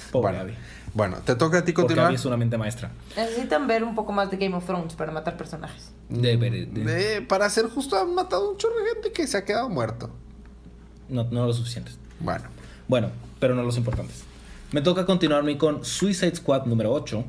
Pobre 0.09 0.31
bueno, 0.31 0.39
Abby. 0.39 0.53
Bueno, 0.93 1.17
te 1.25 1.35
toca 1.35 1.59
a 1.59 1.61
ti 1.65 1.71
Porque 1.71 1.83
continuar. 1.83 2.07
Abby 2.07 2.15
es 2.15 2.25
una 2.25 2.37
mente 2.37 2.57
maestra. 2.57 2.91
Necesitan 3.15 3.65
ver 3.67 3.83
un 3.83 3.95
poco 3.95 4.11
más 4.11 4.29
de 4.31 4.37
Game 4.37 4.55
of 4.55 4.65
Thrones 4.65 4.93
para 4.93 5.11
matar 5.11 5.37
personajes. 5.37 5.91
De, 6.09 6.35
de- 6.37 6.65
de- 6.65 6.83
De- 6.83 7.21
para 7.21 7.49
ser 7.49 7.67
justo, 7.67 7.97
han 7.97 8.13
matado 8.13 8.51
un 8.51 8.57
chorro 8.57 8.75
de 8.83 8.89
gente 8.93 9.11
que 9.11 9.25
se 9.27 9.37
ha 9.37 9.45
quedado 9.45 9.69
muerto. 9.69 10.09
no, 11.09 11.23
no 11.25 11.45
lo 11.45 11.53
suficientes. 11.53 11.97
Bueno, 12.19 12.45
Bueno, 12.87 13.09
pero 13.39 13.55
no 13.55 13.63
los 13.63 13.77
importantes. 13.77 14.23
Me 14.71 14.81
toca 14.81 15.05
continuarme 15.05 15.57
con 15.57 15.83
Suicide 15.85 16.35
Squad 16.35 16.65
número 16.65 16.91
8. 16.93 17.23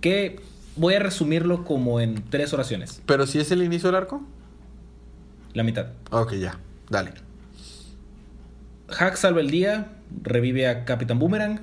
Que 0.00 0.40
voy 0.76 0.94
a 0.94 0.98
resumirlo 0.98 1.64
como 1.64 2.00
en 2.00 2.22
tres 2.30 2.52
oraciones. 2.52 3.00
pero 3.06 3.26
si 3.26 3.38
es 3.38 3.50
el 3.50 3.62
inicio 3.62 3.88
del 3.88 3.96
arco. 3.96 4.22
La 5.54 5.62
mitad. 5.62 5.88
Ok, 6.10 6.32
ya, 6.34 6.58
dale. 6.88 7.12
Hack 8.88 9.16
salva 9.16 9.40
el 9.40 9.50
día, 9.50 9.92
revive 10.22 10.68
a 10.68 10.84
Capitán 10.84 11.18
Boomerang 11.18 11.60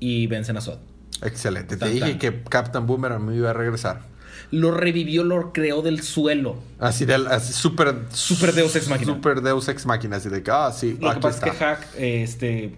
y 0.00 0.26
vencen 0.26 0.56
a 0.56 0.60
Zod. 0.60 0.78
Excelente. 1.22 1.76
Te 1.76 1.88
dije 1.88 2.10
tan. 2.10 2.18
que 2.18 2.42
Captain 2.42 2.86
Boomerang 2.86 3.24
me 3.24 3.34
iba 3.36 3.50
a 3.50 3.52
regresar. 3.52 4.02
Lo 4.50 4.70
revivió, 4.70 5.24
lo 5.24 5.52
creó 5.52 5.82
del 5.82 6.02
suelo. 6.02 6.56
Así 6.78 7.04
de 7.04 7.14
así 7.14 7.52
super 7.52 8.04
Super 8.10 8.52
Deus 8.52 8.76
Ex 8.76 8.88
Machina. 8.88 9.14
Super 9.14 9.40
Deus 9.40 9.68
Ex 9.68 9.86
Machina, 9.86 10.16
así 10.16 10.28
de 10.28 10.42
que 10.42 10.50
ah, 10.50 10.70
sí, 10.72 10.96
Lo 11.00 11.14
que 11.14 11.20
pasa 11.20 11.46
está. 11.46 11.46
es 11.48 11.52
que 11.52 11.64
Hack, 11.64 11.88
este, 11.98 12.76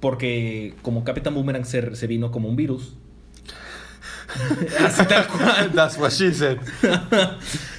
porque 0.00 0.74
como 0.82 1.04
Capitán 1.04 1.34
Boomerang 1.34 1.64
se, 1.64 1.94
se 1.94 2.06
vino 2.06 2.30
como 2.32 2.48
un 2.48 2.56
virus. 2.56 2.94
Así 4.84 5.04
tal 5.06 5.26
cual. 5.28 5.72
That's 5.74 5.98
what 5.98 6.10
she 6.10 6.32
said. 6.32 6.58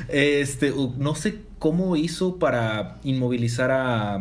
Este, 0.07 0.73
no 0.97 1.15
sé 1.15 1.41
cómo 1.59 1.95
hizo 1.95 2.37
para 2.37 2.97
inmovilizar 3.03 3.71
a 3.71 4.19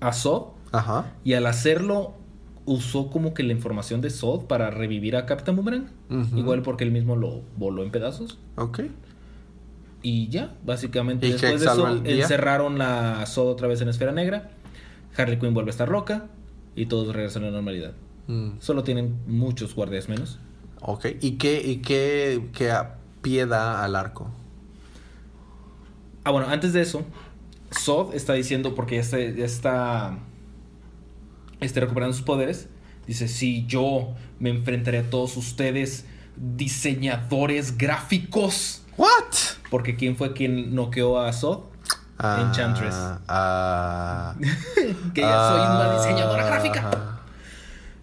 a 0.00 0.12
Zod 0.12 0.48
Ajá. 0.72 1.12
y 1.24 1.32
al 1.32 1.46
hacerlo 1.46 2.14
usó 2.66 3.10
como 3.10 3.34
que 3.34 3.42
la 3.42 3.52
información 3.52 4.00
de 4.00 4.10
Zod 4.10 4.46
para 4.46 4.70
revivir 4.70 5.16
a 5.16 5.26
Capitán 5.26 5.56
Boomerang, 5.56 5.88
igual 6.36 6.62
porque 6.62 6.84
él 6.84 6.90
mismo 6.92 7.16
lo 7.16 7.42
voló 7.56 7.82
en 7.82 7.90
pedazos. 7.90 8.38
Ok. 8.56 8.80
Y 10.02 10.28
ya, 10.28 10.54
básicamente 10.64 11.26
¿Y 11.26 11.32
después 11.32 11.60
de 11.60 11.66
eso 11.66 11.96
encerraron 12.04 12.78
la 12.78 13.24
Zod 13.26 13.48
otra 13.50 13.68
vez 13.68 13.80
en 13.80 13.88
Esfera 13.88 14.12
Negra. 14.12 14.50
Harley 15.16 15.38
Quinn 15.38 15.54
vuelve 15.54 15.70
a 15.70 15.72
estar 15.72 15.88
loca 15.88 16.26
y 16.76 16.86
todos 16.86 17.14
regresan 17.14 17.42
a 17.44 17.46
la 17.46 17.52
normalidad. 17.52 17.92
Mm, 18.26 18.58
Solo 18.60 18.82
tienen 18.82 19.16
muchos 19.26 19.74
guardias 19.74 20.08
menos. 20.08 20.38
ok. 20.80 21.06
¿Y 21.20 21.32
qué, 21.32 21.62
y 21.64 21.76
qué, 21.78 22.48
qué 22.52 22.70
a- 22.70 22.96
pie 23.22 23.46
da 23.46 23.82
al 23.84 23.96
arco? 23.96 24.30
Ah, 26.24 26.30
bueno, 26.30 26.48
antes 26.48 26.72
de 26.72 26.80
eso, 26.82 27.02
Zod 27.72 28.14
está 28.14 28.32
diciendo, 28.34 28.74
porque 28.74 28.96
ya 28.96 29.00
está, 29.02 29.18
ya 29.20 29.44
está 29.44 30.18
este, 31.64 31.80
recuperando 31.80 32.14
sus 32.14 32.24
poderes, 32.24 32.68
dice, 33.06 33.28
si 33.28 33.66
yo 33.66 34.14
me 34.38 34.50
enfrentaré 34.50 34.98
a 34.98 35.10
todos 35.10 35.36
ustedes, 35.36 36.06
diseñadores 36.36 37.76
gráficos. 37.78 38.82
What? 38.96 39.08
Porque 39.70 39.96
¿quién 39.96 40.16
fue 40.16 40.32
quien 40.32 40.74
noqueó 40.74 41.20
a 41.20 41.32
Zod? 41.32 41.64
Enchantress. 42.18 42.94
Ah, 43.28 44.34
Que 45.14 45.20
ya 45.20 45.48
soy 45.48 45.60
una 45.60 45.96
diseñadora 45.96 46.44
ah, 46.44 46.46
gráfica. 46.46 47.20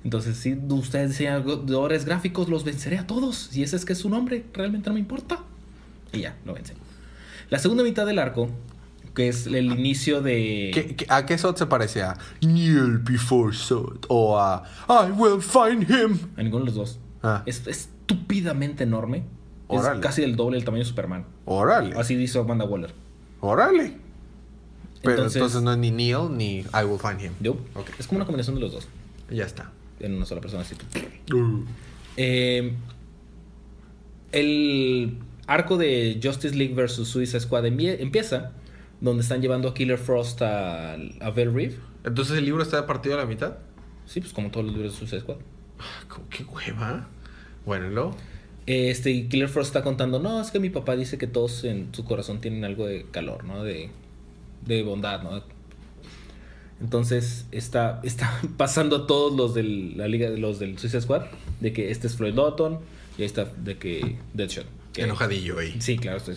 Entonces, 0.04 0.38
si 0.38 0.54
ustedes 0.54 1.10
diseñadores 1.10 2.06
gráficos, 2.06 2.50
los 2.50 2.64
venceré 2.64 2.98
a 2.98 3.08
todos. 3.08 3.38
Si 3.52 3.64
ese 3.64 3.76
es 3.76 3.86
que 3.86 3.94
es 3.94 4.00
su 4.00 4.10
nombre, 4.10 4.46
realmente 4.54 4.90
no 4.90 4.96
me 4.96 5.00
importa. 5.00 5.40
Y 6.12 6.22
ya, 6.22 6.36
lo 6.46 6.54
vencen. 6.54 6.78
La 7.50 7.60
segunda 7.60 7.84
mitad 7.84 8.06
del 8.06 8.20
arco, 8.20 8.50
que 9.14 9.28
es 9.28 9.46
el 9.48 9.66
inicio 9.66 10.22
de... 10.22 10.72
¿Qué- 10.74 10.96
qué- 10.96 11.06
¿A 11.10 11.26
qué 11.26 11.38
Sod 11.38 11.56
se 11.58 11.66
parece? 11.66 12.02
¿A 12.04 12.18
Kneel 12.42 13.00
before 13.00 13.54
Sod? 13.54 14.06
¿O 14.08 14.40
a 14.40 14.64
I 14.88 15.12
will 15.12 15.42
find 15.42 15.90
him? 15.90 16.18
A 16.38 16.44
ninguno 16.44 16.66
de 16.66 16.72
los 16.72 16.76
dos. 16.76 17.00
Ah. 17.24 17.44
Es 17.46 17.68
estúpidamente 17.68 18.84
enorme. 18.84 19.24
Es 19.70 19.82
casi 20.02 20.24
el 20.24 20.36
doble 20.36 20.58
del 20.58 20.66
tamaño 20.66 20.84
de 20.84 20.90
Superman. 20.90 21.26
Órale. 21.46 21.96
Así 21.98 22.16
dice 22.16 22.40
Amanda 22.40 22.66
Waller. 22.66 22.94
Órale. 23.40 23.98
Pero 25.02 25.16
entonces, 25.16 25.38
Entonces- 25.38 25.62
no 25.64 25.72
es 25.72 25.78
ni 25.78 25.92
Neil 25.92 26.28
ni 26.38 26.60
I 26.60 26.84
will 26.86 27.00
find 27.00 27.22
him. 27.22 27.32
Yo. 27.40 27.58
Es 27.98 28.08
como 28.08 28.18
una 28.18 28.26
combinación 28.26 28.56
de 28.56 28.62
los 28.62 28.72
dos. 28.74 28.88
Ya 29.30 29.46
está. 29.46 29.72
En 30.00 30.14
una 30.16 30.26
sola 30.26 30.42
persona. 30.42 30.64
Así. 30.64 30.76
Uh. 31.34 31.64
Eh, 32.18 32.74
el 34.32 35.18
arco 35.48 35.78
de 35.78 36.20
Justice 36.24 36.56
League 36.56 36.74
vs. 36.74 37.08
Suicide 37.08 37.40
Squad 37.40 37.66
empie- 37.66 37.98
empieza 38.00 38.52
donde 39.02 39.24
están 39.24 39.42
llevando 39.42 39.68
a 39.70 39.74
Killer 39.74 39.98
Frost 39.98 40.42
a, 40.42 40.94
a 40.94 41.32
Bell 41.32 41.54
Reef. 41.54 41.76
Entonces 42.04 42.38
el 42.38 42.46
libro 42.46 42.64
está 42.64 42.86
partido 42.88 43.16
a 43.16 43.20
la 43.20 43.26
mitad. 43.26 43.58
Sí, 44.06 44.20
pues 44.22 44.32
como 44.34 44.50
todos 44.52 44.66
los 44.66 44.76
libros 44.76 44.94
de 44.94 45.00
Suicide 45.00 45.22
Squad. 45.22 45.38
Ah, 45.80 46.04
¿cómo- 46.08 46.28
¿Qué 46.30 46.44
hueva? 46.44 47.08
Bueno, 47.66 47.88
¿y 47.88 47.94
luego? 47.94 48.16
Este, 48.68 49.10
y 49.12 49.28
Killer 49.28 49.50
Frost 49.50 49.68
está 49.70 49.84
contando, 49.84 50.20
no, 50.20 50.40
es 50.40 50.52
que 50.52 50.60
mi 50.60 50.70
papá 50.70 50.96
dice 50.96 51.18
que 51.18 51.28
todos 51.28 51.64
en 51.64 51.90
su 51.94 52.06
corazón 52.06 52.40
tienen 52.42 52.64
algo 52.64 52.86
de 52.86 53.06
calor, 53.12 53.44
¿no? 53.44 53.64
De, 53.64 53.90
de 54.66 54.84
bondad, 54.84 55.24
¿no? 55.24 55.42
Entonces 56.80 57.46
está, 57.52 58.00
está 58.04 58.40
pasando 58.58 58.96
a 58.98 59.08
todos 59.08 59.36
los 59.36 59.54
de 59.54 59.64
la 59.64 60.08
liga 60.08 60.30
de 60.30 60.38
los 60.38 60.60
del 60.60 60.78
Suicide 60.78 61.02
Squad 61.02 61.24
de 61.60 61.74
que 61.74 61.92
este 61.92 62.08
es 62.08 62.16
Floyd 62.16 62.34
Lawton 62.36 62.80
y 63.18 63.22
ahí 63.22 63.26
está 63.26 63.46
de 63.46 63.78
que 63.78 64.18
Deadshot. 64.34 64.66
Que, 64.94 65.04
Enojadillo 65.04 65.60
ahí. 65.60 65.76
Sí, 65.80 65.98
claro, 65.98 66.18
estoy. 66.18 66.36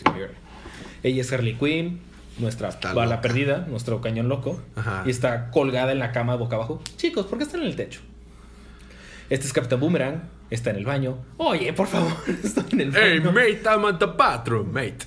Ella 1.03 1.21
es 1.21 1.33
Harley 1.33 1.55
Quinn, 1.55 2.01
nuestra 2.39 2.69
Está 2.71 2.93
bala 2.93 3.17
loca. 3.17 3.21
perdida, 3.23 3.67
nuestro 3.69 4.01
cañón 4.01 4.29
loco. 4.29 4.61
Ajá. 4.77 5.03
Y 5.07 5.11
está 5.11 5.51
colgada 5.51 5.93
en 5.93 5.99
la 5.99 6.13
cama 6.13 6.37
boca 6.37 6.57
abajo. 6.57 6.83
Chicos, 6.97 7.27
¿por 7.27 7.39
qué 7.39 7.45
están 7.45 7.61
en 7.63 7.69
el 7.69 7.77
techo? 7.77 8.01
Este 9.31 9.47
es 9.47 9.53
Capitán 9.53 9.81
Boomerang, 9.81 10.23
está 10.51 10.71
en 10.71 10.77
el 10.77 10.85
baño. 10.85 11.19
Oye, 11.39 11.73
por 11.73 11.87
favor, 11.87 12.13
está 12.45 12.65
en 12.73 12.81
el 12.81 12.91
baño. 12.91 13.05
Hey, 13.05 13.21
mate, 13.21 13.61
I'm 13.69 13.85
at 13.87 13.99
the 13.99 14.07
bathroom, 14.07 14.73
mate. 14.73 14.99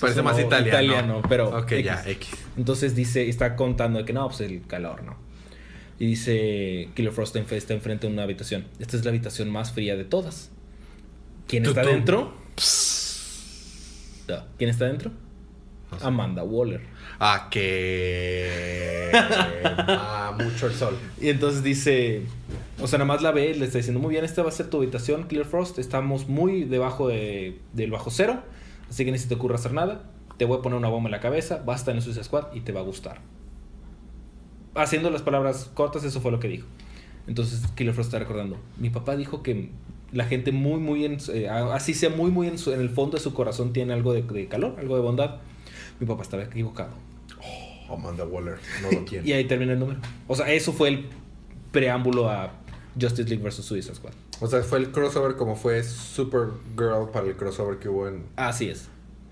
Parece 0.00 0.20
más 0.22 0.38
italiano. 0.38 0.68
italiano, 0.68 1.22
pero 1.28 1.48
Ok, 1.58 1.72
X. 1.72 1.84
ya, 1.84 2.02
X. 2.06 2.28
Entonces 2.58 2.94
dice, 2.94 3.28
está 3.28 3.56
contando 3.56 3.98
de 3.98 4.04
que 4.04 4.12
no, 4.12 4.26
pues 4.28 4.40
el 4.42 4.66
calor, 4.66 5.02
¿no? 5.02 5.16
Y 5.98 6.06
dice, 6.06 6.90
Killer 6.94 7.12
Frost 7.12 7.34
está 7.36 7.72
enfrente 7.72 8.06
de 8.06 8.12
una 8.12 8.24
habitación. 8.24 8.66
Esta 8.78 8.98
es 8.98 9.04
la 9.04 9.10
habitación 9.10 9.48
más 9.50 9.72
fría 9.72 9.96
de 9.96 10.04
todas. 10.04 10.50
¿Quién 11.46 11.64
está 11.64 11.82
dentro? 11.82 12.34
¿Quién 14.58 14.70
está 14.70 14.84
dentro? 14.86 15.12
Amanda 16.04 16.42
Waller. 16.44 16.80
Ah, 17.18 17.48
que. 17.50 19.10
mucho 20.42 20.66
el 20.66 20.74
sol. 20.74 20.96
Y 21.20 21.28
entonces 21.30 21.62
dice, 21.62 22.22
o 22.80 22.86
sea, 22.86 22.98
nada 22.98 23.06
más 23.08 23.22
la 23.22 23.32
ve, 23.32 23.54
le 23.54 23.64
está 23.64 23.78
diciendo, 23.78 24.00
muy 24.00 24.10
bien, 24.10 24.24
esta 24.24 24.42
va 24.42 24.48
a 24.50 24.52
ser 24.52 24.68
tu 24.68 24.76
habitación, 24.78 25.24
Clear 25.24 25.46
Frost, 25.46 25.78
estamos 25.78 26.28
muy 26.28 26.64
debajo 26.64 27.08
de- 27.08 27.58
del 27.72 27.90
bajo 27.90 28.10
cero, 28.10 28.42
así 28.90 29.04
que 29.04 29.12
ni 29.12 29.18
se 29.18 29.28
te 29.28 29.34
ocurra 29.34 29.54
hacer 29.54 29.72
nada, 29.72 30.04
te 30.36 30.44
voy 30.44 30.58
a 30.58 30.62
poner 30.62 30.78
una 30.78 30.88
bomba 30.88 31.08
en 31.08 31.12
la 31.12 31.20
cabeza, 31.20 31.62
vas 31.64 31.76
a 31.76 31.78
estar 31.80 31.92
en 31.92 31.98
el 31.98 32.02
Suicide 32.02 32.24
Squad 32.24 32.52
y 32.54 32.60
te 32.60 32.72
va 32.72 32.80
a 32.80 32.84
gustar. 32.84 33.20
Haciendo 34.74 35.08
las 35.10 35.22
palabras 35.22 35.70
cortas, 35.72 36.04
eso 36.04 36.20
fue 36.20 36.30
lo 36.30 36.38
que 36.38 36.48
dijo. 36.48 36.66
Entonces 37.26 37.62
Killer 37.74 37.94
Frost 37.94 38.08
está 38.08 38.18
recordando, 38.18 38.58
mi 38.78 38.90
papá 38.90 39.16
dijo 39.16 39.42
que 39.42 39.70
la 40.12 40.24
gente 40.26 40.52
muy, 40.52 40.78
muy, 40.78 41.04
en, 41.04 41.16
eh, 41.32 41.48
así 41.48 41.94
sea 41.94 42.10
muy, 42.10 42.30
muy 42.30 42.46
en, 42.46 42.58
su- 42.58 42.72
en 42.72 42.80
el 42.80 42.90
fondo 42.90 43.16
de 43.16 43.22
su 43.22 43.32
corazón 43.34 43.72
tiene 43.72 43.92
algo 43.94 44.12
de, 44.12 44.22
de 44.22 44.46
calor, 44.48 44.76
algo 44.78 44.96
de 44.96 45.02
bondad. 45.02 45.36
Mi 46.00 46.06
papá 46.06 46.22
estaba 46.22 46.42
equivocado. 46.44 46.90
Amanda 47.90 48.24
Waller, 48.24 48.58
no 48.82 48.90
lo 48.90 49.04
quiero. 49.06 49.26
Y 49.26 49.32
ahí 49.32 49.44
termina 49.46 49.72
el 49.72 49.78
número. 49.78 50.00
O 50.26 50.34
sea, 50.34 50.52
eso 50.52 50.72
fue 50.72 50.88
el 50.88 51.06
preámbulo 51.72 52.28
a 52.28 52.52
Justice 53.00 53.28
League 53.28 53.42
vs. 53.44 53.64
Suicide 53.64 53.94
Squad. 53.94 54.12
O 54.40 54.46
sea, 54.48 54.62
fue 54.62 54.78
el 54.78 54.90
crossover 54.90 55.36
como 55.36 55.56
fue 55.56 55.82
Supergirl 55.82 57.10
para 57.12 57.26
el 57.26 57.36
crossover 57.36 57.78
que 57.78 57.88
hubo 57.88 58.08
en. 58.08 58.24
Así 58.36 58.68
es. 58.68 58.88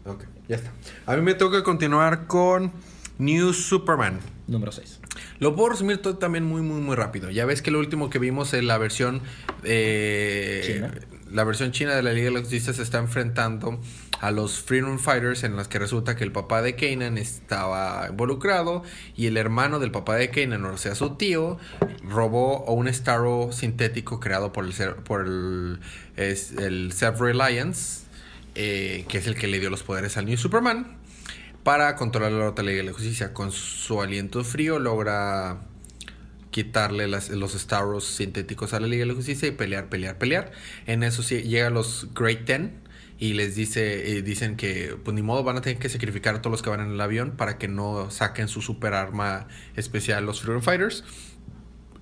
Ok, 0.06 0.24
ya 0.48 0.56
está. 0.56 0.72
A 1.06 1.16
mí 1.16 1.22
me 1.22 1.34
toca 1.34 1.62
continuar 1.62 2.26
con 2.26 2.72
New 3.18 3.52
Superman. 3.52 4.20
Número 4.46 4.72
6. 4.72 5.00
Lo 5.40 5.54
puedo 5.56 5.70
resumir 5.70 5.98
todo 6.02 6.16
también 6.18 6.44
muy, 6.44 6.62
muy, 6.62 6.80
muy 6.80 6.94
rápido. 6.96 7.30
Ya 7.30 7.44
ves 7.46 7.62
que 7.62 7.70
lo 7.70 7.78
último 7.78 8.08
que 8.10 8.18
vimos 8.18 8.52
en 8.54 8.66
la 8.66 8.78
versión. 8.78 9.20
eh, 9.64 10.62
China. 10.64 10.94
La 11.32 11.42
versión 11.42 11.72
china 11.72 11.96
de 11.96 12.02
la 12.02 12.12
Liga 12.12 12.26
de 12.26 12.30
la 12.34 12.40
Justicia 12.40 12.72
se 12.72 12.82
está 12.82 12.98
enfrentando 12.98 13.80
a 14.24 14.30
los 14.30 14.62
Freedom 14.62 14.98
Fighters 14.98 15.44
en 15.44 15.54
las 15.54 15.68
que 15.68 15.78
resulta 15.78 16.16
que 16.16 16.24
el 16.24 16.32
papá 16.32 16.62
de 16.62 16.76
Kanan 16.76 17.18
estaba 17.18 18.06
involucrado 18.08 18.82
y 19.14 19.26
el 19.26 19.36
hermano 19.36 19.80
del 19.80 19.90
papá 19.90 20.16
de 20.16 20.30
Kanan, 20.30 20.64
o 20.64 20.78
sea, 20.78 20.94
su 20.94 21.16
tío, 21.16 21.58
robó 22.02 22.64
un 22.72 22.90
Starro 22.90 23.52
sintético 23.52 24.20
creado 24.20 24.50
por 24.50 24.64
el, 24.64 24.72
por 25.02 25.26
el, 25.26 26.90
Self-Reliance, 26.90 28.04
eh, 28.54 29.04
que 29.08 29.18
es 29.18 29.26
el 29.26 29.34
que 29.34 29.46
le 29.46 29.60
dio 29.60 29.68
los 29.68 29.82
poderes 29.82 30.16
al 30.16 30.24
New 30.24 30.38
Superman, 30.38 30.96
para 31.62 31.94
controlar 31.94 32.32
la 32.32 32.48
otra 32.48 32.64
Liga 32.64 32.78
de 32.78 32.84
la 32.84 32.92
Justicia. 32.94 33.34
Con 33.34 33.52
su 33.52 34.00
aliento 34.00 34.42
frío 34.42 34.78
logra 34.78 35.58
quitarle 36.50 37.08
los 37.08 37.52
Starros 37.52 38.06
sintéticos 38.06 38.72
a 38.72 38.80
la 38.80 38.86
Liga 38.86 39.02
de 39.02 39.08
la 39.08 39.14
Justicia 39.14 39.48
y 39.48 39.50
pelear, 39.50 39.90
pelear, 39.90 40.16
pelear. 40.16 40.50
En 40.86 41.02
eso 41.02 41.22
sí, 41.22 41.42
llegan 41.42 41.74
los 41.74 42.08
Great 42.14 42.46
Ten 42.46 42.83
y 43.28 43.32
les 43.32 43.54
dice, 43.54 44.16
eh, 44.18 44.22
dicen 44.22 44.56
que 44.56 44.96
pues 45.02 45.14
ni 45.14 45.22
modo 45.22 45.42
van 45.44 45.56
a 45.56 45.60
tener 45.62 45.78
que 45.78 45.88
sacrificar 45.88 46.34
a 46.34 46.42
todos 46.42 46.52
los 46.52 46.62
que 46.62 46.70
van 46.70 46.80
en 46.80 46.90
el 46.90 47.00
avión 47.00 47.32
para 47.36 47.56
que 47.58 47.68
no 47.68 48.10
saquen 48.10 48.48
su 48.48 48.60
super 48.60 48.92
arma 48.94 49.46
especial 49.76 50.26
los 50.26 50.40
Freedom 50.42 50.62
Fighters. 50.62 51.04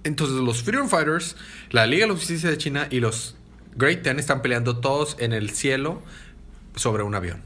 Entonces 0.05 0.37
los 0.37 0.63
Freedom 0.63 0.89
Fighters, 0.89 1.37
la 1.71 1.87
Liga 1.87 2.05
de 2.07 2.09
la 2.13 2.19
Justicia 2.19 2.51
de 2.51 2.59
China 2.59 2.89
y 2.91 3.01
los 3.01 3.37
Great 3.77 4.03
Ten 4.03 4.19
están 4.19 4.43
peleando 4.43 4.79
todos 4.81 5.17
en 5.21 5.33
el 5.33 5.51
cielo 5.51 6.03
sobre 6.75 7.03
un 7.05 7.15
avión. 7.15 7.41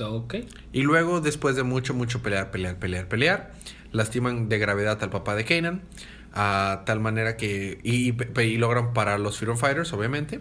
Ok. 0.00 0.36
Y 0.72 0.82
luego, 0.82 1.20
después 1.20 1.56
de 1.56 1.62
mucho, 1.62 1.94
mucho 1.94 2.22
pelear, 2.22 2.50
pelear, 2.50 2.78
pelear, 2.78 3.06
pelear, 3.08 3.52
lastiman 3.92 4.48
de 4.48 4.58
gravedad 4.58 4.98
al 5.02 5.10
papá 5.10 5.34
de 5.36 5.44
Kanan. 5.44 5.82
A 6.32 6.82
tal 6.84 6.98
manera 6.98 7.36
que. 7.36 7.78
Y, 7.84 8.10
y- 8.10 8.40
y 8.42 8.56
logran 8.56 8.92
parar 8.92 9.20
los 9.20 9.38
Freedom 9.38 9.56
Fighters, 9.56 9.92
obviamente. 9.92 10.40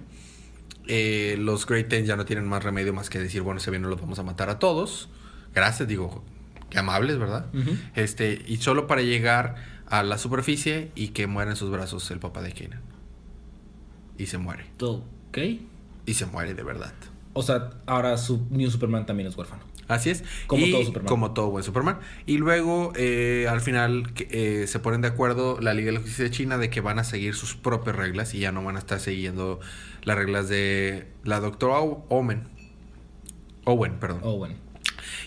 Eh, 0.87 1.35
los 1.39 1.65
Great 1.65 1.87
Ten 1.87 2.05
ya 2.05 2.15
no 2.15 2.25
tienen 2.25 2.47
más 2.47 2.63
remedio 2.63 2.93
más 2.93 3.09
que 3.09 3.19
decir, 3.19 3.41
bueno, 3.41 3.59
se 3.59 3.71
viene, 3.71 3.87
los 3.87 3.99
vamos 3.99 4.19
a 4.19 4.23
matar 4.23 4.49
a 4.49 4.59
todos. 4.59 5.09
Gracias, 5.53 5.87
digo, 5.87 6.23
qué 6.69 6.79
amables, 6.79 7.17
¿verdad? 7.19 7.45
Este, 7.95 8.43
y 8.47 8.57
solo 8.57 8.87
para 8.87 9.01
llegar 9.01 9.55
a 9.87 10.03
la 10.03 10.17
superficie 10.17 10.91
y 10.95 11.09
que 11.09 11.27
muera 11.27 11.51
en 11.51 11.57
sus 11.57 11.69
brazos 11.69 12.09
el 12.11 12.19
papá 12.19 12.41
de 12.41 12.51
Kanan. 12.51 12.81
Y 14.17 14.25
se 14.25 14.37
muere. 14.37 14.65
Ok. 14.81 15.37
Y 16.05 16.13
se 16.13 16.25
muere 16.25 16.53
de 16.53 16.63
verdad. 16.63 16.93
O 17.33 17.41
sea, 17.43 17.71
ahora 17.85 18.17
su 18.17 18.45
New 18.49 18.69
Superman 18.69 19.05
también 19.05 19.27
es 19.27 19.37
huérfano. 19.37 19.63
Así 19.87 20.09
es. 20.09 20.23
Como 20.47 20.65
Y 20.65 20.71
todo 20.71 20.83
Superman. 20.85 21.07
Como 21.09 21.31
todo 21.33 21.49
buen 21.49 21.63
Superman. 21.63 21.99
Y 22.25 22.37
luego, 22.37 22.93
eh, 22.95 23.47
al 23.49 23.61
final, 23.61 24.11
eh, 24.17 24.65
se 24.67 24.79
ponen 24.79 25.01
de 25.01 25.09
acuerdo 25.09 25.59
la 25.59 25.73
Liga 25.73 25.87
de 25.87 25.91
la 25.93 25.99
Justicia 25.99 26.23
de 26.25 26.31
China 26.31 26.57
de 26.57 26.69
que 26.69 26.81
van 26.81 26.99
a 26.99 27.03
seguir 27.03 27.35
sus 27.35 27.55
propias 27.55 27.95
reglas 27.95 28.33
y 28.33 28.39
ya 28.39 28.51
no 28.51 28.63
van 28.63 28.75
a 28.75 28.79
estar 28.79 28.99
siguiendo 28.99 29.59
las 30.03 30.17
reglas 30.17 30.47
de 30.49 31.07
la 31.23 31.39
doctora 31.39 31.79
Owen. 31.79 32.43
Owen, 33.65 33.93
perdón. 33.99 34.21
Bueno. 34.37 34.55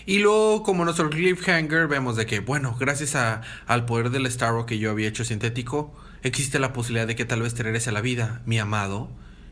Y 0.05 0.19
luego, 0.19 0.63
como 0.63 0.83
nuestro 0.85 1.09
cliffhanger, 1.09 1.87
vemos 1.87 2.15
de 2.15 2.25
que, 2.25 2.39
bueno, 2.39 2.75
gracias 2.79 3.15
a- 3.15 3.41
al 3.67 3.85
poder 3.85 4.09
del 4.09 4.29
Starro 4.31 4.65
que 4.65 4.79
yo 4.79 4.91
había 4.91 5.07
hecho 5.07 5.23
sintético, 5.23 5.93
existe 6.23 6.59
la 6.59 6.73
posibilidad 6.73 7.07
de 7.07 7.15
que 7.15 7.25
tal 7.25 7.41
vez 7.41 7.53
te 7.53 7.63
regrese 7.63 7.89
a 7.89 7.93
la 7.93 8.01
vida, 8.01 8.41
mi 8.45 8.57
amado. 8.59 9.09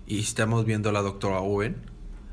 Y 0.07 0.19
estamos 0.19 0.65
viendo 0.65 0.89
a 0.89 0.91
la 0.93 1.01
doctora 1.01 1.39
Owen 1.39 1.77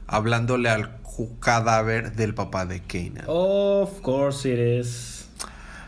hablándole 0.06 0.68
al 0.68 1.00
cadáver 1.40 2.12
del 2.14 2.34
papá 2.34 2.66
de 2.66 2.80
Kanan. 2.82 3.24
Of 3.26 4.00
course 4.00 4.48
it 4.50 4.58
is. 4.84 5.26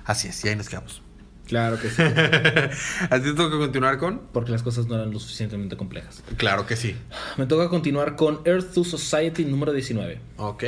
Así 0.04 0.28
es, 0.28 0.44
y 0.44 0.48
ahí 0.48 0.56
nos 0.56 0.68
quedamos. 0.68 1.02
Claro 1.46 1.78
que 1.78 1.90
sí. 1.90 2.02
¿Así 3.10 3.22
tengo 3.34 3.50
que 3.50 3.58
continuar 3.58 3.98
con? 3.98 4.20
Porque 4.32 4.50
las 4.50 4.62
cosas 4.62 4.86
no 4.86 4.94
eran 4.94 5.10
lo 5.10 5.18
suficientemente 5.20 5.76
complejas. 5.76 6.22
Claro 6.36 6.66
que 6.66 6.74
sí. 6.76 6.96
Me 7.36 7.46
toca 7.46 7.68
continuar 7.68 8.16
con 8.16 8.40
Earth 8.46 8.72
to 8.72 8.82
Society 8.84 9.44
número 9.44 9.72
19. 9.72 10.20
Ok. 10.38 10.64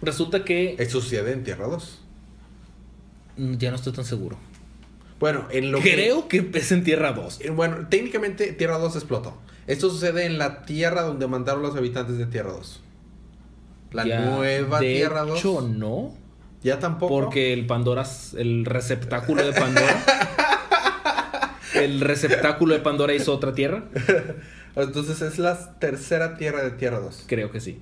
Resulta 0.00 0.44
que 0.44 0.76
¿Esto 0.78 1.00
sucede 1.00 1.32
en 1.32 1.44
Tierra 1.44 1.66
2? 1.66 1.98
Mm, 3.36 3.54
ya 3.54 3.70
no 3.70 3.76
estoy 3.76 3.92
tan 3.92 4.04
seguro. 4.04 4.38
Bueno, 5.20 5.46
en 5.50 5.70
lo 5.70 5.80
que- 5.80 5.92
Creo 5.92 6.26
que 6.28 6.50
es 6.54 6.72
en 6.72 6.84
Tierra 6.84 7.12
2. 7.12 7.40
Eh, 7.42 7.50
Bueno, 7.50 7.86
técnicamente 7.88 8.52
Tierra 8.52 8.78
2 8.78 8.96
explotó. 8.96 9.36
Esto 9.66 9.90
sucede 9.90 10.24
en 10.26 10.38
la 10.38 10.62
Tierra 10.64 11.02
donde 11.02 11.26
mandaron 11.28 11.62
los 11.62 11.76
habitantes 11.76 12.18
de 12.18 12.26
Tierra 12.26 12.50
2. 12.52 12.81
La 13.92 14.04
Ya, 14.06 14.20
nueva 14.20 14.80
de 14.80 14.94
Tierra 14.94 15.22
2. 15.22 15.38
hecho, 15.38 15.60
no. 15.62 16.14
Ya 16.62 16.78
tampoco. 16.78 17.12
Porque 17.12 17.52
el 17.52 17.66
Pandora, 17.66 18.04
el 18.36 18.64
receptáculo 18.64 19.44
de 19.44 19.52
Pandora. 19.52 20.04
el 21.74 22.00
receptáculo 22.00 22.74
de 22.74 22.80
Pandora 22.80 23.14
hizo 23.14 23.32
otra 23.34 23.52
tierra. 23.54 23.84
Entonces 24.76 25.20
es 25.22 25.38
la 25.38 25.78
tercera 25.78 26.36
Tierra 26.36 26.62
de 26.62 26.70
Tierra 26.70 27.00
2. 27.00 27.24
Creo 27.26 27.50
que 27.50 27.60
sí. 27.60 27.80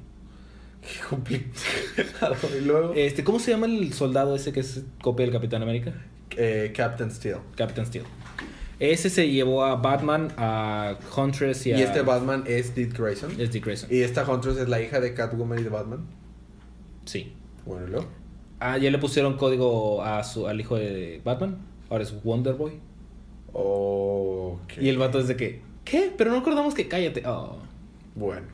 Qué 0.81 1.01
complicado. 1.09 2.37
y 2.59 2.65
luego. 2.65 2.93
Este, 2.97 3.23
¿Cómo 3.23 3.39
se 3.39 3.51
llama 3.51 3.67
el 3.67 3.93
soldado 3.93 4.35
ese 4.35 4.53
que 4.53 4.61
es 4.61 4.83
copia 5.03 5.25
del 5.27 5.33
Capitán 5.35 5.63
América? 5.63 5.93
eh, 6.37 6.73
Captain 6.75 7.11
Steel. 7.11 7.37
Captain 7.57 7.87
Steel. 7.87 8.05
Ese 8.81 9.11
se 9.11 9.31
llevó 9.31 9.65
a 9.65 9.77
Batman, 9.77 10.33
a 10.39 10.97
Huntress 11.17 11.67
y 11.67 11.71
Y, 11.71 11.75
a. 11.75 11.79
este 11.85 12.01
Batman 12.03 12.45
es 12.47 12.75
Dick 12.75 12.99
Grayson. 12.99 13.39
Es 13.39 13.53
Dick 13.53 13.65
Grayson. 13.65 13.89
Y 13.93 14.01
esta 14.01 14.29
Huntress 14.29 14.57
es 14.57 14.69
la 14.69 14.81
hija 14.81 15.01
de 15.01 15.13
Catwoman 15.15 15.59
y 15.59 15.63
de 15.63 15.69
Batman. 15.69 16.07
Sí. 17.05 17.35
Bueno, 17.67 17.87
¿y 17.87 17.91
luego? 17.91 18.07
Ah, 18.59 18.79
ya 18.79 18.91
le 18.91 18.99
pusieron 18.99 19.37
código 19.37 20.03
a 20.03 20.25
su, 20.25 20.49
al 20.49 20.61
hijo 20.61 20.77
de 20.77 21.21
Batman. 21.25 21.59
Ahora 21.91 22.05
es 22.05 22.23
Wonder 22.25 22.55
Boy. 22.55 22.73
Ok. 23.53 24.73
Y 24.81 24.89
el 24.89 24.99
vato 24.99 25.19
es 25.19 25.29
de 25.29 25.37
que. 25.37 25.61
¿Qué? 25.85 26.13
Pero 26.17 26.31
no 26.31 26.39
acordamos 26.39 26.75
que. 26.75 26.89
Cállate. 26.89 27.23
Oh. 27.27 27.59
Bueno. 28.15 28.47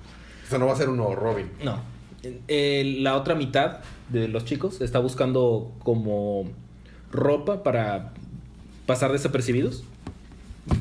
Eso 0.47 0.59
no 0.59 0.67
va 0.67 0.73
a 0.73 0.77
ser 0.77 0.89
un 0.89 0.97
nuevo 0.97 1.15
Robin. 1.15 1.51
No. 1.63 1.79
Eh, 2.49 2.97
la 3.01 3.17
otra 3.17 3.35
mitad 3.35 3.79
de 4.09 4.27
los 4.29 4.45
chicos 4.45 4.81
está 4.81 4.99
buscando 4.99 5.73
como 5.81 6.45
ropa 7.13 7.63
para 7.63 8.13
pasar 8.87 9.13
desapercibidos. 9.13 9.85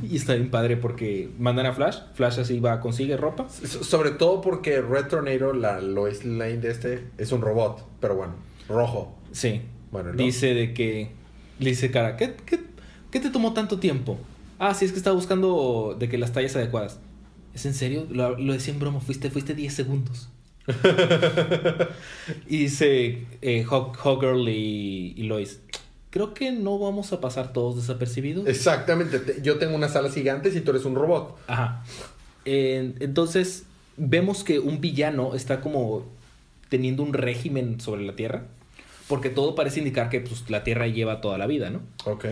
Y 0.09 0.15
está 0.17 0.33
bien 0.33 0.49
padre 0.49 0.77
porque 0.77 1.29
mandan 1.37 1.65
a 1.67 1.73
Flash. 1.73 1.97
Flash 2.15 2.39
así 2.39 2.59
va, 2.59 2.79
consigue 2.79 3.17
ropa. 3.17 3.47
So- 3.49 3.83
Sobre 3.83 4.11
todo 4.11 4.41
porque 4.41 4.81
Red 4.81 5.07
Tornado, 5.07 5.53
la 5.53 5.79
Lois 5.81 6.25
Lane 6.25 6.57
de 6.57 6.71
este, 6.71 7.03
es 7.17 7.31
un 7.31 7.41
robot. 7.41 7.85
Pero 7.99 8.15
bueno, 8.15 8.33
rojo. 8.67 9.15
Sí. 9.31 9.61
Bueno, 9.91 10.11
¿no? 10.11 10.17
Dice 10.17 10.53
de 10.53 10.73
que. 10.73 11.09
Le 11.59 11.69
dice 11.69 11.91
cara, 11.91 12.17
¿qué, 12.17 12.35
qué, 12.45 12.59
qué 13.11 13.19
te 13.19 13.29
tomó 13.29 13.53
tanto 13.53 13.79
tiempo? 13.79 14.17
Ah, 14.59 14.73
sí, 14.73 14.85
es 14.85 14.91
que 14.91 14.97
estaba 14.97 15.15
buscando 15.15 15.95
de 15.99 16.09
que 16.09 16.17
las 16.17 16.33
tallas 16.33 16.55
adecuadas. 16.55 16.99
¿Es 17.53 17.65
en 17.65 17.73
serio? 17.73 18.05
Lo, 18.09 18.37
lo 18.37 18.53
decía 18.53 18.73
en 18.73 18.79
broma, 18.79 18.99
fuiste, 18.99 19.29
fuiste 19.29 19.53
10 19.53 19.73
segundos. 19.73 20.29
y 22.47 22.57
dice 22.57 23.25
eh, 23.41 23.63
Hawk, 23.69 23.97
Hawkgirl 23.97 24.47
y, 24.49 25.13
y 25.15 25.23
Lois. 25.23 25.61
Creo 26.15 26.33
que 26.33 26.49
no 26.53 26.79
vamos 26.79 27.11
a 27.11 27.19
pasar 27.19 27.51
todos 27.51 27.75
desapercibidos. 27.75 28.47
Exactamente. 28.47 29.19
te- 29.19 29.41
Yo 29.41 29.57
tengo 29.57 29.75
unas 29.75 29.97
alas 29.97 30.13
gigantes 30.13 30.55
y 30.55 30.61
tú 30.61 30.71
eres 30.71 30.85
un 30.85 30.95
robot. 30.95 31.37
Ajá. 31.47 31.83
Eh, 32.45 32.93
entonces, 33.01 33.65
vemos 33.97 34.45
que 34.45 34.59
un 34.59 34.79
villano 34.79 35.35
está 35.35 35.59
como 35.59 36.05
teniendo 36.69 37.03
un 37.03 37.11
régimen 37.11 37.81
sobre 37.81 38.05
la 38.05 38.15
Tierra. 38.15 38.43
Porque 39.09 39.29
todo 39.29 39.55
parece 39.55 39.79
indicar 39.79 40.07
que 40.07 40.21
pues, 40.21 40.49
la 40.49 40.63
Tierra 40.63 40.87
lleva 40.87 41.19
toda 41.19 41.37
la 41.37 41.47
vida, 41.47 41.69
¿no? 41.69 41.81
Ok. 42.05 42.25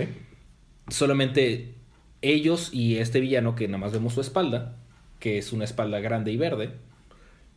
Solamente 0.87 1.73
ellos 2.21 2.69
y 2.73 2.99
este 2.99 3.19
villano, 3.19 3.53
que 3.53 3.67
nada 3.67 3.79
más 3.79 3.91
vemos 3.91 4.13
su 4.13 4.21
espalda, 4.21 4.77
que 5.19 5.37
es 5.37 5.51
una 5.51 5.65
espalda 5.65 5.99
grande 5.99 6.31
y 6.31 6.37
verde, 6.37 6.71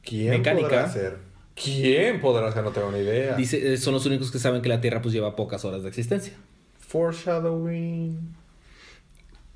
¿Quién 0.02 0.30
Mecánica. 0.30 0.68
podrá 0.68 0.88
ser? 0.92 1.18
¿Quién 1.62 2.20
podrá 2.20 2.52
ser? 2.52 2.62
No 2.62 2.70
tengo 2.70 2.92
ni 2.92 2.98
idea. 2.98 3.34
dice, 3.34 3.72
eh, 3.72 3.76
son 3.78 3.94
los 3.94 4.04
únicos 4.06 4.30
que 4.30 4.38
saben 4.38 4.60
que 4.62 4.68
la 4.68 4.80
Tierra 4.80 5.00
pues 5.02 5.14
lleva 5.14 5.34
pocas 5.34 5.64
horas 5.64 5.82
de 5.82 5.88
existencia. 5.88 6.34
Foreshadowing. 6.78 8.34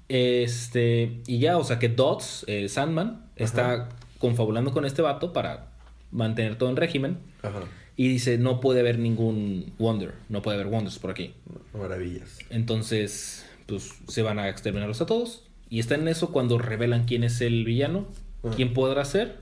Este, 0.08 1.20
y 1.26 1.38
ya, 1.38 1.56
o 1.58 1.64
sea 1.64 1.78
que 1.78 1.88
Dots, 1.88 2.44
eh, 2.48 2.68
Sandman, 2.68 3.26
está 3.36 3.90
confabulando 4.18 4.72
con 4.72 4.84
este 4.84 5.02
vato 5.02 5.32
para 5.32 5.68
mantener 6.10 6.56
todo 6.56 6.68
en 6.70 6.76
régimen. 6.76 7.18
Ajá. 7.42 7.60
Y 7.96 8.08
dice, 8.08 8.38
no 8.38 8.60
puede 8.60 8.80
haber 8.80 8.98
ningún 8.98 9.74
Wonder, 9.78 10.14
no 10.28 10.42
puede 10.42 10.58
haber 10.58 10.72
Wonders 10.72 10.98
por 10.98 11.10
aquí. 11.10 11.34
Maravillas. 11.78 12.38
Entonces, 12.48 13.44
pues 13.66 13.90
se 14.08 14.22
van 14.22 14.38
a 14.38 14.48
exterminarlos 14.48 15.00
a 15.00 15.06
todos. 15.06 15.44
Y 15.68 15.78
está 15.78 15.94
en 15.96 16.08
eso 16.08 16.32
cuando 16.32 16.58
revelan 16.58 17.04
quién 17.04 17.22
es 17.22 17.40
el 17.40 17.64
villano, 17.64 18.06
Ajá. 18.42 18.56
quién 18.56 18.72
podrá 18.72 19.04
ser. 19.04 19.36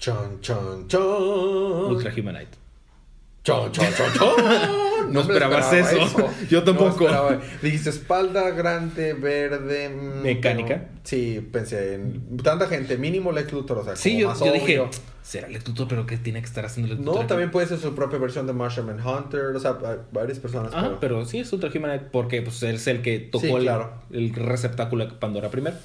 Chon, 0.00 0.40
chon, 0.40 0.88
chon. 0.88 1.90
Ultra 1.92 2.10
Humanite. 2.16 2.56
Chon, 3.44 3.70
chon, 3.72 3.86
chon, 3.96 4.12
chon. 4.14 4.80
No 5.10 5.22
esperabas 5.22 5.72
eso. 5.72 5.98
Yo 6.48 6.62
tampoco. 6.62 7.08
No. 7.08 7.30
Dijiste 7.62 7.90
espalda 7.90 8.50
grande, 8.50 9.12
verde. 9.14 9.88
mm, 9.88 10.22
Mecánica. 10.22 10.88
sí, 11.02 11.46
pensé 11.52 11.94
en 11.94 12.36
tanta 12.38 12.66
gente, 12.68 12.96
mínimo 12.96 13.32
Lex 13.32 13.52
Luthor, 13.52 13.78
o 13.78 13.84
sea, 13.84 13.96
Sí, 13.96 14.18
yo, 14.18 14.32
dije, 14.52 14.80
será 15.22 15.48
Lex 15.48 15.66
Luthor, 15.66 15.88
pero 15.88 16.06
¿qué 16.06 16.16
tiene 16.16 16.40
que 16.40 16.46
estar 16.46 16.64
haciendo 16.64 16.92
Lex 16.94 17.00
No, 17.00 17.06
Luthor 17.12 17.22
aquí? 17.22 17.28
también 17.28 17.50
puede 17.50 17.66
ser 17.66 17.78
su 17.78 17.94
propia 17.94 18.18
versión 18.18 18.46
de 18.46 18.52
Martian 18.52 18.88
Hunter, 19.04 19.56
o 19.56 19.58
sea, 19.60 19.76
varias 20.12 20.38
personas. 20.38 20.70
Ah, 20.74 20.96
pero 21.00 21.24
sí 21.24 21.40
es 21.40 21.52
Ultra 21.52 21.70
Humanite 21.74 22.06
porque 22.12 22.42
pues, 22.42 22.62
él 22.62 22.76
es 22.76 22.86
el 22.86 23.02
que 23.02 23.18
tocó 23.18 23.46
Sí, 23.46 23.52
el, 23.52 23.62
claro. 23.62 23.92
el 24.12 24.32
receptáculo 24.34 25.06
de 25.06 25.12
Pandora 25.14 25.50
primero. 25.50 25.76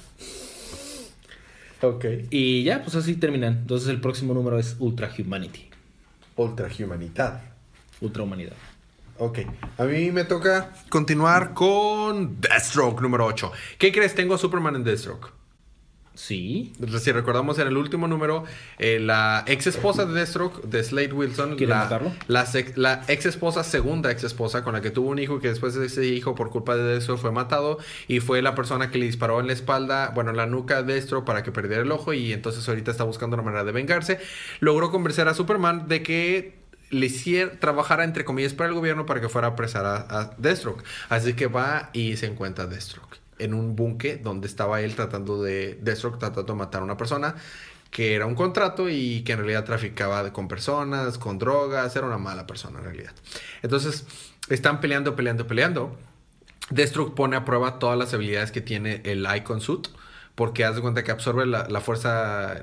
Ok. 1.82 2.04
Y 2.30 2.64
ya, 2.64 2.82
pues 2.82 2.96
así 2.96 3.16
terminan. 3.16 3.58
Entonces 3.58 3.88
el 3.88 4.00
próximo 4.00 4.34
número 4.34 4.58
es 4.58 4.76
Ultra 4.78 5.10
Humanity. 5.18 5.68
ultrahumanidad. 6.36 7.42
Ultrahumanidad. 8.00 8.54
Ok, 9.18 9.38
a 9.78 9.84
mí 9.84 10.10
me 10.10 10.24
toca 10.24 10.72
continuar 10.90 11.54
con 11.54 12.38
Deathstroke 12.38 13.00
número 13.00 13.24
8. 13.24 13.50
¿Qué 13.78 13.90
crees? 13.90 14.14
Tengo 14.14 14.34
a 14.34 14.38
Superman 14.38 14.76
en 14.76 14.84
Deathstroke. 14.84 15.32
Sí. 16.16 16.72
Si 16.98 17.12
recordamos 17.12 17.58
en 17.58 17.68
el 17.68 17.76
último 17.76 18.08
número, 18.08 18.44
eh, 18.78 18.98
la 18.98 19.44
ex 19.46 19.66
esposa 19.66 20.06
de 20.06 20.14
Deathstroke, 20.14 20.62
de 20.62 20.82
Slade 20.82 21.12
Wilson, 21.12 21.56
¿Quiere 21.56 21.70
la, 21.74 21.78
matarlo? 21.80 22.12
la, 22.26 23.04
ex 23.06 23.26
esposa, 23.26 23.62
segunda 23.62 24.10
ex 24.10 24.24
esposa, 24.24 24.64
con 24.64 24.72
la 24.72 24.80
que 24.80 24.90
tuvo 24.90 25.10
un 25.10 25.18
hijo, 25.18 25.40
que 25.40 25.48
después 25.48 25.74
de 25.74 25.86
ese 25.86 26.06
hijo, 26.06 26.34
por 26.34 26.48
culpa 26.50 26.74
de 26.74 26.84
Deathstroke, 26.84 27.20
fue 27.20 27.32
matado 27.32 27.78
y 28.08 28.20
fue 28.20 28.40
la 28.40 28.54
persona 28.54 28.90
que 28.90 28.98
le 28.98 29.04
disparó 29.06 29.40
en 29.40 29.46
la 29.46 29.52
espalda, 29.52 30.10
bueno, 30.14 30.30
en 30.30 30.38
la 30.38 30.46
nuca 30.46 30.78
a 30.78 30.82
Deathstroke 30.82 31.26
para 31.26 31.42
que 31.42 31.52
perdiera 31.52 31.82
el 31.82 31.92
ojo 31.92 32.14
y 32.14 32.32
entonces 32.32 32.66
ahorita 32.66 32.90
está 32.90 33.04
buscando 33.04 33.34
una 33.34 33.42
manera 33.42 33.64
de 33.64 33.72
vengarse. 33.72 34.18
Logró 34.60 34.90
convencer 34.90 35.28
a 35.28 35.34
Superman 35.34 35.86
de 35.86 36.02
que 36.02 36.56
le 36.88 37.06
hiciera 37.06 37.58
trabajara 37.60 38.04
entre 38.04 38.24
comillas 38.24 38.54
para 38.54 38.68
el 38.68 38.74
gobierno 38.74 39.04
para 39.04 39.20
que 39.20 39.28
fuera 39.28 39.48
a 39.48 39.50
apresar 39.50 39.84
a, 39.84 39.96
a 40.08 40.34
Deathstroke. 40.38 40.82
Así 41.10 41.34
que 41.34 41.46
va 41.46 41.90
y 41.92 42.16
se 42.16 42.24
encuentra 42.24 42.64
a 42.64 42.68
Deathstroke 42.68 43.25
en 43.38 43.54
un 43.54 43.76
búnker 43.76 44.22
donde 44.22 44.46
estaba 44.46 44.80
él 44.80 44.94
tratando 44.94 45.42
de 45.42 45.78
Deathstroke 45.82 46.18
tratando 46.18 46.52
de 46.52 46.58
matar 46.58 46.80
a 46.80 46.84
una 46.84 46.96
persona 46.96 47.34
que 47.90 48.14
era 48.14 48.26
un 48.26 48.34
contrato 48.34 48.88
y 48.90 49.22
que 49.22 49.32
en 49.32 49.38
realidad 49.38 49.64
traficaba 49.64 50.32
con 50.32 50.48
personas, 50.48 51.18
con 51.18 51.38
drogas, 51.38 51.94
era 51.96 52.06
una 52.06 52.18
mala 52.18 52.46
persona 52.46 52.78
en 52.80 52.84
realidad. 52.84 53.12
Entonces, 53.62 54.06
están 54.48 54.80
peleando, 54.80 55.16
peleando, 55.16 55.46
peleando. 55.46 55.96
Deathstroke 56.70 57.14
pone 57.14 57.36
a 57.36 57.44
prueba 57.44 57.78
todas 57.78 57.96
las 57.96 58.12
habilidades 58.12 58.50
que 58.52 58.60
tiene 58.60 59.00
el 59.04 59.26
Icon 59.36 59.60
Suit. 59.60 59.88
Porque 60.34 60.66
haz 60.66 60.74
de 60.76 60.82
cuenta 60.82 61.02
que 61.02 61.10
absorbe 61.10 61.46
la, 61.46 61.66
la 61.70 61.80
fuerza 61.80 62.60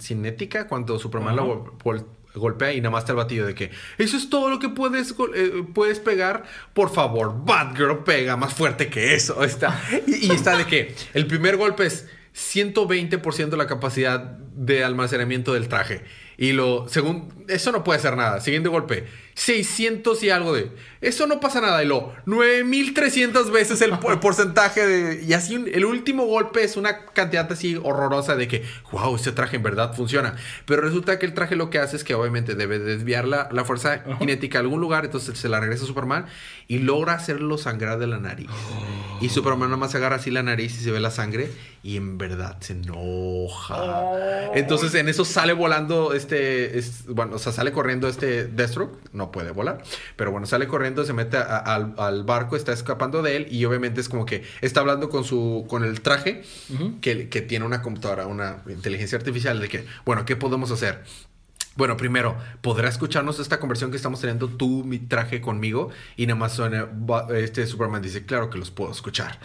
cinética 0.00 0.68
cuando 0.68 1.00
Superman 1.00 1.34
Ajá. 1.34 1.46
lo 1.46 1.46
gol- 1.46 1.72
gol- 1.82 2.06
golpea 2.34 2.72
y 2.72 2.80
nada 2.80 2.90
más 2.90 3.02
está 3.02 3.12
el 3.12 3.16
batido 3.16 3.46
de 3.46 3.54
que 3.54 3.70
eso 3.98 4.16
es 4.16 4.30
todo 4.30 4.50
lo 4.50 4.58
que 4.58 4.68
puedes, 4.68 5.14
eh, 5.34 5.64
puedes 5.74 5.98
pegar. 6.00 6.44
Por 6.74 6.90
favor, 6.90 7.44
Batgirl 7.44 8.04
pega 8.04 8.36
más 8.36 8.54
fuerte 8.54 8.88
que 8.88 9.14
eso. 9.14 9.42
Está, 9.48 9.80
y, 10.06 10.30
está 10.30 10.56
de 10.56 10.66
que 10.66 10.94
el 11.14 11.26
primer 11.26 11.56
golpe 11.56 11.86
es 11.86 12.06
120% 12.34 13.56
la 13.56 13.66
capacidad 13.66 14.20
de 14.20 14.84
almacenamiento 14.84 15.54
del 15.54 15.68
traje. 15.68 16.02
Y 16.36 16.52
lo, 16.52 16.86
según, 16.88 17.44
eso 17.48 17.72
no 17.72 17.82
puede 17.82 17.98
ser 17.98 18.16
nada. 18.16 18.40
Siguiente 18.40 18.68
golpe, 18.68 19.04
600 19.38 20.20
y 20.24 20.30
algo 20.30 20.52
de, 20.52 20.68
eso 21.00 21.28
no 21.28 21.38
pasa 21.38 21.60
nada. 21.60 21.80
Y 21.84 21.86
lo, 21.86 22.12
9300 22.26 23.52
veces 23.52 23.80
el, 23.82 23.96
por- 23.98 24.12
el 24.12 24.18
porcentaje 24.20 24.84
de, 24.84 25.22
y 25.24 25.32
así 25.32 25.54
un- 25.56 25.68
el 25.72 25.84
último 25.84 26.26
golpe 26.26 26.64
es 26.64 26.76
una 26.76 27.04
cantidad 27.06 27.50
así 27.52 27.78
horrorosa 27.80 28.34
de 28.34 28.48
que, 28.48 28.64
wow, 28.90 29.14
este 29.14 29.30
traje 29.30 29.54
en 29.56 29.62
verdad 29.62 29.94
funciona. 29.94 30.34
Pero 30.66 30.82
resulta 30.82 31.20
que 31.20 31.26
el 31.26 31.34
traje 31.34 31.54
lo 31.54 31.70
que 31.70 31.78
hace 31.78 31.94
es 31.96 32.02
que 32.02 32.14
obviamente 32.14 32.56
debe 32.56 32.80
desviar 32.80 33.28
la, 33.28 33.48
la 33.52 33.64
fuerza 33.64 34.02
cinética 34.18 34.58
a 34.58 34.62
algún 34.62 34.80
lugar, 34.80 35.04
entonces 35.04 35.38
se 35.38 35.48
la 35.48 35.60
regresa 35.60 35.84
a 35.84 35.86
Superman 35.86 36.26
y 36.66 36.78
logra 36.78 37.14
hacerlo 37.14 37.58
sangrar 37.58 38.00
de 38.00 38.08
la 38.08 38.18
nariz. 38.18 38.48
Y 39.20 39.28
Superman 39.28 39.68
nada 39.70 39.78
más 39.78 39.94
agarra 39.94 40.16
así 40.16 40.32
la 40.32 40.42
nariz 40.42 40.80
y 40.80 40.84
se 40.84 40.90
ve 40.90 40.98
la 40.98 41.12
sangre 41.12 41.48
y 41.84 41.96
en 41.96 42.18
verdad 42.18 42.56
se 42.60 42.72
enoja. 42.72 44.50
Entonces 44.54 44.94
en 44.94 45.08
eso 45.08 45.24
sale 45.24 45.52
volando 45.52 46.12
este, 46.12 46.76
es- 46.78 47.06
bueno, 47.06 47.36
o 47.36 47.38
sea, 47.38 47.52
sale 47.52 47.70
corriendo 47.72 48.08
este 48.08 48.46
Deathstroke, 48.46 48.98
no 49.12 49.27
puede 49.30 49.50
volar, 49.50 49.82
pero 50.16 50.30
bueno, 50.30 50.46
sale 50.46 50.66
corriendo, 50.68 51.04
se 51.04 51.12
mete 51.12 51.36
a- 51.36 51.58
al, 51.58 51.94
al 51.98 52.24
barco, 52.24 52.56
está 52.56 52.72
escapando 52.72 53.22
de 53.22 53.36
él 53.36 53.46
y 53.50 53.64
obviamente 53.64 54.00
es 54.00 54.08
como 54.08 54.26
que 54.26 54.42
está 54.60 54.80
hablando 54.80 55.08
con 55.08 55.24
su, 55.24 55.66
con 55.68 55.84
el 55.84 56.00
traje 56.00 56.42
que, 57.00 57.28
que 57.28 57.42
tiene 57.42 57.64
una 57.64 57.82
computadora, 57.82 58.26
una 58.26 58.62
inteligencia 58.68 59.16
artificial 59.18 59.60
de 59.60 59.68
que, 59.68 59.84
bueno, 60.04 60.24
¿qué 60.24 60.36
podemos 60.36 60.70
hacer? 60.70 61.02
Bueno, 61.78 61.96
primero, 61.96 62.36
¿podrá 62.60 62.88
escucharnos 62.88 63.38
esta 63.38 63.60
conversión 63.60 63.92
que 63.92 63.96
estamos 63.96 64.20
teniendo 64.20 64.48
tú, 64.48 64.82
mi 64.84 64.98
traje 64.98 65.40
conmigo? 65.40 65.90
Y 66.16 66.26
nada 66.26 66.36
más 66.36 66.54
suena, 66.54 66.88
este 67.36 67.68
Superman 67.68 68.02
dice, 68.02 68.26
claro 68.26 68.50
que 68.50 68.58
los 68.58 68.72
puedo 68.72 68.90
escuchar. 68.90 69.38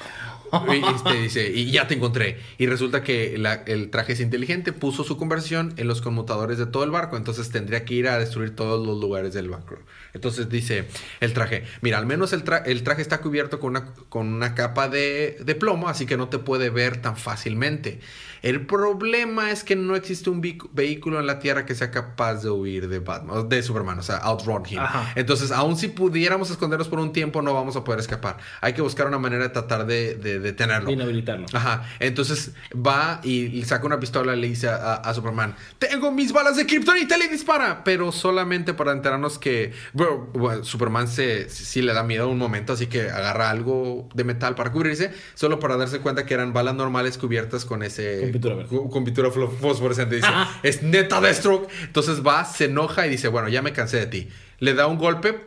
Y 0.68 0.84
este 0.84 1.22
dice, 1.22 1.52
y 1.52 1.70
ya 1.70 1.88
te 1.88 1.94
encontré. 1.94 2.40
Y 2.58 2.66
resulta 2.66 3.04
que 3.04 3.36
el 3.68 3.92
traje 3.92 4.14
es 4.14 4.20
inteligente, 4.20 4.74
puso 4.74 5.04
su 5.04 5.16
conversión 5.16 5.76
en 5.78 5.88
los 5.88 6.02
conmutadores 6.02 6.58
de 6.58 6.66
todo 6.66 6.84
el 6.84 6.90
barco, 6.90 7.18
entonces 7.18 7.52
tendría 7.52 7.86
que 7.86 7.94
ir 7.94 8.08
a 8.08 8.18
destruir 8.18 8.56
todos 8.56 8.84
los 8.84 9.00
lugares 9.00 9.36
del 9.36 9.50
barco. 9.50 9.78
Entonces 10.16 10.50
dice 10.50 10.88
el 11.20 11.34
traje, 11.34 11.66
mira, 11.82 12.00
al 12.00 12.08
menos 12.08 12.34
el, 12.34 12.44
tra- 12.44 12.64
el 12.66 12.82
traje 12.82 13.04
está 13.04 13.22
cubierto 13.22 13.60
con 13.60 13.70
una, 13.70 13.94
con 14.10 14.28
una 14.28 14.56
capa 14.56 14.90
de 14.90 15.58
plomo, 15.60 15.88
así 15.88 16.08
que 16.08 16.18
no 16.18 16.30
te 16.30 16.40
puede 16.40 16.72
ver 16.72 17.00
tan 17.00 17.16
fácilmente. 17.16 18.00
El 18.44 18.66
problema 18.66 19.50
es 19.50 19.64
que 19.64 19.76
no 19.76 19.96
existe 19.96 20.30
un 20.30 20.42
vehículo 20.74 21.20
en 21.20 21.26
la 21.26 21.40
Tierra 21.40 21.66
que 21.66 21.74
sea 21.74 21.90
capaz 21.90 22.44
de 22.44 22.50
huir 22.50 22.88
de 22.88 23.00
Batman, 23.00 23.38
o 23.38 23.44
de 23.44 23.64
Superman, 23.64 23.98
o 23.98 24.04
sea, 24.04 24.18
outrun 24.18 24.64
him. 24.70 24.80
Ajá. 24.80 25.12
Entonces, 25.16 25.52
aun 25.52 25.78
si 25.78 25.88
pudiéramos 25.88 26.52
escondernos 26.52 26.90
por 26.90 27.00
un 27.00 27.12
tiempo, 27.12 27.42
no 27.42 27.54
vamos 27.54 27.76
a 27.76 27.84
poder 27.84 28.00
escapar. 28.00 28.38
Hay 28.62 28.74
que 28.74 28.82
buscar 28.82 29.08
una 29.08 29.18
manera 29.18 29.44
de 29.44 29.50
tratar 29.50 29.86
de, 29.86 30.16
de 30.16 30.40
detenerlo. 30.40 30.88
De 30.88 30.94
inhabilitarlo. 30.94 31.48
Ajá. 31.54 31.84
Entonces 32.00 32.52
va 32.74 33.22
y 33.24 33.64
saca 33.64 33.86
una 33.86 34.00
pistola 34.00 34.36
y 34.36 34.42
le 34.42 34.48
dice 34.48 34.68
a, 34.68 34.96
a 34.96 35.14
Superman: 35.14 35.56
Tengo 35.80 36.12
mis 36.12 36.34
balas 36.34 36.58
de 36.58 36.66
Kryptonita 36.66 37.16
y 37.16 37.20
le 37.20 37.28
dispara. 37.30 37.84
Pero 37.84 38.12
solamente 38.12 38.74
para 38.74 38.92
enterarnos 38.92 39.40
que. 39.40 39.72
Bueno, 39.94 40.30
bueno, 40.34 40.64
Superman 40.64 41.08
se, 41.08 41.50
sí 41.50 41.82
le 41.82 41.94
da 41.94 42.04
miedo 42.04 42.30
un 42.30 42.38
momento, 42.38 42.74
así 42.74 42.88
que 42.88 43.10
agarra 43.10 43.50
algo 43.50 44.10
de 44.14 44.24
metal 44.24 44.56
para 44.56 44.72
cubrirse, 44.72 45.14
solo 45.34 45.60
para 45.60 45.78
darse 45.78 46.00
cuenta 46.00 46.26
que 46.26 46.34
eran 46.34 46.52
balas 46.54 46.76
normales 46.76 47.18
cubiertas 47.18 47.66
con 47.66 47.84
ese. 47.84 48.33
Con 48.34 48.42
pintura 48.42 48.56
verde. 48.56 48.70
con- 48.70 48.90
con 48.90 49.04
pintura 49.06 49.30
fosforescente. 49.32 50.16
Dice. 50.18 50.28
Es 50.64 50.84
neta 50.84 51.22
Deathstroke. 51.22 51.70
Entonces 51.84 52.26
va, 52.26 52.44
se 52.46 52.66
enoja 52.66 53.06
y 53.08 53.10
dice: 53.10 53.28
Bueno, 53.28 53.48
ya 53.50 53.62
me 53.62 53.74
cansé 53.74 53.98
de 53.98 54.08
ti. 54.08 54.30
Le 54.60 54.74
da 54.74 54.88
un 54.88 54.98
golpe. 54.98 55.40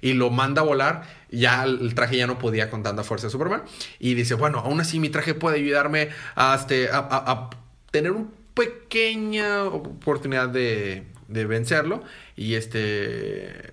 y 0.00 0.12
lo 0.12 0.30
manda 0.30 0.62
a 0.62 0.64
volar. 0.64 1.02
Ya 1.30 1.64
el 1.64 1.94
traje 1.94 2.16
ya 2.16 2.26
no 2.26 2.38
podía 2.38 2.70
con 2.70 2.82
tanta 2.82 3.02
fuerza 3.02 3.26
de 3.26 3.30
Superman. 3.32 3.62
Y 3.98 4.14
dice, 4.14 4.34
bueno, 4.34 4.58
aún 4.60 4.80
así 4.80 5.00
mi 5.00 5.08
traje 5.08 5.34
puede 5.34 5.56
ayudarme 5.56 6.10
a, 6.36 6.54
este, 6.54 6.90
a, 6.90 6.98
a- 6.98 7.32
a 7.32 7.50
tener 7.90 8.12
una 8.12 8.28
pequeña 8.54 9.64
oportunidad 9.64 10.48
de, 10.48 11.04
de 11.28 11.44
vencerlo. 11.46 12.02
Y 12.36 12.54
este... 12.54 13.72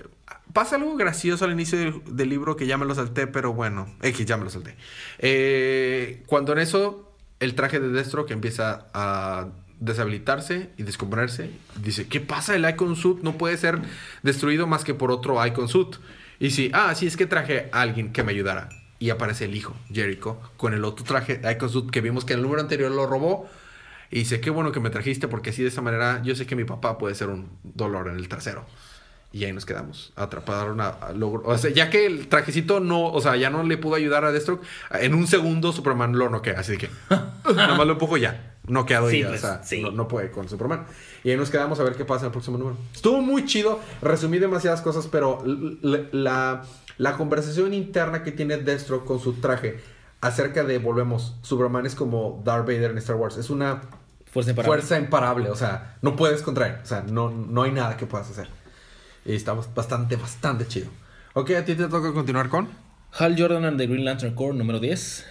Pasa 0.53 0.75
algo 0.75 0.95
gracioso 0.95 1.45
al 1.45 1.51
inicio 1.51 1.77
del, 1.79 2.01
del 2.15 2.29
libro 2.29 2.55
que 2.55 2.67
ya 2.67 2.77
me 2.77 2.85
lo 2.85 2.93
salté, 2.95 3.25
pero 3.27 3.53
bueno, 3.53 3.91
X, 4.03 4.25
ya 4.25 4.37
me 4.37 4.43
lo 4.43 4.49
salté. 4.51 4.75
Eh, 5.17 6.21
cuando 6.27 6.53
en 6.53 6.59
eso 6.59 7.12
el 7.43 7.55
traje 7.55 7.79
de 7.79 7.89
Destro 7.89 8.25
que 8.25 8.33
empieza 8.33 8.87
a 8.93 9.47
deshabilitarse 9.79 10.69
y 10.77 10.83
descomponerse, 10.83 11.51
dice, 11.81 12.07
¿qué 12.07 12.21
pasa? 12.21 12.55
El 12.55 12.67
Icon 12.67 12.95
Suit 12.95 13.21
no 13.21 13.37
puede 13.37 13.57
ser 13.57 13.81
destruido 14.21 14.65
más 14.65 14.83
que 14.83 14.93
por 14.93 15.11
otro 15.11 15.45
Icon 15.45 15.67
Suit. 15.67 15.97
Y 16.39 16.51
sí, 16.51 16.71
ah, 16.73 16.95
sí, 16.95 17.07
es 17.07 17.17
que 17.17 17.25
traje 17.25 17.69
a 17.71 17.81
alguien 17.81 18.13
que 18.13 18.23
me 18.23 18.31
ayudara. 18.31 18.69
Y 18.99 19.09
aparece 19.09 19.45
el 19.45 19.55
hijo, 19.55 19.75
Jericho, 19.91 20.39
con 20.55 20.73
el 20.73 20.85
otro 20.85 21.03
traje 21.03 21.41
Icon 21.51 21.69
Suit 21.69 21.89
que 21.91 22.01
vimos 22.01 22.23
que 22.23 22.33
en 22.33 22.39
el 22.39 22.43
número 22.43 22.61
anterior 22.61 22.91
lo 22.91 23.05
robó. 23.05 23.49
Y 24.09 24.19
dice, 24.19 24.39
qué 24.39 24.49
bueno 24.49 24.71
que 24.71 24.79
me 24.79 24.89
trajiste 24.89 25.27
porque 25.27 25.49
así 25.49 25.63
de 25.63 25.69
esa 25.69 25.81
manera 25.81 26.21
yo 26.23 26.35
sé 26.35 26.45
que 26.45 26.55
mi 26.55 26.63
papá 26.63 26.97
puede 26.97 27.15
ser 27.15 27.29
un 27.29 27.49
dolor 27.63 28.07
en 28.07 28.15
el 28.15 28.29
trasero. 28.29 28.65
Y 29.33 29.45
ahí 29.45 29.51
nos 29.51 29.65
quedamos. 29.65 30.13
Atraparon 30.15 30.79
a, 30.79 30.89
a 30.89 31.11
logro- 31.11 31.41
O 31.45 31.57
sea, 31.57 31.71
ya 31.71 31.89
que 31.89 32.05
el 32.05 32.27
trajecito 32.27 32.79
no, 32.79 33.07
o 33.07 33.19
sea, 33.19 33.35
ya 33.35 33.49
no 33.49 33.63
le 33.63 33.77
pudo 33.77 33.95
ayudar 33.95 34.23
a 34.25 34.31
Deathstroke, 34.31 34.63
en 34.91 35.15
un 35.15 35.25
segundo 35.27 35.73
Superman 35.73 36.15
lo 36.17 36.29
noquea. 36.29 36.59
Así 36.59 36.77
que 36.77 36.87
nada 37.09 37.75
más 37.75 37.85
lo 37.87 37.93
empujo 37.93 38.15
ya. 38.17 38.51
Noqueado 38.67 39.09
Sí, 39.09 39.21
ya. 39.21 39.29
pues, 39.29 39.43
o 39.43 39.47
sea, 39.47 39.63
sí. 39.63 39.81
no, 39.81 39.89
no 39.91 40.07
puede 40.07 40.29
con 40.31 40.47
Superman. 40.47 40.85
Y 41.23 41.31
ahí 41.31 41.35
nos 41.37 41.49
quedamos 41.49 41.79
a 41.79 41.83
ver 41.83 41.95
qué 41.95 42.05
pasa 42.05 42.21
en 42.21 42.25
el 42.27 42.31
próximo 42.31 42.57
número. 42.59 42.77
Estuvo 42.93 43.21
muy 43.21 43.45
chido. 43.45 43.79
Resumí 44.03 44.37
demasiadas 44.37 44.81
cosas, 44.81 45.07
pero 45.07 45.43
la, 45.43 46.61
la 46.99 47.17
conversación 47.17 47.73
interna 47.73 48.21
que 48.23 48.31
tiene 48.31 48.57
Deathstroke 48.57 49.03
con 49.03 49.19
su 49.19 49.33
traje 49.33 49.79
acerca 50.21 50.63
de, 50.63 50.77
volvemos, 50.77 51.35
Superman 51.41 51.85
es 51.87 51.95
como 51.95 52.41
Darth 52.45 52.67
Vader 52.67 52.91
en 52.91 52.99
Star 52.99 53.15
Wars. 53.17 53.35
Es 53.37 53.49
una 53.49 53.81
Fuerza 54.31 54.51
imparable. 54.51 54.77
fuerza 54.77 54.97
imparable. 54.99 55.49
O 55.49 55.55
sea, 55.55 55.97
no 56.01 56.15
puedes 56.15 56.41
contraer. 56.43 56.79
O 56.83 56.85
sea, 56.85 57.03
no, 57.09 57.29
no 57.31 57.63
hay 57.63 57.71
nada 57.71 57.97
que 57.97 58.05
puedas 58.05 58.29
hacer. 58.29 58.47
Y 59.25 59.35
está 59.35 59.53
bastante, 59.53 60.15
bastante 60.15 60.67
chido. 60.67 60.87
Ok, 61.33 61.51
a 61.51 61.65
ti 61.65 61.75
te 61.75 61.87
toca 61.87 62.13
continuar 62.13 62.49
con. 62.49 62.69
Hal 63.17 63.35
Jordan 63.37 63.65
and 63.65 63.77
the 63.77 63.87
Green 63.87 64.05
Lantern 64.05 64.35
Corps 64.35 64.55
número 64.55 64.79
10. 64.79 65.25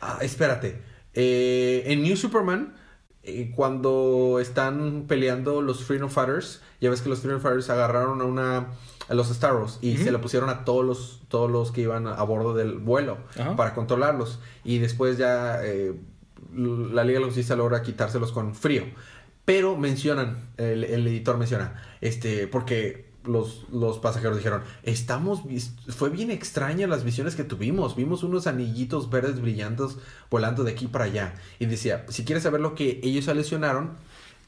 Ah, 0.00 0.18
espérate. 0.20 0.80
Eh, 1.14 1.84
en 1.86 2.02
New 2.02 2.16
Superman, 2.16 2.74
eh, 3.22 3.52
cuando 3.54 4.38
están 4.40 5.04
peleando 5.06 5.62
los 5.62 5.84
Freedom 5.84 6.10
Fighters, 6.10 6.60
ya 6.80 6.90
ves 6.90 7.02
que 7.02 7.08
los 7.08 7.20
Freedom 7.20 7.40
Fighters 7.40 7.70
agarraron 7.70 8.20
a 8.20 8.24
una 8.24 8.66
a 9.08 9.14
los 9.14 9.28
Starros 9.28 9.78
y 9.82 9.96
se 9.96 10.12
le 10.12 10.18
pusieron 10.18 10.48
a 10.48 10.64
todos 10.64 10.84
los 10.84 11.20
todos 11.28 11.50
los 11.50 11.72
que 11.72 11.82
iban 11.82 12.06
a 12.06 12.22
bordo 12.22 12.54
del 12.54 12.78
vuelo 12.78 13.18
para 13.56 13.74
controlarlos 13.74 14.38
y 14.64 14.78
después 14.78 15.18
ya 15.18 15.58
eh, 15.64 15.92
la 16.54 17.04
Liga 17.04 17.18
de 17.18 17.20
la 17.20 17.26
Justicia 17.26 17.56
logra 17.56 17.82
quitárselos 17.82 18.32
con 18.32 18.54
frío. 18.54 18.84
Pero 19.44 19.76
mencionan, 19.76 20.50
el, 20.56 20.84
el 20.84 21.06
editor 21.06 21.36
menciona, 21.36 21.82
este, 22.00 22.46
porque 22.46 23.11
los, 23.24 23.64
los 23.70 23.98
pasajeros 23.98 24.36
dijeron, 24.36 24.62
estamos, 24.82 25.42
fue 25.88 26.10
bien 26.10 26.30
extraña 26.30 26.86
las 26.86 27.04
visiones 27.04 27.34
que 27.34 27.44
tuvimos, 27.44 27.96
vimos 27.96 28.22
unos 28.22 28.46
anillitos 28.46 29.10
verdes 29.10 29.40
brillantes 29.40 29.96
volando 30.30 30.64
de 30.64 30.72
aquí 30.72 30.86
para 30.86 31.04
allá. 31.04 31.34
Y 31.58 31.66
decía, 31.66 32.04
si 32.08 32.24
quieres 32.24 32.42
saber 32.42 32.60
lo 32.60 32.74
que 32.74 33.00
ellos 33.02 33.28
aleccionaron, 33.28 33.92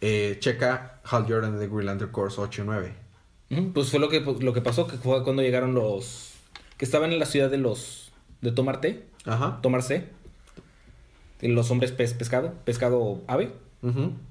eh, 0.00 0.36
checa 0.40 1.00
Hal 1.04 1.26
Jordan 1.28 1.58
de 1.58 1.68
Green 1.68 1.86
Lantern 1.86 2.10
Corps 2.10 2.38
8 2.38 2.62
y 2.62 2.64
9. 2.64 2.94
Ujú, 3.50 3.72
Pues 3.72 3.90
fue 3.90 4.00
lo 4.00 4.08
que, 4.08 4.20
lo 4.20 4.52
que 4.52 4.60
pasó, 4.60 4.86
que 4.86 4.96
fue 4.96 5.22
cuando 5.24 5.42
llegaron 5.42 5.74
los... 5.74 6.32
Que 6.76 6.84
estaban 6.84 7.12
en 7.12 7.18
la 7.18 7.26
ciudad 7.26 7.50
de 7.50 7.58
los... 7.58 8.12
De 8.40 8.52
Tomarte, 8.52 9.06
Ajá. 9.24 9.60
Tomarse. 9.62 10.10
Los 11.40 11.70
hombres 11.70 11.92
pez, 11.92 12.14
pescado, 12.14 12.54
pescado 12.64 13.22
ave, 13.26 13.52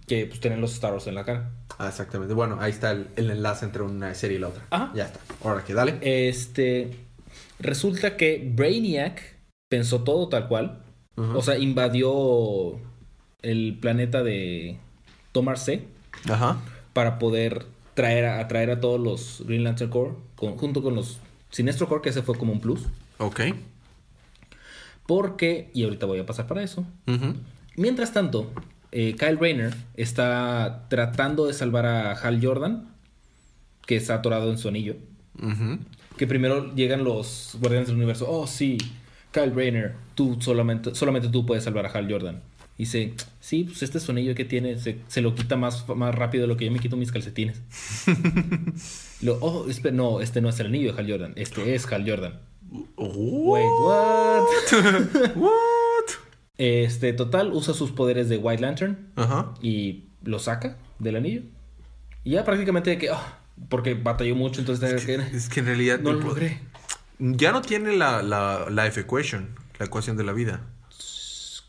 Que 0.08 0.26
pues 0.26 0.40
tienen 0.40 0.62
los 0.62 0.74
Star 0.74 0.94
Wars 0.94 1.06
en 1.08 1.16
la 1.16 1.24
cara. 1.24 1.52
Ah, 1.78 1.88
exactamente. 1.88 2.34
Bueno, 2.34 2.58
ahí 2.60 2.72
está 2.72 2.92
el, 2.92 3.08
el 3.16 3.30
enlace 3.32 3.66
entre 3.66 3.84
una 3.84 4.14
serie 4.16 4.38
y 4.38 4.40
la 4.40 4.48
otra. 4.48 4.66
Ajá. 4.72 4.92
Ya 4.96 5.06
está. 5.06 5.20
Ahora 5.44 5.64
que 5.64 5.74
dale. 5.74 6.00
Este... 6.02 6.92
Resulta 7.60 8.18
que 8.18 8.52
Brainiac 8.54 9.22
pensó 9.70 10.04
todo 10.04 10.28
tal 10.30 10.48
cual. 10.48 10.84
O 11.16 11.42
sea, 11.44 11.58
invadió 11.60 12.80
el 13.44 13.78
planeta 13.80 14.24
de 14.24 14.78
Tomarse 15.32 15.84
Ajá. 16.30 16.58
para 16.94 17.20
poder 17.20 17.66
traer 17.94 18.26
a, 18.26 18.40
atraer 18.40 18.72
a 18.72 18.80
todos 18.82 19.00
los 19.00 19.44
Green 19.48 19.64
Lantern 19.64 19.92
Corps 19.92 20.16
con- 20.36 20.58
junto 20.58 20.82
con 20.82 20.96
los 20.96 21.20
Sinestro 21.52 21.88
Corps, 21.88 22.02
que 22.02 22.10
ese 22.10 22.24
fue 22.24 22.36
como 22.38 22.52
un 22.52 22.60
plus. 22.60 22.88
Ok. 23.20 23.42
Porque, 25.06 25.70
y 25.74 25.84
ahorita 25.84 26.06
voy 26.06 26.20
a 26.20 26.26
pasar 26.26 26.48
para 26.48 26.64
eso. 26.64 26.86
Mientras 27.76 28.14
tanto, 28.14 28.52
eh, 28.96 29.16
Kyle 29.18 29.38
Rayner 29.40 29.74
está 29.96 30.86
tratando 30.90 31.48
de 31.48 31.54
salvar 31.54 31.86
a 31.86 32.12
Hal 32.14 32.40
Jordan, 32.42 32.88
que 33.86 33.96
está 33.96 34.16
atorado 34.16 34.52
en 34.52 34.58
su 34.58 34.68
anillo. 34.70 34.96
Que 36.18 36.28
primero 36.28 36.74
llegan 36.76 37.04
los 37.04 37.58
Guardianes 37.60 37.88
del 37.88 37.98
Universo. 37.98 38.30
Oh, 38.30 38.46
sí, 38.48 38.78
Kyle 39.32 39.54
Rayner, 39.54 39.96
tú 40.16 40.38
solamente, 40.40 40.94
solamente 40.96 41.28
tú 41.30 41.46
puedes 41.46 41.64
salvar 41.64 41.88
a 41.88 41.90
Hal 41.90 42.08
Jordan. 42.10 42.42
Y 42.78 42.84
dice, 42.84 43.14
sí, 43.40 43.66
pues 43.66 43.84
este 43.84 44.00
sonillo 44.00 44.34
que 44.36 44.46
tiene 44.46 44.80
se, 44.80 44.98
se 45.08 45.22
lo 45.22 45.36
quita 45.36 45.56
más, 45.58 45.88
más 45.90 46.14
rápido 46.16 46.44
de 46.44 46.48
lo 46.48 46.58
que 46.58 46.66
yo 46.66 46.72
me 46.72 46.80
quito 46.80 46.96
mis 46.98 47.12
calcetines. 47.12 47.62
Lo, 49.22 49.38
oh, 49.42 49.68
espe- 49.68 49.92
no, 49.92 50.22
este 50.22 50.42
no 50.42 50.50
es 50.50 50.60
el 50.60 50.68
anillo 50.68 50.92
de 50.94 51.00
Hal 51.00 51.10
Jordan, 51.10 51.34
este 51.36 51.76
es 51.76 51.86
Hal 51.92 52.04
Jordan. 52.08 52.40
Wait, 52.98 53.66
what? 53.80 54.44
What? 55.36 55.52
Este, 56.58 57.14
total, 57.14 57.52
usa 57.52 57.74
sus 57.74 57.92
poderes 57.92 58.30
de 58.30 58.38
White 58.38 58.62
Lantern 58.62 59.10
Ajá. 59.16 59.54
y 59.62 60.06
lo 60.24 60.40
saca 60.40 60.78
del 61.00 61.16
anillo. 61.16 61.42
Y 62.24 62.32
ya 62.32 62.44
prácticamente 62.46 62.92
de 62.92 62.98
que, 62.98 63.10
ah, 63.10 63.40
porque 63.70 63.96
batalló 63.96 64.36
mucho, 64.36 64.60
entonces 64.62 64.94
Es 64.94 65.06
que, 65.06 65.16
es 65.16 65.50
que 65.50 65.60
en 65.62 65.66
realidad 65.66 66.00
no 66.00 66.14
lo 66.14 66.20
logré. 66.20 66.60
Ya 67.20 67.52
no 67.52 67.62
tiene 67.62 67.96
la, 67.98 68.22
la, 68.22 68.68
la 68.70 68.86
F 68.88 69.02
equation, 69.02 69.50
la 69.80 69.86
ecuación 69.88 70.16
de 70.18 70.24
la 70.24 70.34
vida. 70.34 70.62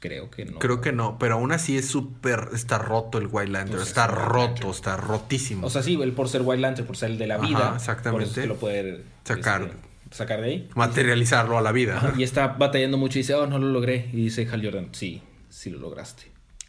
Creo 0.00 0.30
que 0.30 0.44
no. 0.44 0.58
Creo 0.58 0.82
que 0.82 0.92
no, 0.92 1.18
pero 1.18 1.36
aún 1.36 1.50
así 1.50 1.78
es 1.78 1.88
súper. 1.88 2.50
Está 2.52 2.76
roto 2.76 3.16
el 3.16 3.28
White 3.30 3.50
Lantern. 3.52 3.80
Es 3.80 3.88
está 3.88 4.06
roto, 4.06 4.38
Lantern. 4.38 4.70
está 4.70 4.96
rotísimo. 4.98 5.66
O 5.66 5.70
sea, 5.70 5.82
sí, 5.82 5.98
él 6.02 6.12
por 6.12 6.28
ser 6.28 6.42
White 6.44 6.60
Lantern, 6.60 6.86
por 6.86 6.98
ser 6.98 7.12
el 7.12 7.16
de 7.18 7.26
la 7.26 7.36
Ajá, 7.36 7.46
vida. 7.46 7.72
exactamente. 7.76 8.24
Por 8.26 8.30
eso 8.30 8.40
es 8.40 8.44
que 8.44 8.46
lo 8.48 8.56
puede 8.56 9.02
Sacar. 9.24 9.62
este, 9.62 9.76
sacar 10.14 10.40
de 10.40 10.46
ahí. 10.48 10.68
Materializarlo 10.74 11.58
a 11.58 11.62
la 11.62 11.72
vida. 11.72 11.96
Ajá, 11.96 12.14
y 12.16 12.22
está 12.22 12.46
batallando 12.48 12.96
mucho 12.98 13.18
y 13.18 13.22
dice, 13.22 13.34
oh, 13.34 13.46
no 13.46 13.58
lo 13.58 13.68
logré. 13.68 14.08
Y 14.12 14.16
dice 14.16 14.48
Hal 14.50 14.62
Jordan, 14.64 14.88
sí, 14.92 15.22
sí 15.48 15.70
lo 15.70 15.78
lograste. 15.78 16.24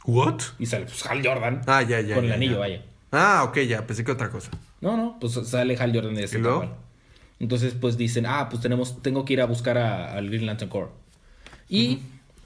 ¿What? 0.05 0.39
Y 0.59 0.65
sale, 0.65 0.85
pues 0.85 1.05
Hal 1.05 1.25
Jordan. 1.25 1.61
Ah, 1.67 1.81
ya, 1.83 2.01
ya. 2.01 2.15
con 2.15 2.25
el 2.25 2.31
anillo, 2.33 2.53
ya. 2.53 2.59
vaya. 2.59 2.81
Ah, 3.11 3.43
ok, 3.47 3.59
ya. 3.61 3.85
Pensé 3.87 4.03
que 4.03 4.11
otra 4.11 4.29
cosa. 4.29 4.49
No, 4.81 4.97
no, 4.97 5.17
pues 5.19 5.33
sale 5.33 5.77
Hal 5.77 5.93
Jordan 5.93 6.15
de 6.15 6.23
ese. 6.25 6.41
Entonces, 7.39 7.73
pues 7.79 7.97
dicen, 7.97 8.25
ah, 8.25 8.47
pues 8.49 8.61
tenemos, 8.61 9.01
tengo 9.01 9.25
que 9.25 9.33
ir 9.33 9.41
a 9.41 9.45
buscar 9.45 9.77
a- 9.77 10.13
al 10.13 10.27
Green 10.29 10.45
Lantern 10.45 10.69
Corps. 10.69 10.91
Y 11.69 11.99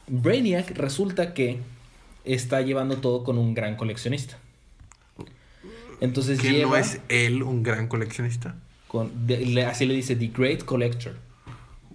Brainiac 0.08 0.72
resulta 0.72 1.34
que 1.34 1.60
está 2.26 2.62
llevando 2.62 2.98
todo 2.98 3.24
con 3.24 3.38
un 3.38 3.54
gran 3.54 3.76
coleccionista. 3.76 4.38
Entonces 6.02 6.40
¿Que 6.40 6.52
lleva 6.52 6.72
no 6.72 6.76
es 6.78 7.02
él 7.10 7.44
un 7.44 7.62
gran 7.62 7.88
coleccionista? 7.88 8.56
Con, 8.90 9.26
de- 9.26 9.46
le- 9.46 9.66
así 9.66 9.86
le 9.86 9.94
dice, 9.94 10.18
The 10.18 10.28
Great 10.36 10.66
Collector. 10.66 11.16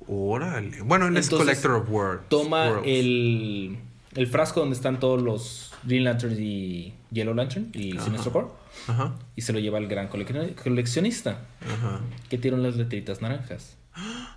Órale. 0.07 0.81
Bueno, 0.83 1.07
él 1.09 1.17
es 1.19 1.29
Collector 1.29 1.73
of 1.73 1.91
Worlds. 1.91 2.29
Toma 2.31 2.81
el, 2.85 3.77
el 4.15 4.27
frasco 4.27 4.61
donde 4.61 4.77
están 4.77 4.99
todos 5.01 5.21
los 5.21 5.73
Green 5.83 6.05
Lanterns 6.05 6.39
y 6.39 6.95
Yellow 7.11 7.35
Lantern 7.35 7.69
y 7.75 7.97
Ajá. 7.97 8.05
Sinestro 8.07 8.57
Ajá. 8.87 9.15
y 9.37 9.43
se 9.43 9.53
lo 9.53 9.59
lleva 9.61 9.79
al 9.79 9.87
gran 9.87 10.09
colec- 10.11 10.55
coleccionista 10.63 11.47
Ajá. 11.67 12.01
que 12.31 12.39
tiene 12.39 12.59
unas 12.59 12.77
letritas 12.77 13.21
naranjas. 13.23 13.77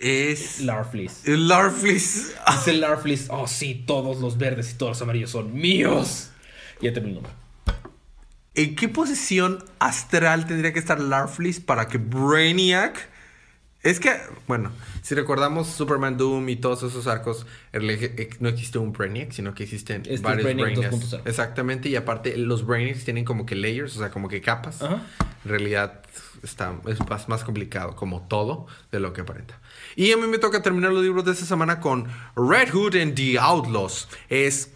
Es. 0.00 0.60
Larfleeze. 0.60 1.32
El 1.32 1.48
Larfleeze. 1.48 2.32
Dice 2.52 2.72
Larfleeze, 2.74 3.26
oh 3.30 3.48
sí, 3.48 3.82
todos 3.86 4.20
los 4.20 4.38
verdes 4.38 4.72
y 4.72 4.74
todos 4.76 4.90
los 4.90 5.02
amarillos 5.02 5.30
son 5.30 5.52
míos. 5.54 6.30
Ya 6.80 6.92
terminó. 6.92 7.20
¿En 8.58 8.74
qué 8.74 8.88
posición 8.88 9.64
astral 9.78 10.48
tendría 10.48 10.72
que 10.72 10.80
estar 10.80 10.98
Larfleeze 10.98 11.60
para 11.60 11.86
que 11.86 11.98
Brainiac... 11.98 13.08
Es 13.84 14.00
que, 14.00 14.20
bueno, 14.48 14.72
si 15.02 15.14
recordamos 15.14 15.68
Superman 15.68 16.16
Doom 16.16 16.48
y 16.48 16.56
todos 16.56 16.82
esos 16.82 17.06
arcos, 17.06 17.46
eh, 17.72 18.30
no 18.40 18.48
existe 18.48 18.78
un 18.78 18.92
Brainiac, 18.92 19.30
sino 19.30 19.54
que 19.54 19.62
existen 19.62 20.00
Este 20.00 20.14
es 20.14 20.22
varios 20.22 20.42
Brainiac 20.42 20.74
Brainiacs. 20.74 21.12
2.0. 21.12 21.20
Exactamente, 21.26 21.88
y 21.88 21.94
aparte 21.94 22.36
los 22.36 22.66
Brainiacs 22.66 23.04
tienen 23.04 23.24
como 23.24 23.46
que 23.46 23.54
layers, 23.54 23.94
o 23.94 24.00
sea, 24.00 24.10
como 24.10 24.28
que 24.28 24.40
capas. 24.40 24.82
Ajá. 24.82 25.04
En 25.44 25.50
realidad 25.50 26.02
está, 26.42 26.74
es 26.88 26.98
más, 27.08 27.28
más 27.28 27.44
complicado, 27.44 27.94
como 27.94 28.22
todo, 28.22 28.66
de 28.90 28.98
lo 28.98 29.12
que 29.12 29.20
aparenta. 29.20 29.60
Y 29.94 30.10
a 30.10 30.16
mí 30.16 30.26
me 30.26 30.38
toca 30.38 30.62
terminar 30.62 30.92
los 30.92 31.04
libros 31.04 31.24
de 31.24 31.30
esta 31.30 31.46
semana 31.46 31.78
con 31.78 32.08
Red 32.34 32.70
Hood 32.72 32.96
and 32.96 33.14
the 33.14 33.38
Outlaws. 33.38 34.08
Es 34.28 34.72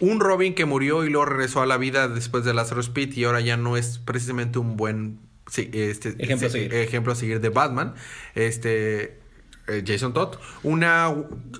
un 0.00 0.20
Robin 0.20 0.54
que 0.54 0.64
murió 0.64 1.04
y 1.04 1.10
luego 1.10 1.26
regresó 1.26 1.62
a 1.62 1.66
la 1.66 1.76
vida 1.76 2.08
después 2.08 2.44
de 2.44 2.54
Lazarus 2.54 2.88
Pit 2.90 3.16
y 3.16 3.24
ahora 3.24 3.40
ya 3.40 3.56
no 3.56 3.76
es 3.76 3.98
precisamente 3.98 4.58
un 4.58 4.76
buen 4.76 5.18
sí, 5.46 5.70
este, 5.72 6.14
Ejemplo 6.18 6.46
a 6.46 6.50
sí, 6.50 6.58
seguir. 6.58 6.74
ejemplo 6.74 7.12
a 7.12 7.16
seguir 7.16 7.40
de 7.40 7.48
Batman. 7.48 7.94
Este 8.34 9.18
eh, 9.68 9.84
Jason 9.86 10.12
Todd, 10.12 10.36
una 10.62 11.14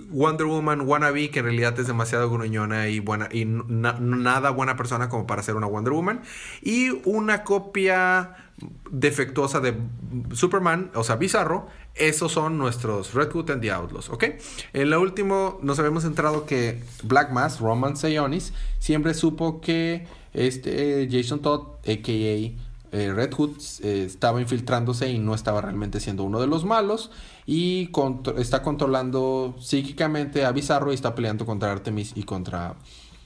Wonder 0.08 0.46
Woman 0.46 0.80
wannabe 0.82 1.30
que 1.30 1.38
en 1.40 1.44
realidad 1.44 1.78
es 1.78 1.86
demasiado 1.86 2.28
gruñona 2.30 2.88
y 2.88 2.98
buena 2.98 3.28
y 3.30 3.44
na- 3.44 3.98
nada 4.00 4.50
buena 4.50 4.76
persona 4.76 5.08
como 5.08 5.26
para 5.26 5.42
ser 5.42 5.54
una 5.54 5.66
Wonder 5.66 5.92
Woman 5.92 6.22
y 6.62 6.90
una 7.04 7.44
copia 7.44 8.36
defectuosa 8.90 9.60
de 9.60 9.74
Superman, 10.32 10.90
o 10.94 11.04
sea, 11.04 11.16
Bizarro. 11.16 11.68
Esos 11.94 12.32
son 12.32 12.56
nuestros 12.56 13.12
Red 13.14 13.30
Hood 13.32 13.50
and 13.50 13.60
the 13.62 13.70
Outlaws, 13.70 14.08
¿ok? 14.10 14.24
En 14.72 14.90
lo 14.90 15.00
último 15.00 15.58
nos 15.62 15.78
habíamos 15.78 16.04
entrado 16.04 16.46
que 16.46 16.82
Black 17.02 17.30
Mass, 17.32 17.60
Roman 17.60 17.96
Sionis, 17.96 18.52
siempre 18.78 19.12
supo 19.14 19.60
que 19.60 20.06
este 20.32 21.02
eh, 21.02 21.08
Jason 21.10 21.40
Todd, 21.40 21.62
a.k.a. 21.86 22.52
eh, 22.92 23.12
Red 23.12 23.34
Hood 23.34 23.56
eh, 23.82 24.04
estaba 24.06 24.40
infiltrándose 24.40 25.10
y 25.10 25.18
no 25.18 25.34
estaba 25.34 25.60
realmente 25.60 26.00
siendo 26.00 26.22
uno 26.24 26.40
de 26.40 26.46
los 26.46 26.64
malos 26.64 27.10
y 27.44 27.88
contro- 27.88 28.38
está 28.38 28.62
controlando 28.62 29.56
psíquicamente 29.60 30.44
a 30.44 30.52
Bizarro 30.52 30.92
y 30.92 30.94
está 30.94 31.14
peleando 31.14 31.44
contra 31.44 31.70
Artemis 31.72 32.12
y 32.14 32.22
contra 32.22 32.76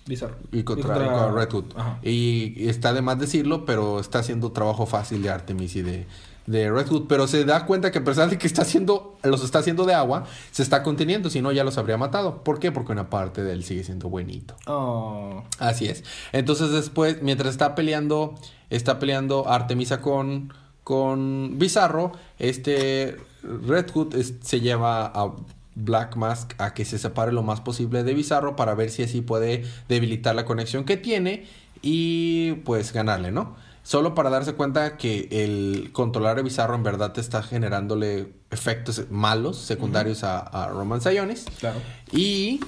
Bizarro. 0.06 0.36
y 0.52 0.62
contra, 0.64 0.94
contra 0.94 1.30
Red 1.32 1.50
Hood. 1.52 1.64
Ajá. 1.76 1.98
Y 2.02 2.66
está 2.68 2.92
de 2.92 3.02
más 3.02 3.18
decirlo, 3.18 3.64
pero 3.66 4.00
está 4.00 4.18
haciendo 4.20 4.50
trabajo 4.52 4.86
fácil 4.86 5.22
de 5.22 5.30
Artemis 5.30 5.76
y 5.76 5.82
de, 5.82 6.06
de 6.46 6.70
Red 6.70 6.88
Hood. 6.88 7.06
Pero 7.08 7.26
se 7.26 7.44
da 7.44 7.66
cuenta 7.66 7.90
que 7.90 7.98
a 7.98 8.04
pesar 8.04 8.28
de 8.30 8.38
que 8.38 8.46
está 8.46 8.62
haciendo, 8.62 9.16
los 9.22 9.42
está 9.44 9.60
haciendo 9.60 9.84
de 9.86 9.94
agua, 9.94 10.24
se 10.50 10.62
está 10.62 10.82
conteniendo, 10.82 11.30
si 11.30 11.40
no 11.42 11.52
ya 11.52 11.64
los 11.64 11.78
habría 11.78 11.96
matado. 11.96 12.42
¿Por 12.44 12.58
qué? 12.58 12.72
Porque 12.72 12.92
una 12.92 13.10
parte 13.10 13.42
de 13.42 13.52
él 13.52 13.64
sigue 13.64 13.84
siendo 13.84 14.08
buenito. 14.08 14.54
Oh. 14.66 15.42
Así 15.58 15.86
es. 15.86 16.04
Entonces 16.32 16.70
después, 16.70 17.22
mientras 17.22 17.50
está 17.50 17.74
peleando, 17.74 18.34
está 18.70 18.98
peleando 18.98 19.48
Artemisa 19.48 20.00
con, 20.00 20.52
con 20.84 21.58
Bizarro, 21.58 22.12
este 22.38 23.16
Red 23.42 23.90
Hood 23.92 24.14
es- 24.16 24.34
se 24.42 24.60
lleva 24.60 25.06
a 25.06 25.32
Black 25.76 26.14
Mask 26.16 26.52
a 26.58 26.72
que 26.72 26.84
se 26.84 26.98
separe 26.98 27.32
lo 27.32 27.42
más 27.42 27.60
posible 27.60 28.04
de 28.04 28.14
Bizarro 28.14 28.54
para 28.54 28.74
ver 28.74 28.90
si 28.90 29.02
así 29.02 29.22
puede 29.22 29.64
debilitar 29.88 30.34
la 30.34 30.44
conexión 30.44 30.84
que 30.84 30.96
tiene 30.96 31.46
y 31.82 32.52
pues 32.64 32.92
ganarle, 32.92 33.32
¿no? 33.32 33.56
Solo 33.84 34.14
para 34.14 34.30
darse 34.30 34.54
cuenta 34.54 34.96
que 34.96 35.28
el 35.30 35.90
controlar 35.92 36.38
a 36.38 36.42
Bizarro 36.42 36.74
en 36.74 36.82
verdad 36.82 37.12
te 37.12 37.20
está 37.20 37.42
generándole 37.42 38.32
efectos 38.50 39.04
malos 39.10 39.58
secundarios 39.58 40.24
a, 40.24 40.38
a 40.38 40.68
Roman 40.68 41.02
Sionis. 41.02 41.44
Claro. 41.60 41.80
Y, 42.10 42.60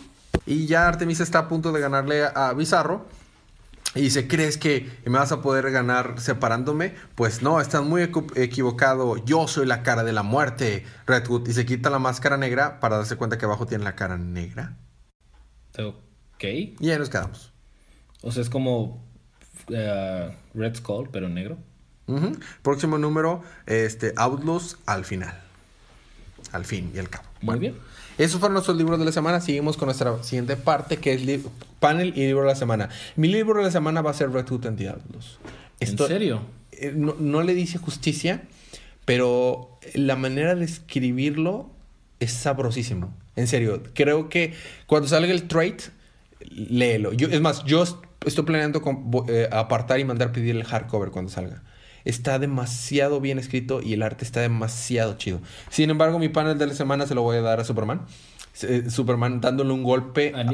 y 0.44 0.66
ya 0.66 0.86
Artemisa 0.86 1.22
está 1.22 1.38
a 1.38 1.48
punto 1.48 1.72
de 1.72 1.80
ganarle 1.80 2.22
a, 2.22 2.52
Bizarro. 2.52 3.06
Y 3.94 4.02
dice, 4.02 4.28
¿crees 4.28 4.58
que 4.58 4.90
me 5.06 5.18
vas 5.18 5.32
a 5.32 5.40
poder 5.40 5.70
ganar 5.70 6.20
separándome? 6.20 6.94
Pues 7.14 7.40
no, 7.40 7.62
estás 7.62 7.82
muy 7.82 8.02
equ- 8.02 8.36
equivocado. 8.36 9.16
Yo 9.24 9.48
soy 9.48 9.64
la 9.64 9.82
cara 9.82 10.04
de 10.04 10.12
la 10.12 10.22
muerte, 10.22 10.84
Red 11.06 11.26
Hood. 11.28 11.48
Y 11.48 11.54
se 11.54 11.64
quita 11.64 11.88
la 11.88 11.98
máscara 11.98 12.36
negra 12.36 12.78
para 12.78 12.98
darse 12.98 13.16
cuenta 13.16 13.38
que 13.38 13.46
abajo 13.46 13.66
tiene 13.66 13.84
la 13.84 13.96
cara 13.96 14.18
negra. 14.18 14.76
Ok. 15.78 16.44
Y 16.44 16.90
ahí 16.90 16.98
nos 16.98 17.08
quedamos. 17.08 17.54
O 18.20 18.32
sea, 18.32 18.42
es 18.42 18.50
como 18.50 19.05
eh, 19.68 20.30
Red 20.54 20.76
Skull, 20.76 21.08
pero 21.10 21.28
negro. 21.28 21.58
Próximo 22.62 22.98
número, 22.98 23.42
este, 23.66 24.12
Outlaws 24.16 24.78
al 24.86 25.04
final. 25.04 25.34
Al 26.52 26.64
fin 26.64 26.92
y 26.94 26.98
al 26.98 27.08
cabo. 27.08 27.24
Muy 27.42 27.58
bien. 27.58 27.74
Esos 28.16 28.38
fueron 28.38 28.54
nuestros 28.54 28.76
libros 28.76 28.98
de 28.98 29.04
la 29.04 29.12
semana. 29.12 29.40
Seguimos 29.40 29.76
con 29.76 29.86
nuestra 29.86 30.22
siguiente 30.22 30.56
parte, 30.56 30.98
que 30.98 31.12
es 31.12 31.40
panel 31.80 32.12
y 32.16 32.26
libro 32.26 32.42
de 32.42 32.48
la 32.48 32.54
semana. 32.54 32.88
Mi 33.16 33.28
libro 33.28 33.58
de 33.58 33.66
la 33.66 33.72
semana 33.72 34.02
va 34.02 34.12
a 34.12 34.14
ser 34.14 34.30
Red 34.30 34.46
Hood 34.48 34.66
and 34.66 34.78
the 34.78 34.88
Outlaws. 34.88 35.38
¿En 35.80 35.98
serio? 35.98 36.40
eh, 36.72 36.92
no, 36.94 37.16
no 37.18 37.42
le 37.42 37.54
dice 37.54 37.78
justicia, 37.78 38.42
pero 39.04 39.78
la 39.94 40.16
manera 40.16 40.54
de 40.54 40.64
escribirlo 40.64 41.70
es 42.20 42.32
sabrosísimo. 42.32 43.12
En 43.34 43.46
serio, 43.46 43.82
creo 43.94 44.28
que 44.28 44.54
cuando 44.86 45.08
salga 45.08 45.32
el 45.32 45.48
trade, 45.48 45.76
léelo. 46.48 47.12
Yo, 47.12 47.28
es 47.28 47.40
más, 47.40 47.64
yo 47.64 47.84
estoy 48.26 48.44
planeando 48.44 48.82
con- 48.82 49.10
eh, 49.28 49.48
apartar 49.52 49.98
y 50.00 50.04
mandar 50.04 50.32
pedir 50.32 50.54
el 50.56 50.64
hardcover 50.64 51.10
cuando 51.10 51.30
salga. 51.30 51.62
Está 52.04 52.38
demasiado 52.38 53.20
bien 53.20 53.38
escrito 53.38 53.80
y 53.82 53.92
el 53.94 54.02
arte 54.02 54.24
está 54.24 54.40
demasiado 54.40 55.14
chido. 55.16 55.40
Sin 55.70 55.90
embargo, 55.90 56.18
mi 56.18 56.28
panel 56.28 56.56
de 56.58 56.66
la 56.66 56.74
semana 56.74 57.06
se 57.06 57.14
lo 57.14 57.22
voy 57.22 57.36
a 57.38 57.40
dar 57.40 57.58
a 57.60 57.64
Superman. 57.64 58.02
Eh, 58.62 58.84
Superman 58.88 59.40
dándole 59.40 59.72
un 59.72 59.82
golpe 59.82 60.32
¿A 60.34 60.44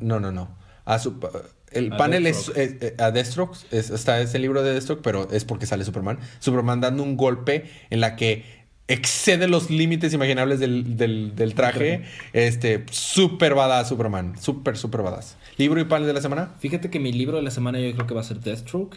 no, 0.00 0.20
no, 0.20 0.30
no. 0.30 0.56
A 0.84 0.98
el 1.72 1.90
panel 1.90 2.26
es, 2.26 2.48
es- 2.56 2.82
eh, 2.82 2.96
a 2.98 3.10
Deathstroke. 3.12 3.56
Es, 3.70 3.90
está 3.90 4.20
ese 4.20 4.38
libro 4.38 4.62
de 4.62 4.72
Deathstroke, 4.72 5.02
pero 5.02 5.28
es 5.30 5.44
porque 5.44 5.66
sale 5.66 5.84
Superman. 5.84 6.18
Superman 6.40 6.80
dando 6.80 7.02
un 7.02 7.16
golpe 7.16 7.64
en 7.90 8.00
la 8.00 8.16
que 8.16 8.60
excede 8.88 9.46
los 9.46 9.70
límites 9.70 10.12
imaginables 10.12 10.58
del, 10.58 10.96
del- 10.96 11.34
del 11.36 11.54
traje. 11.54 12.02
Este, 12.32 12.84
super 12.90 13.54
badass 13.54 13.88
Superman. 13.88 14.34
Super, 14.40 14.76
super 14.76 15.02
badass. 15.02 15.36
¿Libro 15.60 15.78
y 15.78 15.84
panel 15.84 16.06
de 16.06 16.14
la 16.14 16.22
semana? 16.22 16.54
Fíjate 16.58 16.88
que 16.88 16.98
mi 16.98 17.12
libro 17.12 17.36
de 17.36 17.42
la 17.42 17.50
semana 17.50 17.78
yo 17.78 17.92
creo 17.92 18.06
que 18.06 18.14
va 18.14 18.22
a 18.22 18.24
ser 18.24 18.40
Deathstroke. 18.40 18.96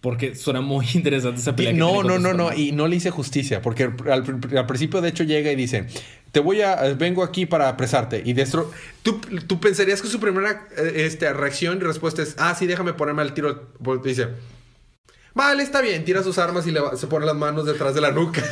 Porque 0.00 0.36
suena 0.36 0.60
muy 0.60 0.86
interesante 0.94 1.40
esa 1.40 1.56
pelea. 1.56 1.72
No, 1.72 2.04
no, 2.04 2.20
no, 2.20 2.32
no. 2.32 2.54
Y 2.54 2.70
no 2.70 2.86
le 2.86 2.94
hice 2.94 3.10
justicia. 3.10 3.60
Porque 3.60 3.90
al, 4.08 4.24
al 4.56 4.66
principio, 4.66 5.00
de 5.00 5.08
hecho, 5.08 5.24
llega 5.24 5.50
y 5.50 5.56
dice: 5.56 5.88
Te 6.30 6.38
voy 6.38 6.62
a. 6.62 6.76
Vengo 6.94 7.24
aquí 7.24 7.44
para 7.44 7.68
apresarte. 7.68 8.22
Y 8.24 8.34
Deathstroke. 8.34 8.72
Tú, 9.02 9.20
tú 9.48 9.58
pensarías 9.58 10.00
que 10.00 10.06
su 10.06 10.20
primera 10.20 10.68
eh, 10.76 10.92
este, 11.06 11.32
reacción 11.32 11.78
y 11.78 11.80
respuesta 11.80 12.22
es: 12.22 12.36
Ah, 12.38 12.54
sí, 12.54 12.68
déjame 12.68 12.92
ponerme 12.92 13.22
al 13.22 13.34
tiro. 13.34 13.72
Porque 13.82 14.10
dice. 14.10 14.28
Vale, 15.34 15.64
está 15.64 15.80
bien, 15.80 16.04
tira 16.04 16.22
sus 16.22 16.38
armas 16.38 16.68
y 16.68 16.70
le 16.70 16.78
va- 16.78 16.96
se 16.96 17.08
pone 17.08 17.26
las 17.26 17.34
manos 17.36 17.66
detrás 17.66 17.96
de 17.96 18.00
la 18.00 18.12
nuca. 18.12 18.42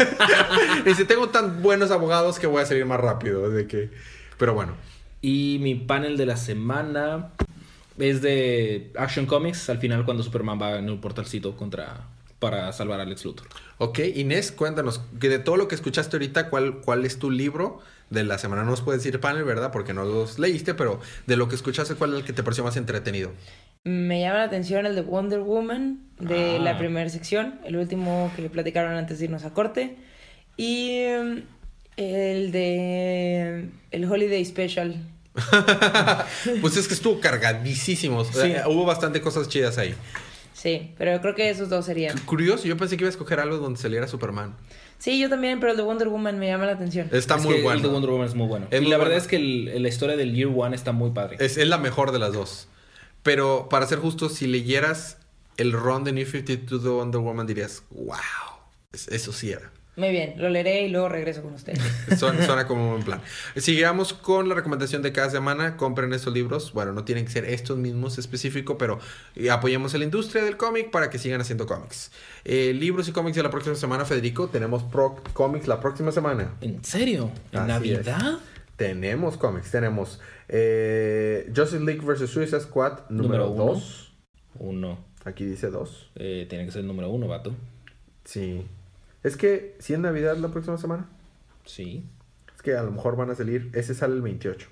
y 0.85 0.89
dice, 0.89 1.05
tengo 1.05 1.29
tan 1.29 1.63
buenos 1.63 1.93
abogados 1.93 2.41
que 2.41 2.49
voy 2.49 2.63
a 2.63 2.67
salir 2.67 2.85
más 2.85 3.01
rápido. 3.01 3.49
De 3.51 3.67
que... 3.69 3.91
Pero 4.39 4.55
bueno. 4.55 4.75
Y 5.29 5.59
mi 5.61 5.75
panel 5.75 6.17
de 6.17 6.25
la 6.25 6.37
semana 6.37 7.31
es 7.99 8.23
de 8.23 8.93
Action 8.97 9.27
Comics. 9.27 9.69
Al 9.69 9.79
final, 9.79 10.05
cuando 10.05 10.23
Superman 10.23 10.63
va 10.63 10.79
en 10.79 10.89
un 10.89 11.01
portalcito 11.01 11.57
contra. 11.57 12.07
para 12.39 12.71
salvar 12.73 13.01
a 13.01 13.05
Lex 13.05 13.25
Luthor. 13.25 13.49
Ok, 13.79 13.99
Inés, 14.15 14.53
cuéntanos, 14.53 15.01
que 15.19 15.29
de 15.29 15.41
todo 15.41 15.57
lo 15.57 15.67
que 15.67 15.75
escuchaste 15.75 16.15
ahorita, 16.17 16.49
¿cuál, 16.49 16.77
cuál 16.81 17.05
es 17.05 17.19
tu 17.19 17.31
libro 17.33 17.81
de 18.11 18.23
la 18.23 18.39
semana? 18.39 18.63
No 18.63 18.71
nos 18.71 18.83
puedes 18.83 19.03
decir 19.03 19.19
panel, 19.21 19.43
¿verdad? 19.43 19.73
Porque 19.73 19.93
no 19.95 20.05
los 20.05 20.39
leíste, 20.39 20.75
pero 20.75 21.01
de 21.27 21.37
lo 21.37 21.49
que 21.49 21.57
escuchaste, 21.57 21.95
¿cuál 21.97 22.13
es 22.13 22.21
el 22.21 22.25
que 22.25 22.33
te 22.33 22.45
pareció 22.45 22.63
más 22.63 22.77
entretenido? 22.77 23.33
Me 23.83 24.21
llama 24.21 24.39
la 24.41 24.45
atención 24.45 24.87
el 24.87 24.95
de 24.95 25.01
Wonder 25.01 25.41
Woman 25.41 25.99
de 26.21 26.57
Ah. 26.57 26.63
la 26.63 26.79
primera 26.79 27.09
sección, 27.11 27.59
el 27.65 27.75
último 27.77 28.31
que 28.37 28.49
platicaron 28.49 28.95
antes 28.95 29.19
de 29.19 29.25
irnos 29.25 29.45
a 29.45 29.53
corte. 29.55 29.97
Y 30.57 31.01
mm, 31.21 31.39
el 31.97 32.53
de 32.53 33.71
el 33.91 34.05
Holiday 34.05 34.45
Special. 34.45 34.95
pues 36.61 36.77
es 36.77 36.89
que 36.89 36.95
estuvo 36.95 37.21
cargadísimo. 37.21 38.19
o 38.19 38.25
sea, 38.25 38.43
Sí. 38.65 38.71
Hubo 38.71 38.85
bastante 38.85 39.21
cosas 39.21 39.49
chidas 39.49 39.79
ahí. 39.79 39.95
Sí, 40.53 40.95
pero 40.97 41.21
creo 41.21 41.35
que 41.35 41.51
esos 41.51 41.69
dos 41.69 41.85
serían. 41.85 42.17
Curioso, 42.21 42.65
yo 42.67 42.77
pensé 42.77 42.97
que 42.97 43.03
iba 43.05 43.09
a 43.09 43.11
escoger 43.11 43.41
algo 43.41 43.59
donde 43.59 43.79
saliera 43.79 44.09
Superman. 44.09 44.55
Sí, 44.99 45.19
yo 45.21 45.29
también, 45.29 45.61
pero 45.61 45.73
el 45.73 45.77
de 45.77 45.83
Wonder 45.83 46.09
Woman 46.09 46.39
me 46.39 46.47
llama 46.47 46.65
la 46.65 46.73
atención. 46.73 47.11
Está 47.13 47.37
Es 47.37 47.43
muy 47.45 47.57
que 47.57 47.63
bueno. 47.63 47.77
El 47.77 47.83
de 47.83 47.89
Wonder 47.89 48.11
Woman 48.11 48.27
es 48.27 48.35
muy 48.35 48.47
bueno. 48.47 48.67
Es 48.71 48.79
y 48.79 48.83
muy 48.83 48.91
la 48.91 48.97
verdad 48.97 49.13
bueno. 49.13 49.23
es 49.23 49.29
que 49.29 49.37
el- 49.37 49.83
la 49.83 49.89
historia 49.89 50.17
del 50.17 50.35
Year 50.35 50.51
One 50.55 50.75
está 50.75 50.93
muy 50.93 51.11
padre. 51.11 51.37
Es, 51.41 51.59
es 51.59 51.69
la 51.69 51.77
mejor 51.77 52.13
de 52.13 52.19
las 52.19 52.33
dos. 52.33 52.69
Pero 53.23 53.69
para 53.69 53.87
ser 53.87 53.99
justo, 53.99 54.31
si 54.31 54.47
leyeras 54.47 55.19
el 55.59 55.73
run 55.73 56.05
de 56.05 56.13
New 56.13 56.25
52 56.27 56.83
de 56.83 56.89
Wonder 56.89 57.21
Woman, 57.21 57.47
dirías, 57.47 57.83
wow, 57.91 58.17
es- 58.93 59.09
eso 59.09 59.33
sí 59.33 59.51
era. 59.53 59.71
Muy 59.97 60.11
bien, 60.11 60.35
lo 60.37 60.51
leeré 60.51 60.83
y 60.83 60.91
luego 60.91 61.09
regreso 61.09 61.43
con 61.43 61.55
ustedes. 61.55 61.81
Suena, 62.19 62.45
suena 62.45 62.67
como 62.67 62.85
un 62.85 62.91
buen 62.91 63.03
plan. 63.03 63.23
Sigamos 63.57 64.13
con 64.13 64.47
la 64.47 64.55
recomendación 64.55 65.01
de 65.01 65.11
cada 65.11 65.31
semana. 65.31 65.79
Compren 65.79 66.13
estos 66.13 66.35
libros. 66.35 66.75
Bueno, 66.75 66.93
no 66.93 67.05
tienen 67.05 67.25
que 67.25 67.31
ser 67.31 67.47
estos 67.47 67.79
mismos 67.79 68.19
específico, 68.19 68.77
pero 68.77 69.01
eh, 69.35 69.51
apoyemos 69.51 69.95
a 69.95 69.99
la 69.99 70.05
industria 70.05 70.45
del 70.45 70.59
cómic 70.59 70.91
para 70.91 71.09
que 71.09 71.19
sigan 71.19 71.41
haciendo 71.41 71.67
cómics. 71.67 72.13
Eh, 72.45 72.75
libros 72.75 73.09
y 73.09 73.13
cómics 73.13 73.37
de 73.37 73.43
la 73.43 73.51
próxima 73.51 73.75
semana, 73.75 74.05
Federico. 74.05 74.49
Tenemos 74.49 74.83
pro 74.83 75.17
cómics 75.33 75.67
la 75.67 75.81
próxima 75.81 76.13
semana. 76.13 76.55
¿En 76.61 76.85
serio? 76.85 77.31
¿En 77.53 77.61
Así 77.61 77.69
Navidad? 77.69 78.39
Tenemos 78.77 79.39
cómics. 79.39 79.71
Tenemos 79.71 80.21
eh, 80.49 81.51
Justice 81.57 81.83
League 81.83 82.03
vs. 82.03 82.29
Suicide 82.29 82.61
Squad 82.61 83.09
número 83.09 83.47
Número 83.47 83.51
uno. 83.51 83.73
2. 83.75 84.13
Uno. 84.59 84.99
Aquí 85.25 85.45
dice 85.47 85.71
2. 85.71 86.11
Eh, 86.17 86.47
tiene 86.51 86.67
que 86.67 86.71
ser 86.73 86.83
el 86.83 86.87
número 86.87 87.09
uno, 87.09 87.27
vato. 87.27 87.55
Sí. 88.25 88.67
Es 89.27 89.37
que, 89.37 89.77
si 89.81 89.93
es 89.93 89.99
Navidad 89.99 90.37
la 90.37 90.51
próxima 90.51 90.79
semana. 90.79 91.09
Sí. 91.65 92.09
Es 92.55 92.63
que 92.63 92.77
a 92.77 92.83
lo 92.85 92.93
mejor 92.93 93.17
van 93.17 93.29
a 93.29 93.35
salir. 93.35 93.73
Ese 93.75 93.93
sale 93.93 94.15
el 94.15 94.23
28. 94.23 94.69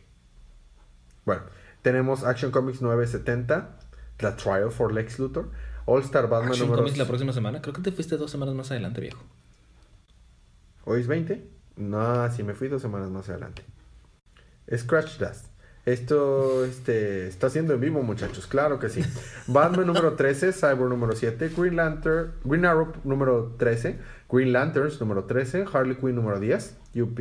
Bueno, 1.24 1.42
tenemos 1.82 2.22
Action 2.22 2.52
Comics 2.52 2.80
970. 2.80 3.80
The 4.18 4.30
Trial 4.30 4.70
for 4.70 4.92
Lex 4.92 5.18
Luthor. 5.18 5.50
All 5.86 6.02
Star 6.02 6.28
Batman 6.28 6.50
Action 6.50 6.68
número. 6.68 6.84
Comics 6.84 6.98
la 6.98 7.04
próxima 7.04 7.32
semana. 7.32 7.60
Creo 7.60 7.74
que 7.74 7.82
te 7.82 7.90
fuiste 7.90 8.16
dos 8.16 8.30
semanas 8.30 8.54
más 8.54 8.70
adelante, 8.70 9.00
viejo. 9.00 9.24
¿Hoy 10.84 11.00
es 11.00 11.08
20? 11.08 11.50
No, 11.74 12.30
sí, 12.30 12.44
me 12.44 12.54
fui 12.54 12.68
dos 12.68 12.80
semanas 12.80 13.10
más 13.10 13.28
adelante. 13.28 13.64
Scratch 14.72 15.18
Dust. 15.18 15.46
Esto 15.86 16.64
este, 16.64 17.28
está 17.28 17.50
siendo 17.50 17.74
en 17.74 17.80
vivo, 17.80 18.02
muchachos. 18.02 18.46
Claro 18.46 18.78
que 18.78 18.88
sí. 18.88 19.02
Batman 19.46 19.86
número 19.86 20.14
13, 20.14 20.52
Cyborg 20.52 20.88
número 20.88 21.14
7, 21.14 21.50
Green 21.56 21.76
Lantern, 21.76 22.32
Green 22.44 22.64
Arrow 22.64 22.92
número 23.04 23.54
13, 23.58 23.98
Green 24.30 24.52
Lanterns 24.52 24.98
número 25.00 25.24
13, 25.24 25.66
Harley 25.70 25.96
Quinn 25.96 26.14
número 26.14 26.40
10, 26.40 26.76
UP. 26.96 27.20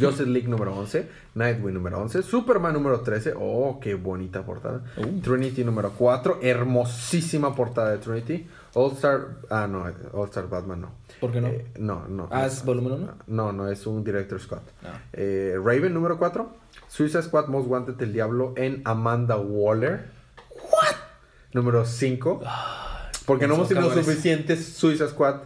Justice 0.00 0.28
League 0.28 0.48
número 0.48 0.74
11, 0.74 1.06
Nightwing 1.34 1.74
número 1.74 2.00
11, 2.00 2.22
Superman 2.22 2.72
número 2.72 3.00
13, 3.00 3.34
oh, 3.36 3.78
qué 3.80 3.94
bonita 3.94 4.42
portada. 4.42 4.82
Uh. 4.96 5.20
Trinity 5.20 5.64
número 5.64 5.90
4, 5.90 6.40
hermosísima 6.42 7.54
portada 7.54 7.90
de 7.92 7.98
Trinity. 7.98 8.46
All 8.74 8.92
Star, 8.92 9.36
ah, 9.50 9.68
no, 9.68 9.84
All 10.12 10.28
Star 10.28 10.48
Batman 10.48 10.80
no. 10.80 10.92
¿Por 11.20 11.30
qué 11.30 11.40
no? 11.40 11.48
Eh, 11.48 11.64
no, 11.78 12.08
no. 12.08 12.28
Ah, 12.30 12.46
¿es 12.46 12.64
volumen 12.64 12.92
uno? 12.92 13.14
No, 13.28 13.52
no, 13.52 13.68
es 13.68 13.86
un 13.86 14.02
Director 14.02 14.40
Scott. 14.40 14.62
Ah. 14.84 15.00
Eh, 15.12 15.56
Raven 15.56 15.94
número 15.94 16.18
4. 16.18 16.64
Suicide 16.88 17.22
Squad 17.22 17.46
Most 17.46 17.68
Wanted 17.68 17.94
del 17.94 18.12
Diablo 18.12 18.52
en 18.56 18.82
Amanda 18.84 19.36
Waller. 19.36 20.06
¿What? 20.70 20.96
Número 21.52 21.84
5. 21.84 22.42
Porque 23.26 23.46
no 23.46 23.54
hemos 23.54 23.68
tenido 23.68 23.92
suficientes 23.92 24.64
Suicide 24.64 25.08
Squad. 25.08 25.42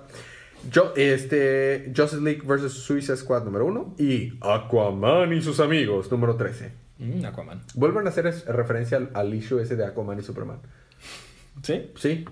Yo, 0.70 0.92
este, 0.96 1.92
Justice 1.94 2.22
League 2.22 2.42
vs. 2.44 2.72
Suicide 2.72 3.18
Squad 3.18 3.44
número 3.44 3.66
1. 3.66 3.94
Y 3.98 4.38
Aquaman 4.40 5.34
y 5.34 5.42
sus 5.42 5.60
amigos 5.60 6.10
número 6.10 6.36
13. 6.36 6.72
Mm, 6.98 7.26
Aquaman. 7.26 7.62
Vuelven 7.74 8.06
a 8.06 8.08
hacer 8.10 8.24
referencia 8.48 8.96
al, 8.96 9.10
al 9.12 9.34
issue 9.34 9.60
ese 9.60 9.76
de 9.76 9.84
Aquaman 9.84 10.18
y 10.18 10.22
Superman. 10.22 10.60
¿Sí? 11.62 11.92
Sí, 11.96 12.24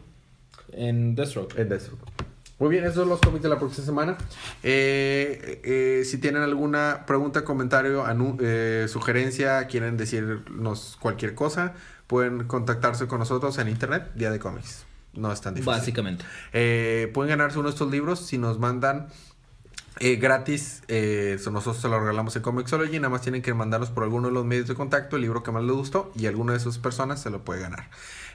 En 0.77 1.15
Deathstroke. 1.15 1.59
En 1.59 1.69
Deathstroke. 1.69 2.03
Muy 2.59 2.71
bien, 2.71 2.85
esos 2.85 2.97
son 2.97 3.11
los 3.11 3.21
cómics 3.21 3.43
de 3.43 3.51
la 3.51 3.59
próxima 3.59 3.85
semana. 3.85 4.17
Eh, 4.63 5.61
eh, 5.63 6.05
si 6.07 6.17
tienen 6.19 6.43
alguna 6.43 7.05
pregunta, 7.07 7.45
comentario, 7.45 8.05
eh, 8.41 8.87
sugerencia, 8.89 9.67
quieren 9.67 9.99
decirnos 9.99 10.97
cualquier 10.99 11.35
cosa, 11.35 11.75
pueden 12.07 12.45
contactarse 12.45 13.07
con 13.09 13.19
nosotros 13.19 13.59
en 13.59 13.69
internet, 13.69 14.11
Día 14.15 14.31
de 14.31 14.39
Cómics. 14.39 14.87
No 15.13 15.33
es 15.33 15.41
tan 15.43 15.55
difícil. 15.55 15.73
Básicamente. 15.73 16.25
Eh, 16.53 17.11
pueden 17.13 17.31
ganarse 17.31 17.59
uno 17.59 17.69
de 17.69 17.73
estos 17.73 17.91
libros 17.91 18.21
si 18.21 18.39
nos 18.39 18.59
mandan 18.59 19.09
eh, 19.99 20.17
gratis. 20.17 20.83
eh, 20.89 21.39
nosotros 21.51 21.81
se 21.81 21.89
lo 21.89 21.99
regalamos 22.01 22.37
en 22.37 22.43
Comixology. 22.43 22.99
Nada 22.99 23.11
más 23.11 23.23
tienen 23.23 23.43
que 23.43 23.53
mandarnos 23.55 23.91
por 23.91 24.03
alguno 24.03 24.29
de 24.29 24.35
los 24.35 24.45
medios 24.45 24.67
de 24.67 24.75
contacto 24.75 25.17
el 25.17 25.23
libro 25.23 25.43
que 25.43 25.53
más 25.53 25.63
les 25.63 25.75
gustó 25.75 26.13
y 26.15 26.27
alguna 26.27 26.53
de 26.53 26.59
esas 26.59 26.79
personas 26.79 27.21
se 27.21 27.31
lo 27.31 27.45
puede 27.45 27.61
ganar. 27.61 27.89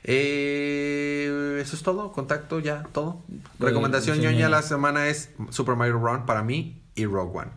Eh, 0.04 1.60
eso 1.62 1.76
es 1.76 1.84
todo. 1.84 2.12
Contacto 2.12 2.60
ya, 2.60 2.84
todo. 2.91 3.22
Recomendación 3.60 4.18
sí, 4.18 4.22
ñoña 4.24 4.34
ñoña. 4.34 4.49
la 4.49 4.62
semana 4.62 5.08
es 5.08 5.32
Super 5.49 5.76
Mario 5.76 5.99
Run 5.99 6.26
para 6.26 6.43
mí 6.43 6.82
y 6.95 7.06
Rogue 7.06 7.39
One. 7.39 7.52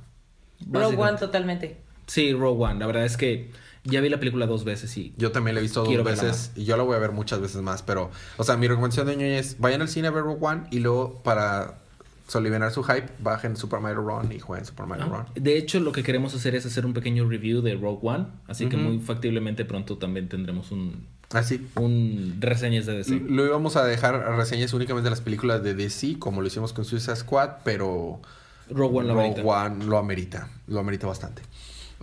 Rogue 0.71 0.97
One 0.97 1.19
totalmente. 1.19 1.79
Sí, 2.07 2.33
Rogue 2.33 2.65
One. 2.65 2.79
La 2.79 2.87
verdad 2.87 3.05
es 3.05 3.17
que 3.17 3.51
ya 3.85 4.01
vi 4.01 4.09
la 4.09 4.19
película 4.19 4.47
dos 4.47 4.65
veces 4.65 4.97
y 4.97 5.15
Yo 5.17 5.31
también 5.33 5.55
la 5.55 5.61
he 5.61 5.63
visto 5.63 5.85
dos 5.85 6.05
veces 6.05 6.53
y 6.55 6.65
yo 6.65 6.77
la 6.77 6.83
voy 6.83 6.97
a 6.97 6.99
ver 6.99 7.13
muchas 7.13 7.41
veces 7.41 7.63
más. 7.63 7.83
Pero, 7.83 8.11
o 8.37 8.45
sea, 8.45 8.57
mi 8.57 8.69
recomendación 8.69 9.07
de 9.07 9.17
ñoña 9.17 9.39
es 9.39 9.59
vayan 9.59 9.83
al 9.83 9.89
cine 9.89 10.09
a 10.09 10.11
ver 10.11 10.25
Rogue 10.25 10.39
One 10.45 10.63
y 10.71 10.81
luego 10.81 11.23
para 11.23 11.79
solivianar 12.27 12.71
su 12.73 12.83
hype, 12.83 13.09
bajen 13.19 13.57
Super 13.57 13.81
Mario 13.81 14.01
Run 14.01 14.33
y 14.33 14.39
jueguen 14.39 14.65
Super 14.65 14.87
Mario 14.87 15.07
Ah, 15.11 15.27
Run. 15.35 15.43
De 15.45 15.59
hecho, 15.59 15.81
lo 15.81 15.93
que 15.93 16.03
queremos 16.03 16.35
hacer 16.35 16.55
es 16.55 16.65
hacer 16.65 16.87
un 16.87 16.95
pequeño 16.95 17.29
review 17.29 17.61
de 17.61 17.75
Rogue 17.75 18.01
One. 18.03 18.27
Así 18.47 18.67
que 18.69 18.77
muy 18.77 18.99
factiblemente 18.99 19.65
pronto 19.65 19.99
también 19.99 20.29
tendremos 20.29 20.73
un, 20.73 21.07
Así. 21.35 21.67
un 21.77 22.37
reseñas 22.41 22.87
de 22.87 22.97
DC. 22.97 23.21
Lo 23.29 23.45
íbamos 23.45 23.77
a 23.77 23.85
dejar 23.85 24.15
a 24.15 24.37
reseñas 24.37 24.73
únicamente 24.73 25.05
de 25.05 25.11
las 25.11 25.21
películas 25.21 25.63
de 25.63 25.75
DC, 25.75 26.19
como 26.19 26.41
lo 26.41 26.47
hicimos 26.47 26.73
con 26.73 26.85
Suicide 26.85 27.17
Squad, 27.17 27.51
pero 27.65 28.21
Rogue 28.71 28.99
One 28.99 29.09
lo 29.09 29.15
Rogue 29.15 29.27
amerita. 29.27 29.43
One 29.43 29.85
lo 29.85 29.99
amerita, 29.99 30.49
lo 30.67 30.81
amerita 30.81 31.07
bastante. 31.07 31.43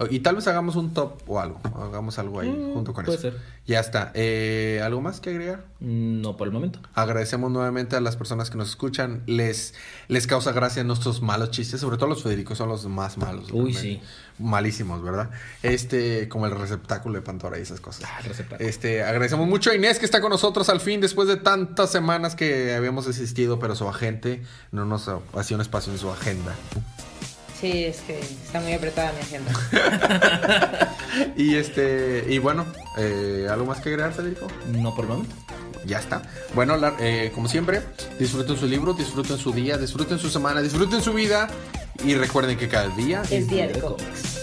Y 0.10 0.20
tal 0.22 0.36
vez 0.36 0.47
hagamos 0.47 0.76
un 0.76 0.93
top 0.93 1.22
o 1.28 1.39
algo. 1.39 1.60
Hagamos 1.76 2.18
algo 2.20 2.39
ahí 2.39 2.49
Mm, 2.49 2.74
junto 2.74 2.93
con 2.93 3.06
puede 3.06 3.18
eso. 3.18 3.32
ser. 3.32 3.39
Ya 3.68 3.80
está. 3.80 4.12
Eh, 4.16 4.82
¿Algo 4.84 5.02
más 5.02 5.20
que 5.20 5.30
agregar? 5.30 5.66
No 5.80 6.38
por 6.38 6.47
el 6.47 6.54
momento. 6.54 6.80
Agradecemos 6.95 7.52
nuevamente 7.52 7.95
a 7.95 8.02
las 8.02 8.16
personas 8.18 8.49
que 8.49 8.58
nos 8.58 8.70
escuchan. 8.70 9.22
Les, 9.28 9.74
les 10.08 10.28
causa 10.28 10.52
gracia 10.52 10.84
nuestros 10.84 11.22
malos 11.22 11.52
chistes, 11.52 11.82
sobre 11.82 11.97
todo 11.97 12.10
los 12.10 12.24
Federicos 12.24 12.58
son 12.58 12.70
los 12.70 12.86
más 12.88 13.18
malos. 13.18 13.52
Uy, 13.52 13.74
realmente. 13.74 13.80
sí. 13.82 14.02
Malísimos, 14.39 15.04
¿verdad? 15.04 15.30
Este, 15.62 16.28
como 16.28 16.47
el 16.47 16.54
receptáculo 16.58 17.16
de 17.16 17.22
Pandora 17.22 17.60
y 17.60 17.62
esas 17.62 17.80
cosas. 17.80 18.10
Ah, 18.12 18.20
el 18.22 18.26
receptáculo. 18.30 18.68
Este, 18.68 19.04
agradecemos 19.04 19.47
mucho 19.47 19.70
a 19.70 19.76
Inés 19.76 19.99
que 19.99 20.06
está 20.06 20.20
con 20.20 20.32
nosotros 20.32 20.68
al 20.70 20.80
fin, 20.82 20.99
después 20.99 21.28
de 21.28 21.38
tantas 21.38 21.91
semanas 21.91 22.36
que 22.36 22.74
habíamos 22.74 23.06
asistido, 23.08 23.60
pero 23.60 23.76
su 23.76 23.88
agente 23.88 24.41
no 24.72 24.86
nos 24.86 25.10
hacía 25.36 25.56
un 25.58 25.62
espacio 25.62 25.93
en 25.93 25.99
su 25.99 26.10
agenda. 26.10 26.56
Sí, 27.62 27.86
es 27.86 27.97
que 28.01 28.20
está 28.20 28.59
muy 28.59 28.74
apretada 28.74 29.14
mi 29.14 29.20
agenda. 29.22 30.88
Y 31.36 31.55
este, 31.55 32.26
y 32.30 32.39
bueno, 32.39 32.66
eh, 32.97 33.45
¿algo 33.49 33.66
más 33.66 33.82
que 33.82 33.89
agregar, 33.89 34.14
Federico? 34.14 34.47
No 34.72 34.95
por 34.95 35.05
el 35.05 35.12
momento. 35.12 35.36
Ya 35.86 35.99
está. 35.99 36.22
Bueno, 36.55 36.78
la- 36.78 36.95
eh, 36.99 37.32
como 37.36 37.47
siempre, 37.49 37.82
disfruten 38.18 38.57
su 38.57 38.66
libro, 38.66 38.93
disfruten 38.93 39.38
su 39.38 39.51
día, 39.51 39.78
disfruten 39.78 40.18
su 40.20 40.30
semana, 40.30 40.62
disfruten 40.62 41.01
su 41.01 41.12
vida 41.14 41.47
y 42.05 42.16
recuerden 42.16 42.57
que 42.57 42.68
cada 42.70 42.88
día 42.95 43.24
Es 43.30 43.47
día 43.49 43.68
de 43.68 43.74
de 43.74 43.80
cómics. 43.80 44.39